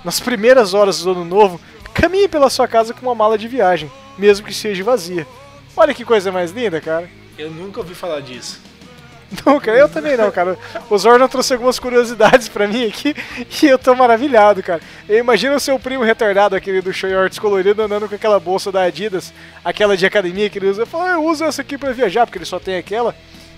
[0.05, 1.61] nas primeiras horas do ano novo,
[1.95, 5.27] caminhe pela sua casa com uma mala de viagem, mesmo que seja vazia.
[5.77, 7.09] Olha que coisa mais linda, cara.
[7.39, 8.61] Eu nunca ouvi falar disso.
[9.63, 10.59] Cara, eu também não, cara.
[10.91, 13.15] O Zordon trouxe algumas curiosidades pra mim aqui
[13.63, 14.81] e eu tô maravilhado, cara.
[15.09, 18.83] Eu imagino o seu primo retardado, aquele do Shorts colorido, andando com aquela bolsa da
[18.83, 19.33] Adidas,
[19.65, 20.83] aquela de academia que ele usa.
[20.83, 23.15] Eu falo, "Ah, eu uso essa aqui pra viajar, porque ele só tem aquela.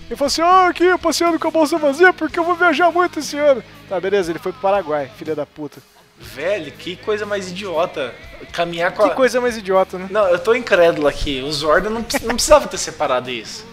[0.07, 2.91] Ele falou assim, ó, aqui, eu passeando com a bolsa vazia porque eu vou viajar
[2.91, 3.63] muito esse ano.
[3.89, 5.81] Tá, beleza, ele foi pro Paraguai, filha da puta.
[6.17, 8.13] Velho, que coisa mais idiota.
[8.51, 9.09] Caminhar com a...
[9.09, 10.07] Que coisa mais idiota, né?
[10.09, 11.41] Não, eu tô incrédulo aqui.
[11.41, 13.65] O Zorda não, não precisava ter separado isso.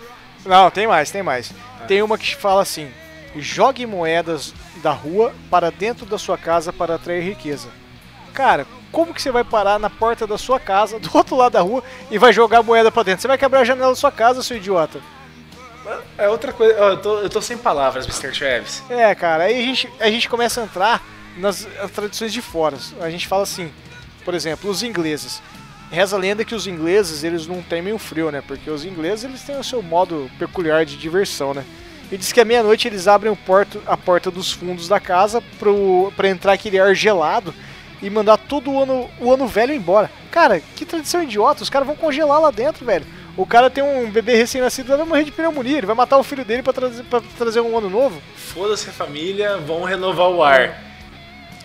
[0.45, 1.53] Não, tem mais, tem mais.
[1.87, 2.91] Tem uma que fala assim:
[3.37, 4.53] jogue moedas
[4.83, 7.69] da rua para dentro da sua casa para atrair riqueza.
[8.35, 11.61] Cara, como que você vai parar na porta da sua casa, do outro lado da
[11.61, 13.23] rua, e vai jogar moeda pra dentro?
[13.23, 15.01] Você vai quebrar a janela da sua casa, seu idiota.
[16.17, 16.75] É outra coisa.
[16.75, 18.39] eu, tô, eu tô sem palavras, Mr.
[18.39, 18.83] Travis.
[18.89, 21.03] É, cara, aí a gente, a gente começa a entrar
[21.37, 22.77] nas as tradições de fora.
[23.01, 23.71] A gente fala assim,
[24.25, 25.43] por exemplo, os ingleses.
[25.91, 28.43] Reza a lenda que os ingleses, eles não temem o frio, né?
[28.47, 31.65] Porque os ingleses, eles têm o seu modo peculiar de diversão, né?
[32.11, 36.13] E diz que à meia-noite eles abrem porto, a porta dos fundos da casa pro,
[36.17, 37.55] pra entrar aquele ar gelado
[38.03, 40.11] e mandar todo o ano, o ano velho embora.
[40.31, 43.07] Cara, que tradição idiota, os caras vão congelar lá dentro, velho.
[43.37, 46.23] O cara tem um bebê recém-nascido, ele vai morrer de pneumonia, ele vai matar o
[46.23, 48.21] filho dele pra trazer, pra trazer um ano novo.
[48.37, 50.92] Foda-se a família, vão renovar o ar.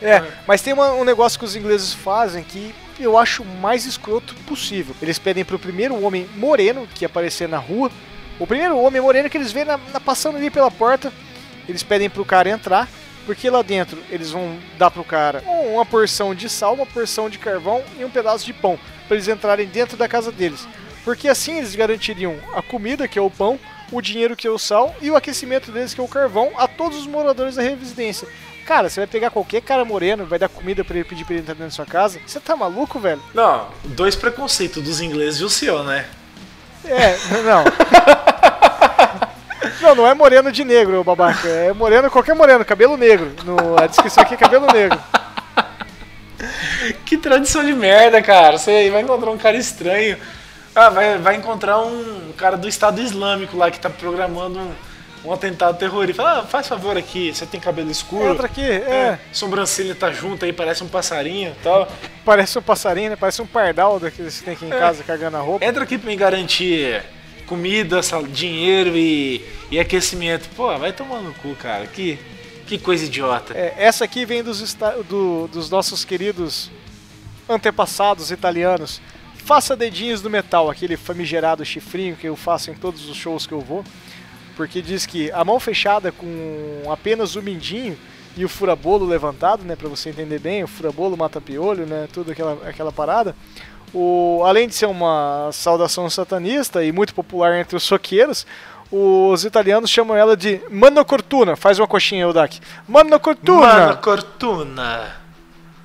[0.01, 4.35] É, mas tem uma- um negócio que os ingleses fazem que eu acho mais escroto
[4.47, 4.95] possível.
[5.01, 7.91] Eles pedem pro primeiro homem moreno que aparecer na rua,
[8.39, 11.11] o primeiro homem moreno que eles veem na, na- passando ali pela porta,
[11.67, 12.87] eles pedem pro cara entrar,
[13.25, 15.43] porque lá dentro eles vão dar pro cara
[15.73, 19.27] uma porção de sal, uma porção de carvão e um pedaço de pão, para eles
[19.27, 20.67] entrarem dentro da casa deles.
[21.03, 23.59] Porque assim eles garantiriam a comida, que é o pão,
[23.91, 26.67] o dinheiro, que é o sal, e o aquecimento deles, que é o carvão, a
[26.67, 28.27] todos os moradores da residência.
[28.67, 31.41] Cara, você vai pegar qualquer cara moreno, vai dar comida pra ele pedir pra ele
[31.41, 32.19] entrar dentro da sua casa?
[32.27, 33.23] Você tá maluco, velho?
[33.33, 36.05] Não, dois preconceitos dos ingleses e o seu, né?
[36.83, 37.63] É, não.
[39.81, 41.47] Não, não é moreno de negro, babaca.
[41.47, 43.31] É moreno, qualquer moreno, cabelo negro.
[43.45, 44.99] No, a descrição aqui é cabelo negro.
[47.05, 48.57] Que tradição de merda, cara.
[48.57, 50.17] Você vai encontrar um cara estranho.
[50.75, 54.71] Ah, vai, vai encontrar um cara do Estado Islâmico lá que tá programando um,
[55.27, 56.23] um atentado terrorista.
[56.23, 58.31] Fala, ah, faz favor aqui, você tem cabelo escuro.
[58.33, 59.19] Entra aqui, é.
[59.31, 61.87] Sobrancelha tá junto aí, parece um passarinho e tal.
[62.23, 63.15] Parece um passarinho, né?
[63.15, 65.65] Parece um pardal daqueles que tem aqui em casa carregando a roupa.
[65.65, 67.03] Entra aqui pra me garantir
[67.45, 67.99] comida,
[68.31, 69.41] dinheiro e,
[69.71, 70.49] e aquecimento.
[70.55, 71.85] Pô, vai tomar no cu, cara.
[71.87, 72.17] Que,
[72.65, 73.53] que coisa idiota.
[73.53, 74.75] É, essa aqui vem dos,
[75.07, 76.69] do- dos nossos queridos
[77.49, 79.01] antepassados italianos.
[79.35, 83.53] Faça dedinhos do metal, aquele famigerado chifrinho que eu faço em todos os shows que
[83.53, 83.83] eu vou.
[84.57, 87.95] Porque diz que a mão fechada com apenas o mindinho
[88.35, 92.31] e o furabolo levantado, né, para você entender bem, o furabolo mata piolho, né, tudo
[92.31, 93.35] aquela, aquela parada.
[93.93, 98.45] O, além de ser uma saudação satanista e muito popular entre os soqueiros,
[98.91, 101.55] os italianos chamam ela de Mano Cortuna.
[101.55, 102.59] Faz uma coxinha, Eudak.
[102.87, 103.67] Mano Cortuna!
[103.67, 105.26] Mano, Cortuna.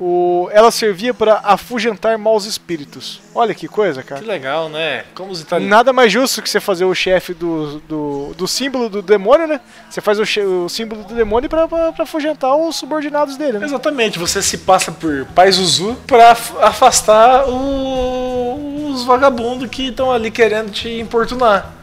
[0.05, 3.21] O, ela servia para afugentar maus espíritos.
[3.33, 4.21] Olha que coisa, Que cara.
[4.27, 5.05] legal, né?
[5.15, 5.71] Como os italianos.
[5.71, 9.61] Nada mais justo que você fazer o chefe do, do, do símbolo do demônio, né?
[9.89, 10.23] Você faz o,
[10.65, 11.69] o símbolo do demônio pra
[12.01, 13.65] afugentar os subordinados dele, né?
[13.67, 20.11] Exatamente, você se passa por Pai Zuzu pra af- afastar o- os vagabundos que estão
[20.11, 21.75] ali querendo te importunar.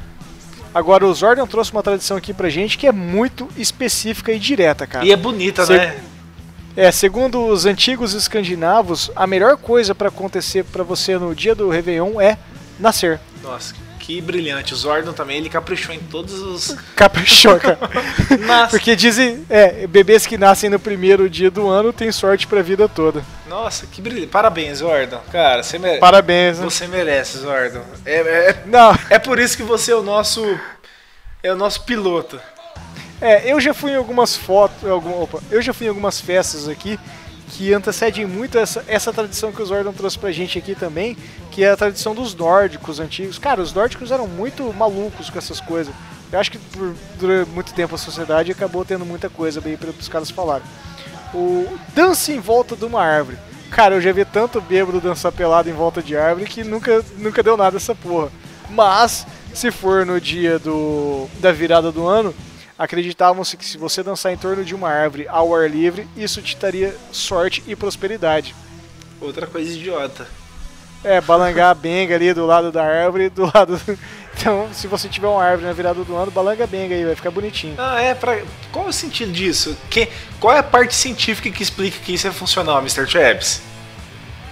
[0.75, 4.85] Agora, o Zordon trouxe uma tradição aqui pra gente que é muito específica e direta,
[4.85, 5.05] cara.
[5.05, 5.97] E é bonita, né?
[6.75, 11.69] É, segundo os antigos escandinavos, a melhor coisa pra acontecer pra você no dia do
[11.69, 12.37] Réveillon é
[12.79, 13.19] nascer.
[13.43, 14.73] Nossa, que brilhante.
[14.73, 16.75] O Zordon também, ele caprichou em todos os.
[16.95, 17.77] Caprichou, cara.
[18.45, 22.61] Nossa, Porque dizem, é, bebês que nascem no primeiro dia do ano têm sorte pra
[22.61, 23.23] vida toda.
[23.47, 24.27] Nossa, que brilhante.
[24.27, 25.21] Parabéns, Zordon.
[25.31, 25.99] Cara, você merece.
[25.99, 26.65] Parabéns, né?
[26.65, 27.83] Você merece, Zordon.
[28.05, 30.43] É, é, Não, é por isso que você é o nosso.
[31.43, 32.39] É o nosso piloto.
[33.21, 36.99] É, eu já fui em algumas fotos, opa, eu já fui em algumas festas aqui
[37.49, 41.17] que antecedem muito essa, essa tradição que o Zordon trouxe pra gente aqui também,
[41.51, 43.39] que é a tradição dos nórdicos antigos.
[43.39, 45.93] Cara, os nórdicos eram muito malucos com essas coisas.
[46.31, 49.89] Eu acho que por, durante muito tempo a sociedade acabou tendo muita coisa bem para
[49.89, 50.65] os caras falarem.
[51.33, 53.37] O dança em volta de uma árvore.
[53.71, 57.43] Cara, eu já vi tanto bêbado dançar pelado em volta de árvore que nunca, nunca
[57.43, 58.29] deu nada essa porra.
[58.69, 62.33] Mas, se for no dia do, da virada do ano,
[62.79, 66.55] acreditavam-se que se você dançar em torno de uma árvore ao ar livre, isso te
[66.55, 68.55] daria sorte e prosperidade.
[69.19, 70.25] Outra coisa idiota.
[71.03, 73.79] É, balangar a benga ali do lado da árvore, do lado.
[74.39, 77.13] Então, se você tiver uma árvore na virada do ano, balanga a benga aí, vai
[77.13, 77.75] ficar bonitinho.
[77.77, 78.41] Ah, é pra.
[78.71, 79.75] Qual é o sentido disso?
[79.89, 80.07] Que...
[80.39, 83.05] Qual é a parte científica que explica que isso é funcional, Mr.
[83.05, 83.61] Traps?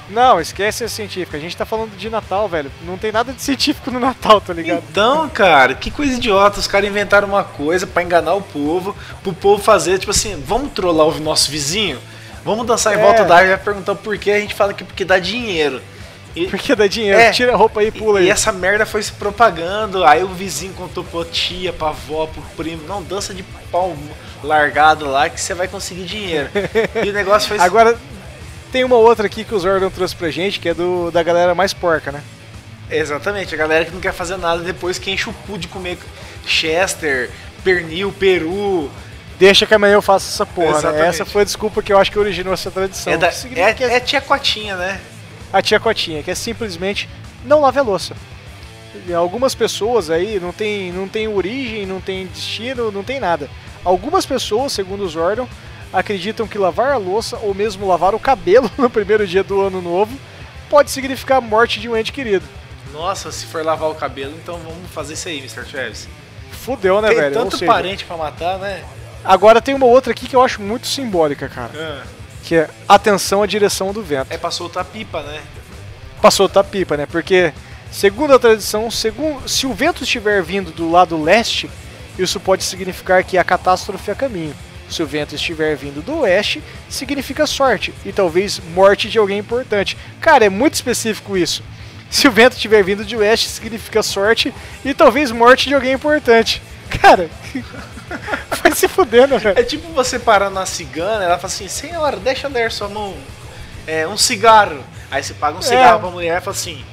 [0.09, 1.37] Não, esquece a científica.
[1.37, 2.71] A gente tá falando de Natal, velho.
[2.83, 4.83] Não tem nada de científico no Natal, tá ligado?
[4.89, 6.59] Então, cara, que coisa idiota.
[6.59, 10.71] Os caras inventaram uma coisa pra enganar o povo, pro povo fazer, tipo assim, vamos
[10.71, 11.99] trollar o nosso vizinho?
[12.45, 13.01] Vamos dançar em É.
[13.01, 15.81] volta da árvore e vai perguntar por que a gente fala que porque dá dinheiro.
[16.35, 17.19] E, Porque dá dinheiro.
[17.19, 17.31] É.
[17.31, 18.29] Tira a roupa aí e pula e aí.
[18.29, 20.05] essa merda foi se propagando.
[20.05, 22.83] Aí o vizinho contou pra tia, pra avó, pro primo.
[22.87, 23.97] Não, dança de pau
[24.43, 26.47] largado lá que você vai conseguir dinheiro.
[27.03, 27.57] e o negócio foi.
[27.59, 27.97] Agora,
[28.71, 31.55] tem uma outra aqui que o Zordon trouxe pra gente, que é do da galera
[31.55, 32.21] mais porca, né?
[32.89, 35.97] Exatamente, a galera que não quer fazer nada depois que enche o cu de comer
[36.45, 37.29] Chester,
[37.63, 38.89] pernil, peru.
[39.37, 40.77] Deixa que amanhã eu faça essa porra, né?
[40.77, 41.07] Exatamente.
[41.07, 43.13] Essa foi a desculpa que eu acho que originou essa tradição.
[43.13, 44.99] É, da, que é, é tia Cotinha, né?
[45.51, 47.09] a tia Cotinha, que é simplesmente
[47.45, 48.15] não lave a louça.
[49.15, 53.49] Algumas pessoas aí não tem, não tem origem, não tem destino, não tem nada.
[53.83, 55.47] Algumas pessoas, segundo os Zordon,
[55.91, 59.81] acreditam que lavar a louça ou mesmo lavar o cabelo no primeiro dia do ano
[59.81, 60.17] novo
[60.69, 62.45] pode significar a morte de um ente querido.
[62.91, 65.65] Nossa, se for lavar o cabelo, então vamos fazer isso aí, Mr.
[65.65, 66.07] Travis.
[66.51, 67.33] Fudeu, né, Tem velho?
[67.33, 68.83] Tanto seja, parente pra matar, né?
[69.23, 72.03] Agora tem uma outra aqui que eu acho muito simbólica, cara.
[72.43, 74.27] Que é atenção à direção do vento.
[74.29, 75.41] É pra soltar pipa, né?
[76.19, 77.05] Pra soltar pipa, né?
[77.05, 77.53] Porque
[77.91, 81.69] Segundo a tradição, segundo, se o vento estiver vindo do lado leste,
[82.19, 84.55] isso pode significar que a catástrofe é a caminho.
[84.89, 89.97] Se o vento estiver vindo do oeste, significa sorte e talvez morte de alguém importante.
[90.21, 91.63] Cara, é muito específico isso.
[92.09, 94.53] Se o vento estiver vindo de oeste, significa sorte
[94.83, 96.61] e talvez morte de alguém importante.
[97.01, 97.29] Cara,
[98.63, 99.59] vai se fudendo, velho.
[99.59, 103.15] É tipo você parar na cigana, ela fala assim, senhora, deixa eu ler sua mão.
[103.85, 104.83] É, um cigarro.
[105.11, 106.83] Aí você paga um cigarro pra mulher e fala assim.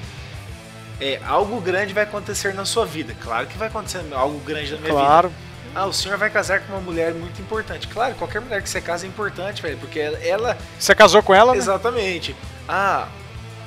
[1.01, 3.15] É, algo grande vai acontecer na sua vida.
[3.21, 5.05] Claro que vai acontecer algo grande na minha vida.
[5.05, 5.33] Claro.
[5.75, 7.89] Ah, o senhor vai casar com uma mulher muito importante.
[7.89, 10.57] Claro, qualquer mulher que você casa é importante, velho, porque ela-.
[10.79, 11.53] Você casou com ela?
[11.53, 11.59] né?
[11.59, 12.35] Exatamente.
[12.69, 13.09] Ah,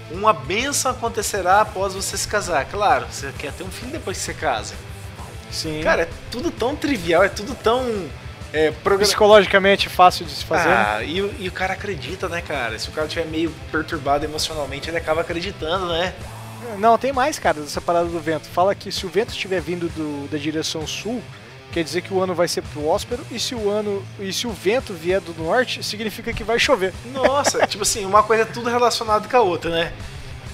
[0.09, 2.65] uma benção acontecerá após você se casar.
[2.65, 4.73] Claro, você quer ter um filho depois que você casa.
[5.51, 5.81] Sim.
[5.84, 8.07] Cara, é tudo tão trivial, é tudo tão.
[8.53, 10.69] É, psicologicamente fácil de se fazer.
[10.69, 10.85] né?
[10.88, 12.79] Ah, e, o- e o cara acredita, né, cara?
[12.79, 16.13] Se o cara estiver meio perturbado emocionalmente, ele acaba acreditando, né?
[16.77, 18.47] Não, tem mais, cara, dessa parada do vento.
[18.47, 21.21] Fala que se o vento estiver vindo do- da direção sul,
[21.72, 24.52] quer dizer que o ano vai ser próspero, e se o ano e se o
[24.52, 26.94] vento vier do norte, significa que vai chover.
[27.14, 29.94] Nossa, tipo assim, uma coisa é tudo relacionado com a outra, né?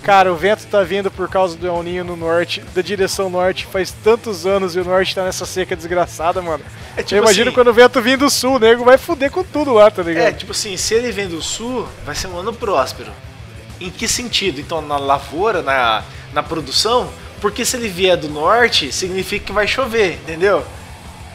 [0.04, 3.66] Cara, o vento tá vindo por causa do El Ninho no norte, da direção norte,
[3.66, 6.62] faz tantos anos e o norte tá nessa seca desgraçada, mano.
[6.98, 9.32] É tipo Eu imagino assim- quando o vento vir do sul, o nego vai fuder
[9.32, 10.26] com tudo lá, tá ligado?
[10.26, 13.14] É, tipo assim, se ele vem do sul, vai ser um ano próspero.
[13.80, 14.60] Em que sentido?
[14.60, 16.04] Então, na lavoura, na,
[16.34, 17.10] na produção?
[17.40, 20.66] Porque se ele vier do norte, significa que vai chover, entendeu?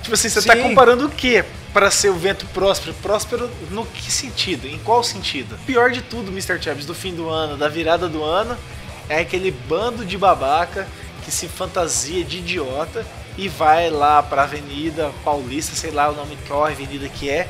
[0.08, 0.62] Tipo assim, você tá Sim.
[0.62, 2.94] comparando o quê para ser o vento próspero?
[2.94, 4.66] Próspero no que sentido?
[4.66, 5.58] Em qual sentido?
[5.66, 6.58] Pior de tudo, Mr.
[6.62, 8.56] Chaves, do fim do ano, da virada do ano,
[9.06, 10.88] é aquele bando de babaca
[11.26, 13.06] que se fantasia de idiota
[13.36, 17.46] e vai lá pra Avenida Paulista, sei lá o nome qual avenida que é,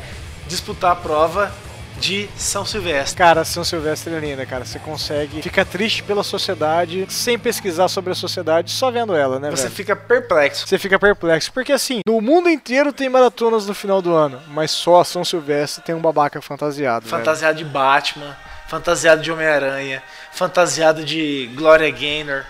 [0.48, 1.54] disputar a prova
[1.98, 3.16] de São Silvestre.
[3.16, 4.64] Cara, São Silvestre é linda, cara.
[4.64, 9.50] Você consegue ficar triste pela sociedade sem pesquisar sobre a sociedade, só vendo ela, né,
[9.50, 9.74] Você velho?
[9.74, 10.66] fica perplexo.
[10.66, 11.52] Você fica perplexo.
[11.52, 15.82] Porque assim, no mundo inteiro tem maratonas no final do ano, mas só São Silvestre
[15.82, 17.06] tem um babaca fantasiado.
[17.06, 17.18] velho.
[17.18, 18.36] Fantasiado de Batman,
[18.68, 20.02] fantasiado de Homem-Aranha,
[20.32, 22.44] fantasiado de Gloria Gaynor.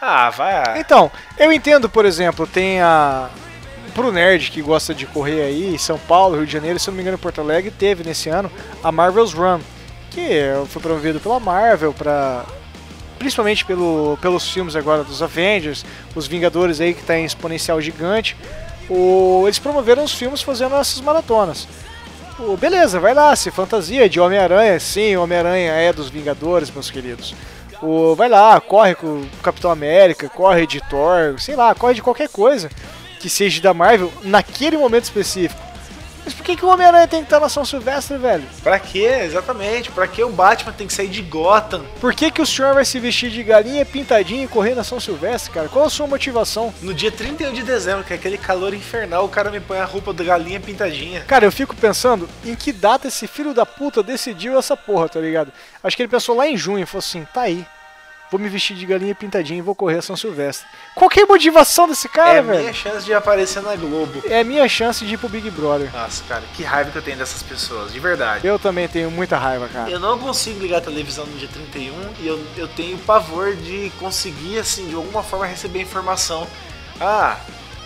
[0.00, 0.78] Ah, vai.
[0.78, 3.28] Então, eu entendo, por exemplo, tem a.
[3.98, 7.02] Pro nerd que gosta de correr aí, São Paulo, Rio de Janeiro, se não me
[7.02, 8.48] engano, Porto Alegre, teve nesse ano
[8.80, 9.58] a Marvel's Run,
[10.12, 12.44] que foi promovido pela Marvel para
[13.18, 15.84] principalmente pelo, pelos filmes agora dos Avengers,
[16.14, 18.36] os Vingadores aí que tá em exponencial gigante.
[18.88, 21.66] O, eles promoveram os filmes fazendo essas maratonas.
[22.38, 27.34] O, beleza, vai lá, se fantasia de Homem-Aranha, sim, Homem-Aranha é dos Vingadores, meus queridos.
[27.82, 32.02] O, vai lá, corre com o Capitão América, corre de Thor, sei lá, corre de
[32.02, 32.70] qualquer coisa
[33.18, 35.68] que seja da Marvel naquele momento específico.
[36.28, 38.44] Mas por que, que o Homem-Aranha tem que estar na São Silvestre, velho?
[38.62, 39.20] Pra quê?
[39.24, 39.90] Exatamente.
[39.90, 41.86] Pra que o Batman tem que sair de Gotham?
[42.02, 45.00] Por que, que o senhor vai se vestir de galinha pintadinha e correr na São
[45.00, 45.70] Silvestre, cara?
[45.70, 46.74] Qual a sua motivação?
[46.82, 49.86] No dia 31 de dezembro, que é aquele calor infernal, o cara me põe a
[49.86, 51.22] roupa da galinha pintadinha.
[51.22, 55.20] Cara, eu fico pensando em que data esse filho da puta decidiu essa porra, tá
[55.20, 55.50] ligado?
[55.82, 57.64] Acho que ele pensou lá em junho e falou assim: tá aí,
[58.30, 60.66] vou me vestir de galinha pintadinha e vou correr a São Silvestre.
[60.94, 62.60] Qual que é a motivação desse cara, é velho?
[62.60, 64.22] minha chance de aparecer na Globo.
[64.26, 65.90] É a minha chance de ir pro Big Brother.
[65.92, 68.46] Nossa, cara, que raiva que eu tenho dessas pessoas, de verdade.
[68.46, 69.90] Eu também tenho muita raiva, cara.
[69.90, 73.90] Eu não consigo ligar a televisão no dia 31 e eu, eu tenho pavor de
[73.98, 76.46] conseguir, assim, de alguma forma receber informação.
[77.00, 77.38] Ah,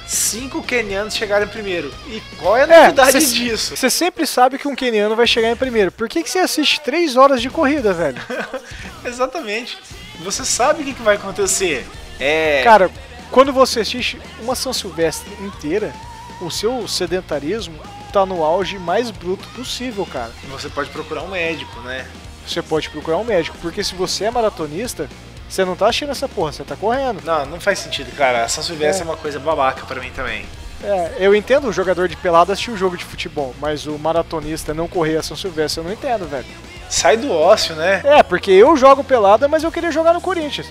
[0.07, 1.93] cinco kenianos chegaram em primeiro.
[2.09, 3.77] E qual é a novidade cê- disso?
[3.77, 5.93] Você sempre sabe que um keniano vai chegar em primeiro.
[5.93, 8.21] Por que, que você assiste três horas de corrida, velho?
[9.05, 9.79] Exatamente.
[10.23, 11.87] Você sabe o que, que vai acontecer.
[12.19, 12.63] É.
[12.65, 12.91] Cara,
[13.31, 15.93] quando você assiste uma São Silvestre inteira,
[16.41, 17.79] o seu sedentarismo
[18.13, 20.31] tá no auge mais bruto possível, cara.
[20.51, 22.07] Você pode procurar um médico, né?
[22.47, 25.09] Você pode procurar um médico, porque se você é maratonista,
[25.49, 27.23] você não tá assistindo essa porra, você tá correndo.
[27.25, 28.45] Não, não faz sentido, cara.
[28.45, 30.45] A São Silvestre é, uma coisa babaca pra mim também.
[30.83, 34.75] É, eu entendo o jogador de pelada assistir o jogo de futebol, mas o maratonista
[34.75, 36.47] não correr a São Silvestre, eu não entendo, velho.
[36.93, 38.03] Sai do ócio, né?
[38.05, 40.71] É, porque eu jogo pelada, mas eu queria jogar no Corinthians.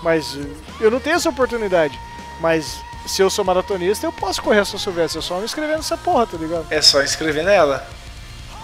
[0.00, 1.98] Mas uh, eu não tenho essa oportunidade.
[2.40, 5.74] Mas se eu sou maratonista, eu posso correr a São Silvestre, eu só não escrever
[5.74, 6.66] nessa porra, tá ligado?
[6.70, 7.84] É só inscrever nela.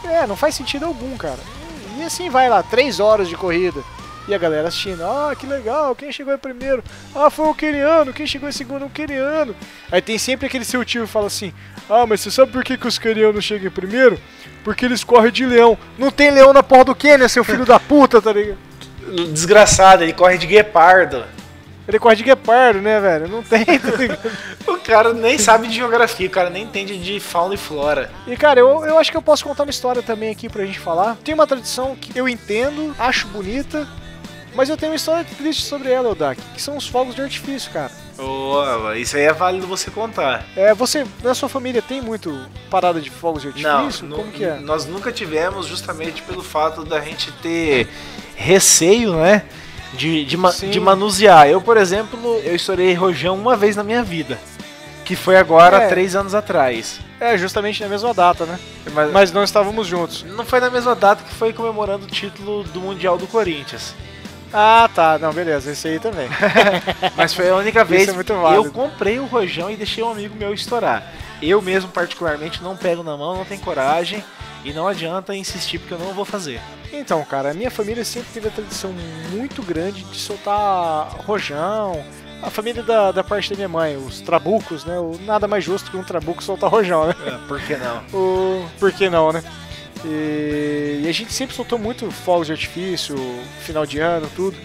[0.04, 1.40] É, não faz sentido algum, cara.
[1.98, 3.82] E assim vai lá, três horas de corrida.
[4.28, 6.82] E a galera assistindo, ah, que legal, quem chegou em primeiro?
[7.14, 8.86] Ah, foi o queniano, quem chegou em segundo?
[8.86, 9.54] O queniano.
[9.90, 11.52] Aí tem sempre aquele seu tio que fala assim,
[11.90, 14.18] ah, mas você sabe por que, que os quenianos chegam em primeiro?
[14.62, 15.76] Porque eles correm de leão.
[15.98, 18.58] Não tem leão na porra do Quênia, seu filho da puta, tá ligado?
[19.32, 21.24] Desgraçado, ele corre de guepardo.
[21.86, 23.28] Ele corre de guepardo, né, velho?
[23.28, 23.90] Não tem, tá?
[24.72, 28.10] O cara nem sabe de geografia, o cara nem entende de fauna e flora.
[28.26, 30.78] E cara, eu, eu acho que eu posso contar uma história também aqui pra gente
[30.78, 31.16] falar.
[31.24, 33.88] Tem uma tradição que eu entendo, acho bonita,
[34.54, 37.70] Mas eu tenho uma história triste sobre ela, Odak, que são os fogos de artifício,
[37.72, 37.90] cara.
[38.18, 40.44] Ô, isso aí é válido você contar.
[40.54, 42.38] É, você, na sua família, tem muito
[42.70, 44.06] parada de fogos de artifício?
[44.06, 44.56] nu- Como que é?
[44.58, 47.88] nós nunca tivemos justamente pelo fato da gente ter
[48.36, 49.42] receio, né?
[49.94, 50.70] De, de, ma- Sim.
[50.70, 51.48] de manusear.
[51.48, 54.38] Eu, por exemplo, eu estourei rojão uma vez na minha vida.
[55.04, 55.88] Que foi agora, É.
[55.88, 57.00] três anos atrás.
[57.20, 58.58] É, justamente na mesma data, né?
[58.92, 60.22] Mas, Mas não estávamos juntos.
[60.24, 63.94] não foi na mesma data que foi comemorando o título do Mundial do Corinthians.
[64.52, 65.18] Ah, tá.
[65.18, 65.72] Não, beleza.
[65.72, 66.28] Esse aí também.
[67.16, 70.36] Mas foi a única vez é que eu comprei o rojão e deixei um amigo
[70.36, 71.02] meu estourar.
[71.40, 74.22] Eu mesmo, particularmente, não pego na mão, não tenho coragem.
[74.64, 76.60] E não adianta insistir porque eu não vou fazer.
[76.92, 78.92] Então, cara, a minha família sempre teve a tradição
[79.30, 82.04] muito grande de soltar rojão.
[82.42, 84.98] A família da, da parte da minha mãe, os trabucos, né?
[84.98, 87.14] O, nada mais justo que um trabuco soltar rojão, né?
[87.26, 88.02] É, por que não?
[88.12, 89.42] O, por que não, né?
[90.04, 93.16] E, e a gente sempre soltou muito fogos de artifício,
[93.60, 94.56] final de ano, tudo.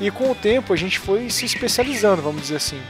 [0.00, 2.80] E com o tempo a gente foi se especializando, vamos dizer assim.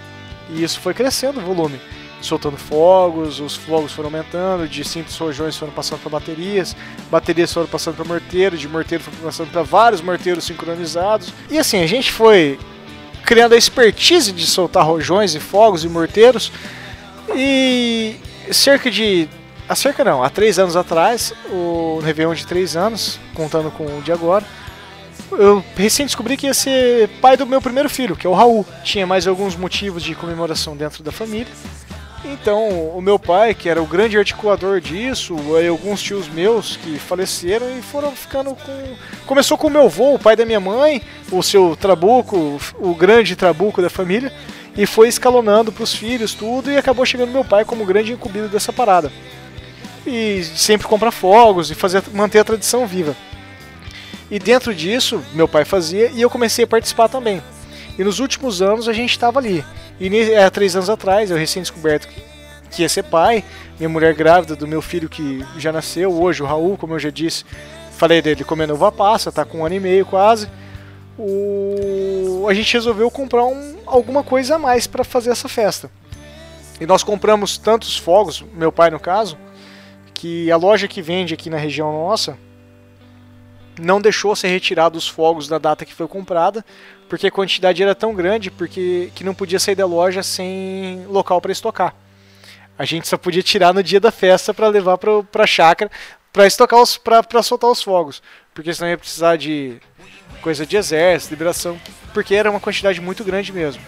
[0.51, 1.81] E isso foi crescendo o volume.
[2.21, 6.75] Soltando fogos, os fogos foram aumentando, de simples rojões foram passando para baterias,
[7.11, 11.35] baterias foram passando para morteiro, de morteiro foram passando para vários morteiros sincronizados.
[11.51, 12.59] E assim, a gente foi
[13.25, 16.51] criando a expertise de soltar rojões e fogos e morteiros.
[17.35, 18.17] E
[18.53, 19.29] cerca de.
[19.67, 24.03] Há cerca não, há três anos atrás, o Réveillon de três anos, contando com o
[24.03, 24.45] de agora,
[25.33, 28.65] eu recém descobri que ia ser pai do meu primeiro filho, que é o Raul.
[28.85, 31.53] Tinha mais alguns motivos de comemoração dentro da família.
[32.25, 36.99] Então, o meu pai, que era o grande articulador disso, e alguns tios meus que
[36.99, 38.97] faleceram e foram ficando com.
[39.27, 43.37] Começou com o meu avô, o pai da minha mãe, o seu trabuco, o grande
[43.37, 44.33] trabuco da família,
[44.77, 48.73] e foi escalonando pros filhos tudo, e acabou chegando meu pai como grande incumbido dessa
[48.73, 49.13] parada.
[50.07, 53.17] E sempre comprar fogos e fazer, manter a tradição viva.
[54.31, 57.43] E dentro disso, meu pai fazia e eu comecei a participar também.
[57.99, 59.65] E nos últimos anos a gente estava ali.
[60.01, 63.45] E há três anos atrás, eu recém descoberto que ia ser pai,
[63.79, 67.11] minha mulher grávida do meu filho que já nasceu hoje, o Raul, como eu já
[67.11, 67.45] disse,
[67.93, 70.49] falei dele comendo uva passa, tá com um ano e meio quase.
[71.17, 72.47] O...
[72.49, 75.89] A gente resolveu comprar um- alguma coisa a mais para fazer essa festa.
[76.81, 79.39] E nós compramos tantos fogos, meu pai no caso,
[80.15, 82.39] que a loja que vende aqui na região nossa
[83.79, 86.65] não deixou ser retirado os fogos da data que foi comprada,
[87.09, 91.41] porque a quantidade era tão grande porque que não podia sair da loja sem local
[91.41, 91.95] para estocar.
[92.79, 95.91] A gente só podia tirar no dia da festa para levar para a chácara
[96.33, 98.23] para estocar os para soltar os fogos,
[98.53, 99.81] porque senão ia precisar de
[100.43, 101.81] coisa de exército, liberação,
[102.13, 103.83] porque era uma quantidade muito grande mesmo.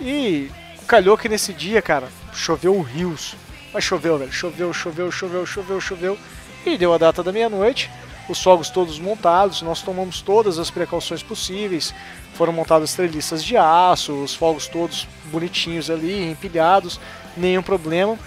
[0.00, 0.50] E
[0.86, 3.34] calhou que nesse dia, cara, choveu rios.
[3.72, 4.32] Mas choveu, velho.
[4.32, 6.18] Choveu, choveu, choveu, choveu, choveu.
[6.66, 7.90] E deu a data da meia-noite.
[8.28, 9.62] Os fogos todos montados.
[9.62, 11.94] Nós tomamos todas as precauções possíveis.
[12.34, 14.12] Foram montadas treliças de aço.
[14.12, 17.00] Os fogos todos bonitinhos ali, empilhados.
[17.36, 18.18] Nenhum problema.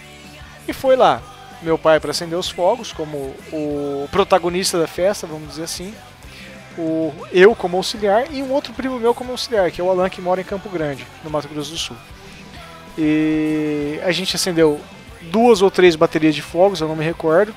[0.67, 1.21] E foi lá.
[1.61, 5.93] Meu pai para acender os fogos, como o protagonista da festa, vamos dizer assim.
[6.77, 10.09] O, eu como auxiliar e um outro primo meu como auxiliar, que é o Alan,
[10.09, 11.95] que mora em Campo Grande, no Mato Grosso do Sul.
[12.97, 14.81] E a gente acendeu
[15.31, 17.53] duas ou três baterias de fogos, eu não me recordo.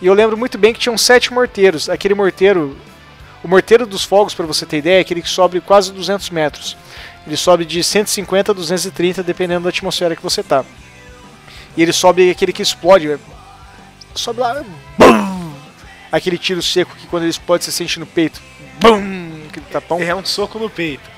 [0.00, 1.88] E eu lembro muito bem que tinham sete morteiros.
[1.88, 2.76] Aquele morteiro,
[3.42, 6.76] o morteiro dos fogos, para você ter ideia, é aquele que sobe quase 200 metros.
[7.26, 10.64] Ele sobe de 150 a 230, dependendo da atmosfera que você tá.
[11.76, 13.18] E ele sobe aquele que explode.
[14.14, 14.64] Sobe lá.
[14.98, 15.54] BUM!
[16.10, 18.42] Aquele tiro seco que quando ele explode você sente no peito.
[18.80, 19.46] BUM!
[19.48, 20.00] Aquele tapão.
[20.00, 21.08] É um soco no peito.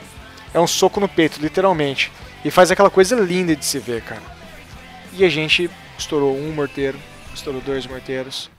[0.53, 2.13] É um soco no peito, literalmente.
[2.45, 4.34] E faz aquela coisa linda de se ver, cara.
[5.17, 6.99] E a gente estourou um morteiro,
[7.35, 8.51] estourou dois morteiros,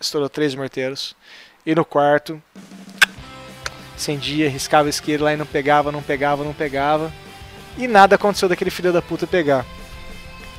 [0.00, 1.16] estourou três morteiros.
[1.66, 2.40] E no quarto,
[3.96, 7.12] acendia, riscava isqueiro lá e não pegava, não pegava, não pegava.
[7.76, 9.64] E nada aconteceu daquele filho da puta pegar.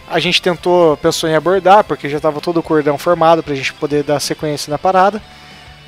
[0.09, 3.73] A gente tentou, pensou em abordar, porque já estava todo o cordão formado pra gente
[3.73, 5.21] poder dar sequência na parada.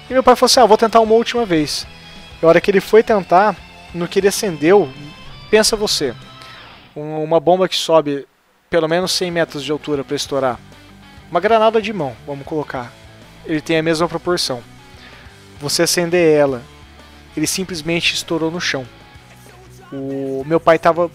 [0.09, 1.87] E meu pai falou assim: ah, vou tentar uma última vez.
[2.41, 3.55] E a hora que ele foi tentar,
[3.93, 4.89] no que ele acendeu,
[5.49, 6.13] pensa você,
[6.95, 8.27] um- uma bomba que sobe
[8.71, 10.57] pelo menos 100 metros de altura para estourar.
[11.29, 12.89] Uma granada de mão, vamos colocar.
[13.45, 14.63] Ele tem a mesma proporção.
[15.59, 16.63] Você acender ela,
[17.35, 18.87] ele simplesmente estourou no chão.
[19.91, 21.11] O meu pai estava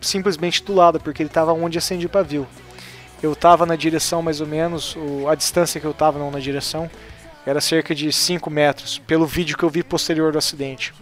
[0.00, 2.46] simplesmente do lado, porque ele estava onde acende o pavio.
[3.20, 4.96] Eu estava na direção mais ou menos,
[5.28, 6.88] a distância que eu estava não na direção,
[7.44, 10.94] era cerca de 5 metros, pelo vídeo que eu vi posterior do acidente.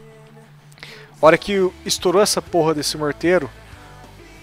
[1.21, 3.51] A hora que estourou essa porra desse morteiro,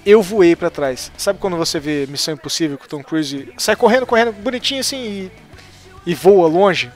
[0.05, 1.11] eu voei pra trás.
[1.17, 4.97] Sabe quando você vê Missão Impossível com o Tom Cruise sai correndo, correndo, bonitinho assim
[4.97, 5.31] e,
[6.11, 6.91] e voa longe?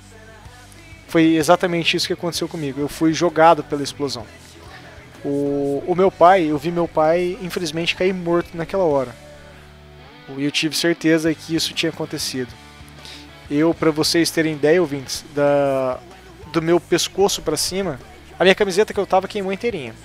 [1.08, 2.82] Foi exatamente isso que aconteceu comigo.
[2.82, 4.26] Eu fui jogado pela explosão.
[5.24, 9.16] O, o meu pai, eu vi meu pai, infelizmente, cair morto naquela hora.
[10.38, 12.54] E eu tive certeza que isso tinha acontecido.
[13.50, 16.00] Eu, para vocês terem ideia, ouvintes, da,
[16.52, 17.98] do meu pescoço para cima,
[18.38, 19.96] a minha camiseta que eu tava queimou inteirinha.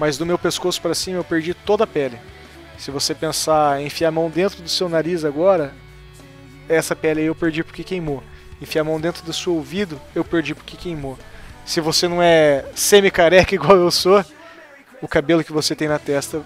[0.00, 2.18] Mas do meu pescoço para cima eu perdi toda a pele.
[2.78, 5.74] Se você pensar em enfiar a mão dentro do seu nariz agora,
[6.66, 8.24] essa pele aí eu perdi porque queimou.
[8.62, 11.18] Enfiar a mão dentro do seu ouvido, eu perdi porque queimou.
[11.66, 14.24] Se você não é semi-careca igual eu sou,
[15.02, 16.40] o cabelo que você tem na testa,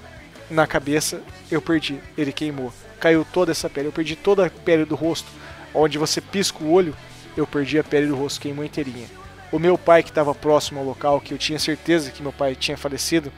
[0.50, 2.00] na cabeça, eu perdi.
[2.18, 2.72] Ele queimou.
[2.98, 3.86] Caiu toda essa pele.
[3.86, 5.28] Eu perdi toda a pele do rosto.
[5.72, 6.92] Onde você pisca o olho,
[7.36, 9.06] eu perdi a pele do rosto, queimou inteirinha.
[9.54, 12.56] O meu pai, que estava próximo ao local, que eu tinha certeza que meu pai
[12.56, 13.32] tinha falecido,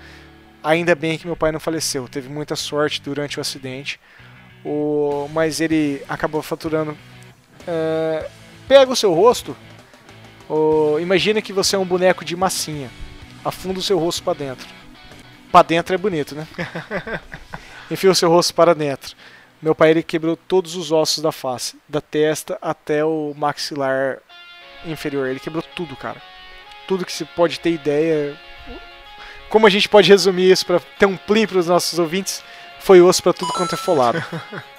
[0.64, 2.08] ainda bem que meu pai não faleceu.
[2.08, 4.00] Teve muita sorte durante o acidente.
[4.64, 5.28] O...
[5.34, 6.96] Mas ele acabou faturando.
[7.68, 8.30] É...
[8.66, 9.54] Pega o seu rosto.
[10.48, 10.98] O...
[10.98, 12.90] Imagina que você é um boneco de massinha.
[13.44, 14.66] Afunda o seu rosto para dentro.
[15.52, 16.48] Para dentro é bonito, né?
[17.90, 19.14] Enfia o seu rosto para dentro.
[19.60, 24.22] Meu pai ele quebrou todos os ossos da face, da testa até o maxilar
[24.84, 25.28] inferior.
[25.28, 26.20] Ele quebrou tudo, cara.
[26.86, 28.38] Tudo que se pode ter ideia.
[29.48, 32.42] Como a gente pode resumir isso para ter um plim para os nossos ouvintes?
[32.80, 34.22] Foi osso para tudo quanto é folado.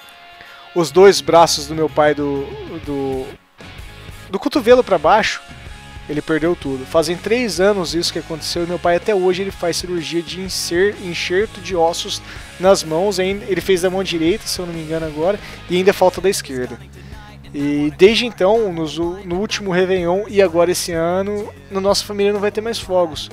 [0.74, 2.46] Os dois braços do meu pai do
[2.84, 3.26] do,
[4.30, 5.42] do cotovelo para baixo,
[6.08, 6.86] ele perdeu tudo.
[6.86, 10.40] Fazem três anos isso que aconteceu e meu pai até hoje ele faz cirurgia de
[10.40, 12.22] inser, enxerto de ossos
[12.58, 13.18] nas mãos.
[13.18, 15.38] Ele fez da mão direita, se eu não me engano agora,
[15.68, 16.78] e ainda falta da esquerda.
[17.54, 22.40] E desde então, nos, no último Réveillon e agora esse ano, na nossa família não
[22.40, 23.30] vai ter mais fogos.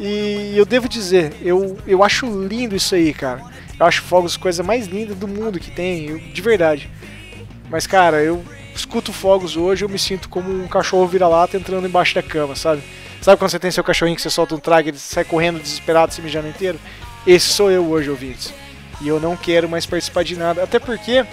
[0.00, 3.42] E eu devo dizer, eu, eu acho lindo isso aí, cara.
[3.78, 6.88] Eu acho fogos a coisa mais linda do mundo que tem, eu, de verdade.
[7.68, 8.44] Mas, cara, eu
[8.74, 12.82] escuto fogos hoje, eu me sinto como um cachorro vira-lata entrando embaixo da cama, sabe?
[13.20, 16.14] Sabe quando você tem seu cachorrinho que você solta um trago ele sai correndo desesperado,
[16.14, 16.78] se mijando inteiro?
[17.26, 18.54] Esse sou eu hoje, ouvintes.
[19.00, 20.62] E eu não quero mais participar de nada.
[20.62, 21.26] Até porque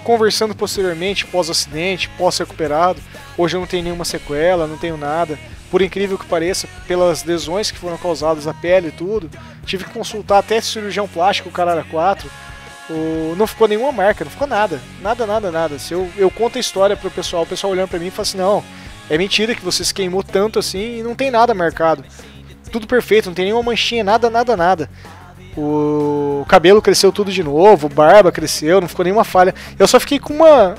[0.00, 3.00] conversando posteriormente, pós-acidente, pós-recuperado.
[3.36, 5.38] Hoje eu não tenho nenhuma sequela, não tenho nada.
[5.70, 9.30] Por incrível que pareça, pelas lesões que foram causadas à pele e tudo,
[9.64, 12.28] tive que consultar até cirurgião plástico, o Carara 4.
[12.90, 13.34] O...
[13.36, 14.80] Não ficou nenhuma marca, não ficou nada.
[15.00, 15.78] Nada, nada, nada.
[15.78, 18.22] Se eu, eu conto a história pro pessoal, o pessoal olhando pra mim e fala
[18.22, 18.64] assim: não,
[19.08, 22.04] é mentira que você se queimou tanto assim e não tem nada marcado.
[22.72, 24.90] Tudo perfeito, não tem nenhuma manchinha, nada, nada, nada.
[25.56, 29.54] O cabelo cresceu tudo de novo, barba cresceu, não ficou nenhuma falha.
[29.78, 30.74] Eu só fiquei com uma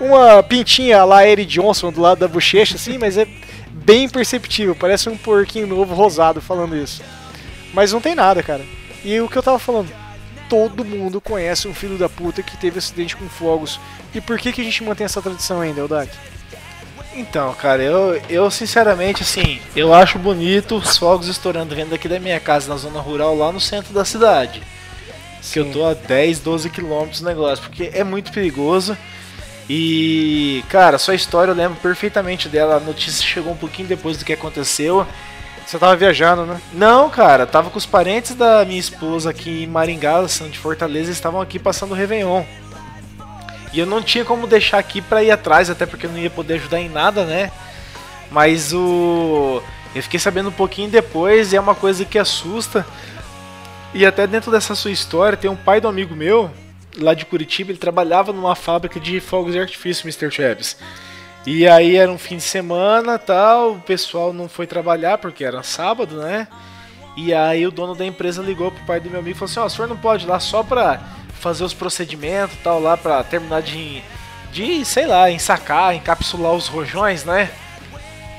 [0.00, 3.26] uma pintinha lá Eric Johnson do lado da bochecha, assim, mas é
[3.70, 4.74] bem perceptível.
[4.74, 7.02] Parece um porquinho novo rosado falando isso.
[7.72, 8.64] Mas não tem nada, cara.
[9.04, 9.90] E o que eu tava falando?
[10.48, 13.80] Todo mundo conhece um filho da puta que teve acidente com fogos.
[14.14, 16.12] E por que, que a gente mantém essa tradição ainda, Eldak?
[17.14, 22.18] Então, cara, eu, eu sinceramente, assim, eu acho bonito os fogos estourando vendo aqui da
[22.18, 24.62] minha casa na zona rural, lá no centro da cidade.
[25.40, 25.52] Sim.
[25.52, 28.96] Que eu tô a 10, 12 quilômetros do negócio, porque é muito perigoso.
[29.68, 32.76] E, cara, sua história eu lembro perfeitamente dela.
[32.76, 35.06] A notícia chegou um pouquinho depois do que aconteceu.
[35.66, 36.60] Você tava viajando, né?
[36.72, 41.10] Não, cara, tava com os parentes da minha esposa aqui em Maringá, são de Fortaleza,
[41.10, 42.44] estavam aqui passando o Réveillon.
[43.72, 46.30] E eu não tinha como deixar aqui para ir atrás, até porque eu não ia
[46.30, 47.50] poder ajudar em nada, né?
[48.30, 49.62] Mas o.
[49.94, 52.86] Eu fiquei sabendo um pouquinho depois e é uma coisa que assusta.
[53.94, 56.50] E até dentro dessa sua história, tem um pai do amigo meu,
[56.98, 60.30] lá de Curitiba, ele trabalhava numa fábrica de fogos de artifício, Mr.
[60.30, 60.78] Chaves.
[61.46, 65.62] E aí era um fim de semana tal, o pessoal não foi trabalhar porque era
[65.62, 66.48] sábado, né?
[67.16, 69.60] E aí o dono da empresa ligou pro pai do meu amigo e falou assim:
[69.60, 71.00] Ó, oh, o senhor não pode ir lá só pra
[71.42, 74.00] fazer os procedimentos tal lá para terminar de,
[74.52, 77.50] de, sei lá, ensacar, encapsular os rojões, né?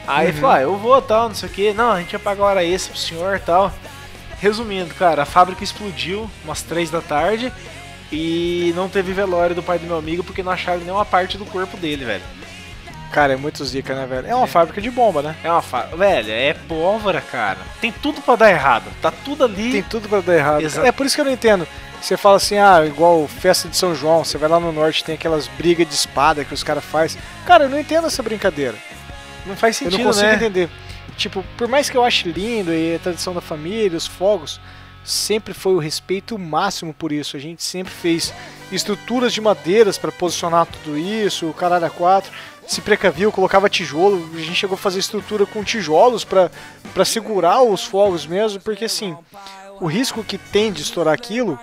[0.07, 0.33] Aí uhum.
[0.33, 1.73] falou, ah, eu vou tal, não sei o que.
[1.73, 3.71] Não, a gente vai pagar hora extra pro senhor tal.
[4.39, 7.51] Resumindo, cara, a fábrica explodiu umas três da tarde
[8.11, 11.45] e não teve velório do pai do meu amigo porque não acharam nenhuma parte do
[11.45, 12.23] corpo dele, velho.
[13.13, 14.27] Cara, é muito zica, né, velho?
[14.27, 14.47] É uma é.
[14.47, 15.35] fábrica de bomba, né?
[15.43, 15.95] É uma fábrica.
[15.95, 17.59] Velho, é pólvora, cara.
[17.79, 18.91] Tem tudo para dar errado.
[19.03, 19.71] Tá tudo ali.
[19.71, 20.65] Tem tudo para dar errado.
[20.83, 21.67] É por isso que eu não entendo.
[22.01, 25.15] Você fala assim, ah, igual festa de São João, você vai lá no norte tem
[25.15, 27.21] aquelas brigas de espada que os caras fazem.
[27.45, 28.75] Cara, eu não entendo essa brincadeira.
[29.45, 30.35] Não faz sentido, Eu não consigo né?
[30.35, 30.69] entender.
[31.15, 34.59] Tipo, por mais que eu ache lindo e a tradição da família, os fogos,
[35.03, 37.37] sempre foi o respeito máximo por isso.
[37.37, 38.33] A gente sempre fez
[38.71, 42.31] estruturas de madeiras para posicionar tudo isso, o caralho a quatro.
[42.67, 44.29] Se precaviu, colocava tijolo.
[44.33, 46.49] A gente chegou a fazer estrutura com tijolos para
[47.05, 49.15] segurar os fogos mesmo, porque assim,
[49.79, 51.59] o risco que tem de estourar aquilo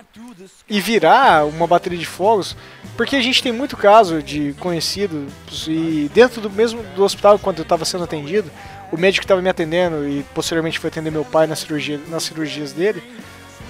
[0.69, 2.55] e virar uma bateria de fogos,
[2.95, 5.31] porque a gente tem muito caso de conhecidos
[5.67, 8.49] e dentro do mesmo do hospital quando eu estava sendo atendido,
[8.91, 12.23] o médico que estava me atendendo e posteriormente foi atender meu pai na cirurgia, nas
[12.23, 13.01] cirurgias dele,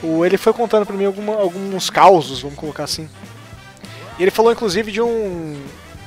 [0.02, 3.10] o, ele foi contando para mim alguma, alguns causos, vamos colocar assim.
[4.20, 5.62] Ele falou inclusive de um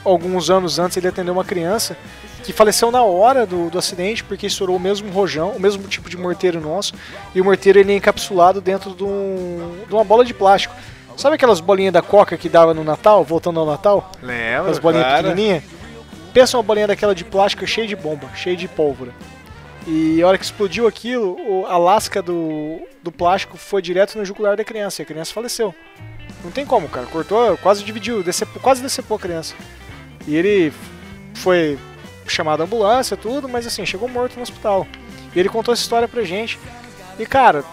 [0.04, 1.96] alguns anos antes ele atendeu uma criança
[2.42, 6.10] que faleceu na hora do, do acidente porque estourou o mesmo rojão, o mesmo tipo
[6.10, 6.92] de morteiro nosso,
[7.34, 10.74] e o morteiro ele é encapsulado dentro de, um, de uma bola de plástico.
[11.16, 14.10] Sabe aquelas bolinhas da coca que dava no Natal, voltando ao Natal?
[14.20, 15.22] Lembra, As bolinhas cara.
[15.22, 15.62] pequenininhas?
[16.32, 19.12] Pensa uma bolinha daquela de plástico cheia de bomba, cheia de pólvora.
[19.86, 24.56] E a hora que explodiu aquilo, a lasca do, do plástico foi direto no jugular
[24.56, 25.74] da criança e a criança faleceu.
[26.42, 27.06] Não tem como, cara.
[27.06, 29.54] Cortou, quase dividiu, decepou, quase decepou a criança.
[30.26, 30.72] E ele
[31.34, 31.78] foi
[32.26, 34.86] chamado a ambulância, tudo, mas assim, chegou morto no hospital.
[35.34, 36.58] E ele contou essa história pra gente.
[37.18, 37.64] E cara,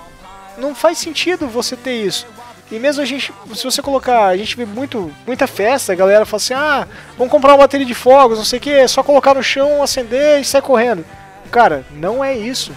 [0.57, 2.28] não faz sentido você ter isso.
[2.72, 6.26] E mesmo a gente, se você colocar, a gente vê muito, muita festa, a galera
[6.26, 6.88] fala assim: ah,
[7.18, 9.84] vamos comprar uma bateria de fogos, não sei o que, é só colocar no chão,
[9.84, 11.06] acender e sair correndo.
[11.52, 12.72] Cara, não é isso.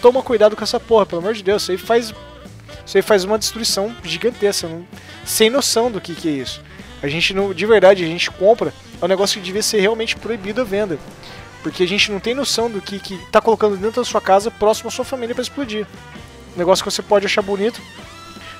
[0.00, 1.62] Toma cuidado com essa porra, pelo amor de Deus.
[1.62, 2.14] Isso aí faz,
[2.86, 4.86] isso aí faz uma destruição gigantesca, não-
[5.26, 6.62] sem noção do que, que é isso.
[7.02, 10.16] A gente não, de verdade, a gente compra, é um negócio que devia ser realmente
[10.16, 10.98] proibido a venda.
[11.62, 14.50] Porque a gente não tem noção do que, que tá colocando dentro da sua casa,
[14.50, 15.86] próximo à sua família, para explodir.
[16.54, 17.80] Um negócio que você pode achar bonito,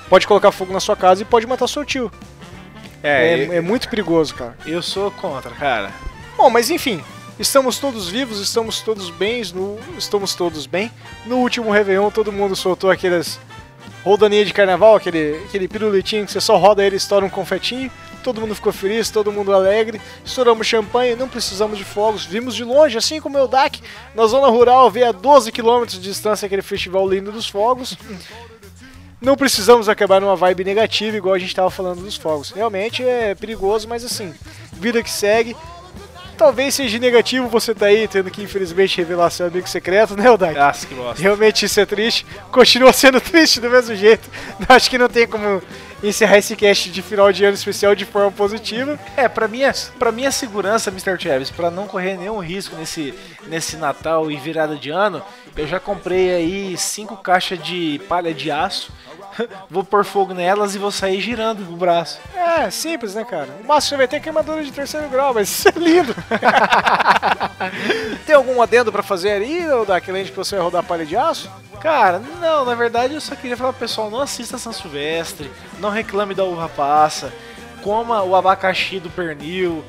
[0.09, 2.11] pode colocar fogo na sua casa e pode matar seu tio.
[3.03, 4.57] É, É, é muito perigoso, cara.
[4.65, 5.91] eu sou contra, cara.
[6.35, 7.01] Bom, mas enfim,
[7.39, 10.91] estamos todos vivos, estamos todos bens, no, estamos todos bem.
[11.25, 13.39] No último Réveillon, todo mundo soltou aquelas
[14.03, 17.91] rodaninha de carnaval, aquele, aquele pirulitinho que você só roda ele e estoura um confetinho.
[18.25, 20.01] Todo mundo ficou feliz, todo mundo alegre.
[20.25, 22.25] Estouramos champanhe, não precisamos de fogos.
[22.25, 23.79] Vimos de longe, assim como o Eudac,
[24.15, 27.95] na zona rural, ver a 12 km de distância aquele festival lindo dos fogos.
[29.21, 32.49] Não precisamos acabar numa vibe negativa, igual a gente estava falando dos fogos.
[32.49, 34.33] Realmente é perigoso, mas assim,
[34.73, 35.55] vida que segue.
[36.35, 40.57] Talvez seja negativo você tá aí tendo que infelizmente revelar seu amigo secreto, né, Odak?
[40.57, 41.21] Nossa, que bosta.
[41.21, 42.25] Realmente isso é triste.
[42.51, 44.27] Continua sendo triste do mesmo jeito.
[44.67, 45.61] Acho que não tem como
[46.09, 48.99] encerrar esse cast de final de ano especial de forma positiva.
[49.15, 51.17] É, pra minha, pra minha segurança, Mr.
[51.17, 53.13] Travis, pra não correr nenhum risco nesse,
[53.47, 55.21] nesse Natal e virada de ano,
[55.55, 58.91] eu já comprei aí cinco caixas de palha de aço.
[59.69, 62.19] vou pôr fogo nelas e vou sair girando o braço.
[62.35, 63.49] É, simples, né, cara?
[63.63, 66.15] O máximo você vai ter queimadura de terceiro grau, mas isso é lindo.
[68.25, 69.65] tem algum adendo pra fazer aí,
[70.23, 71.49] de que você vai rodar palha de aço?
[71.75, 75.89] Cara, não, na verdade eu só queria falar pro pessoal, não assista São Silvestre, não
[75.89, 77.33] reclame da uva passa,
[77.83, 79.83] coma o abacaxi do pernil.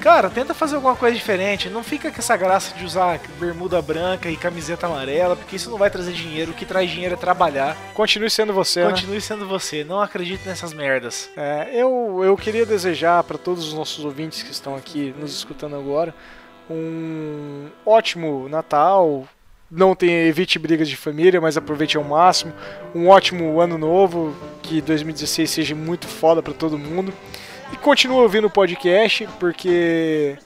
[0.00, 4.28] Cara, tenta fazer alguma coisa diferente, não fica com essa graça de usar bermuda branca
[4.28, 7.74] e camiseta amarela, porque isso não vai trazer dinheiro, o que traz dinheiro é trabalhar.
[7.94, 8.90] Continue sendo você, né?
[8.90, 11.30] Continue sendo você, não acredite nessas merdas.
[11.34, 15.74] É, eu, eu queria desejar para todos os nossos ouvintes que estão aqui nos escutando
[15.74, 16.14] agora
[16.68, 19.26] um ótimo Natal.
[19.74, 22.52] Não tenha, evite brigas de família, mas aproveite ao máximo.
[22.94, 27.12] Um ótimo ano novo, que 2016 seja muito foda para todo mundo.
[27.72, 30.36] E continue ouvindo o podcast, porque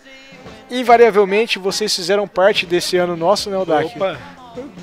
[0.70, 3.94] invariavelmente vocês fizeram parte desse ano nosso, né, Odak?
[3.96, 4.18] Opa,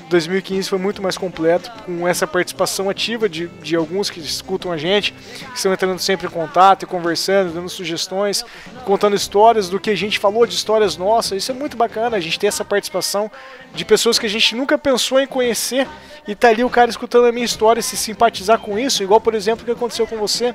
[0.08, 4.76] 2015 foi muito mais completo, com essa participação ativa de, de alguns que escutam a
[4.76, 8.44] gente, que estão entrando sempre em contato e conversando, dando sugestões,
[8.84, 11.42] contando histórias do que a gente falou, de histórias nossas.
[11.42, 13.30] Isso é muito bacana, a gente ter essa participação
[13.74, 15.86] de pessoas que a gente nunca pensou em conhecer
[16.26, 19.20] e tá ali o cara escutando a minha história e se simpatizar com isso, igual
[19.20, 20.54] por exemplo o que aconteceu com você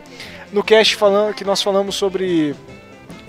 [0.52, 2.56] no cast falando, que nós falamos sobre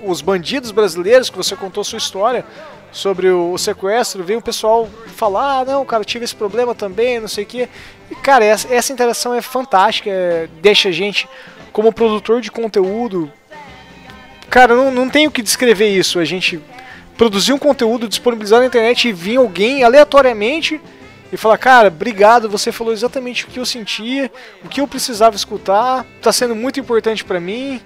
[0.05, 2.45] os bandidos brasileiros, que você contou sua história
[2.93, 7.27] sobre o, sequestro, veio o pessoal falar, ah, não, cara, tive esse problema também, não
[7.27, 7.69] sei o quê.
[8.11, 11.27] E, cara, essa, essa interação é fantástica, é- deixa a gente,
[11.73, 13.33] como produtor de conteúdo,
[14.51, 16.61] cara, não, não tenho que descrever isso, a gente
[17.17, 20.81] produzir um conteúdo, disponibilizar na internet e vir alguém aleatoriamente
[21.33, 24.31] e falar, cara, obrigado, você falou exatamente o que eu sentia,
[24.63, 27.81] o que eu precisava escutar, tá sendo muito importante pra mim.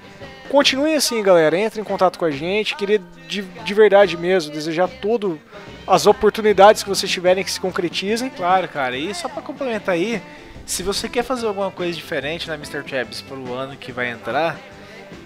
[0.48, 1.58] Continue assim, galera.
[1.58, 2.74] Entre em contato com a gente.
[2.76, 5.40] Queria de, de verdade mesmo desejar tudo
[5.86, 8.30] as oportunidades que vocês tiverem que se concretizem.
[8.30, 8.96] claro, cara.
[8.96, 10.20] E só pra complementar aí,
[10.64, 12.82] se você quer fazer alguma coisa diferente na Mr.
[12.82, 14.56] Travis pro ano que vai entrar,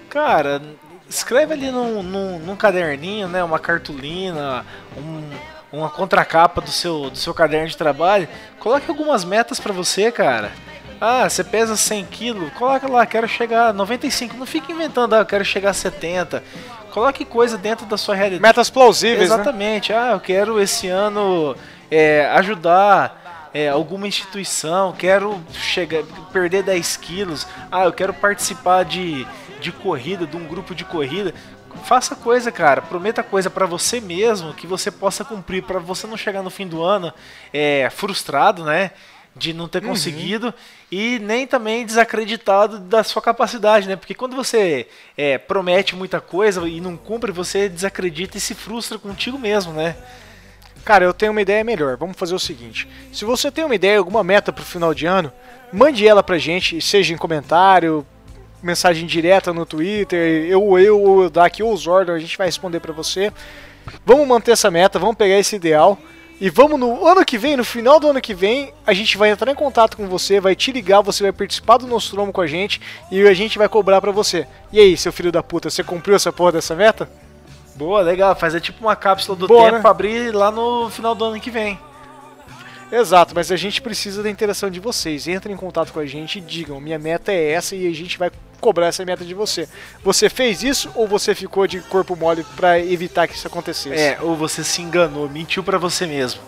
[0.08, 0.60] cara,
[1.08, 3.42] escreve ali num, num, num caderninho, né?
[3.42, 4.64] Uma cartolina,
[4.96, 5.30] um-
[5.72, 8.28] uma contracapa do seu, do seu caderno de trabalho.
[8.58, 10.50] Coloque algumas metas pra você, cara.
[11.00, 14.36] Ah, você pesa 100 quilos, coloca lá, quero chegar a 95.
[14.36, 16.42] Não fique inventando, ah, eu quero chegar a 70.
[16.90, 18.42] Coloque coisa dentro da sua realidade.
[18.42, 19.34] Metas plausíveis, né?
[19.36, 19.92] Exatamente.
[19.92, 21.56] Ah, eu quero esse ano
[21.90, 26.02] é, ajudar é, alguma instituição, quero chegar,
[26.32, 29.26] perder 10 quilos, ah, eu quero participar de,
[29.60, 31.34] de corrida, de um grupo de corrida.
[31.84, 32.82] Faça coisa, cara.
[32.82, 36.66] Prometa coisa pra você mesmo que você possa cumprir, pra você não chegar no fim
[36.66, 37.12] do ano
[37.52, 38.90] é, frustrado, né?
[39.34, 40.52] De não ter conseguido
[40.90, 43.94] e nem também desacreditado da sua capacidade, né?
[43.94, 48.98] Porque quando você é, promete muita coisa e não cumpre, você desacredita e se frustra
[48.98, 49.96] contigo mesmo, né?
[50.84, 51.96] Cara, eu tenho uma ideia melhor.
[51.96, 55.32] Vamos fazer o seguinte: se você tem uma ideia, alguma meta pro final de ano,
[55.72, 58.04] mande ela pra gente, seja em comentário,
[58.62, 62.46] mensagem direta no Twitter, eu, eu, ou o Dak ou o Zordon, a gente vai
[62.46, 63.32] responder pra você.
[64.04, 65.98] Vamos manter essa meta, vamos pegar esse ideal.
[66.40, 69.30] E vamos no ano que vem, no final do ano que vem, a gente vai
[69.30, 72.46] entrar em contato com você, vai te ligar, você vai participar do Nostromo com a
[72.46, 72.80] gente
[73.10, 74.46] e a gente vai cobrar pra você.
[74.72, 77.10] E aí, seu filho da puta, você cumpriu essa porra dessa meta?
[77.76, 78.34] Boa, legal.
[78.34, 79.80] Fazer tipo uma cápsula do Boa, tempo né?
[79.82, 81.78] pra abrir lá no final do ano que vem.
[82.90, 85.28] Exato, mas a gente precisa da interação de vocês.
[85.28, 88.18] Entrem em contato com a gente e digam: minha meta é essa e a gente
[88.18, 88.30] vai
[88.60, 89.68] cobrar essa meta de você.
[90.04, 94.00] Você fez isso ou você ficou de corpo mole pra evitar que isso acontecesse?
[94.00, 96.40] É, ou você se enganou, mentiu pra você mesmo.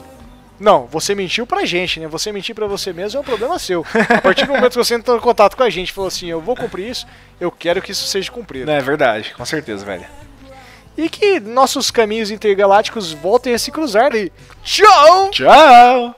[0.61, 2.07] Não, você mentiu pra gente, né?
[2.07, 3.85] Você mentir pra você mesmo é um problema seu.
[4.09, 6.29] A partir do momento que você entrou em contato com a gente e falou assim:
[6.29, 7.05] eu vou cumprir isso,
[7.41, 8.67] eu quero que isso seja cumprido.
[8.67, 10.07] Não, é verdade, com certeza, velho.
[10.97, 14.31] E que nossos caminhos intergalácticos voltem a se cruzar e
[14.63, 15.31] tchau!
[15.31, 16.15] Tchau!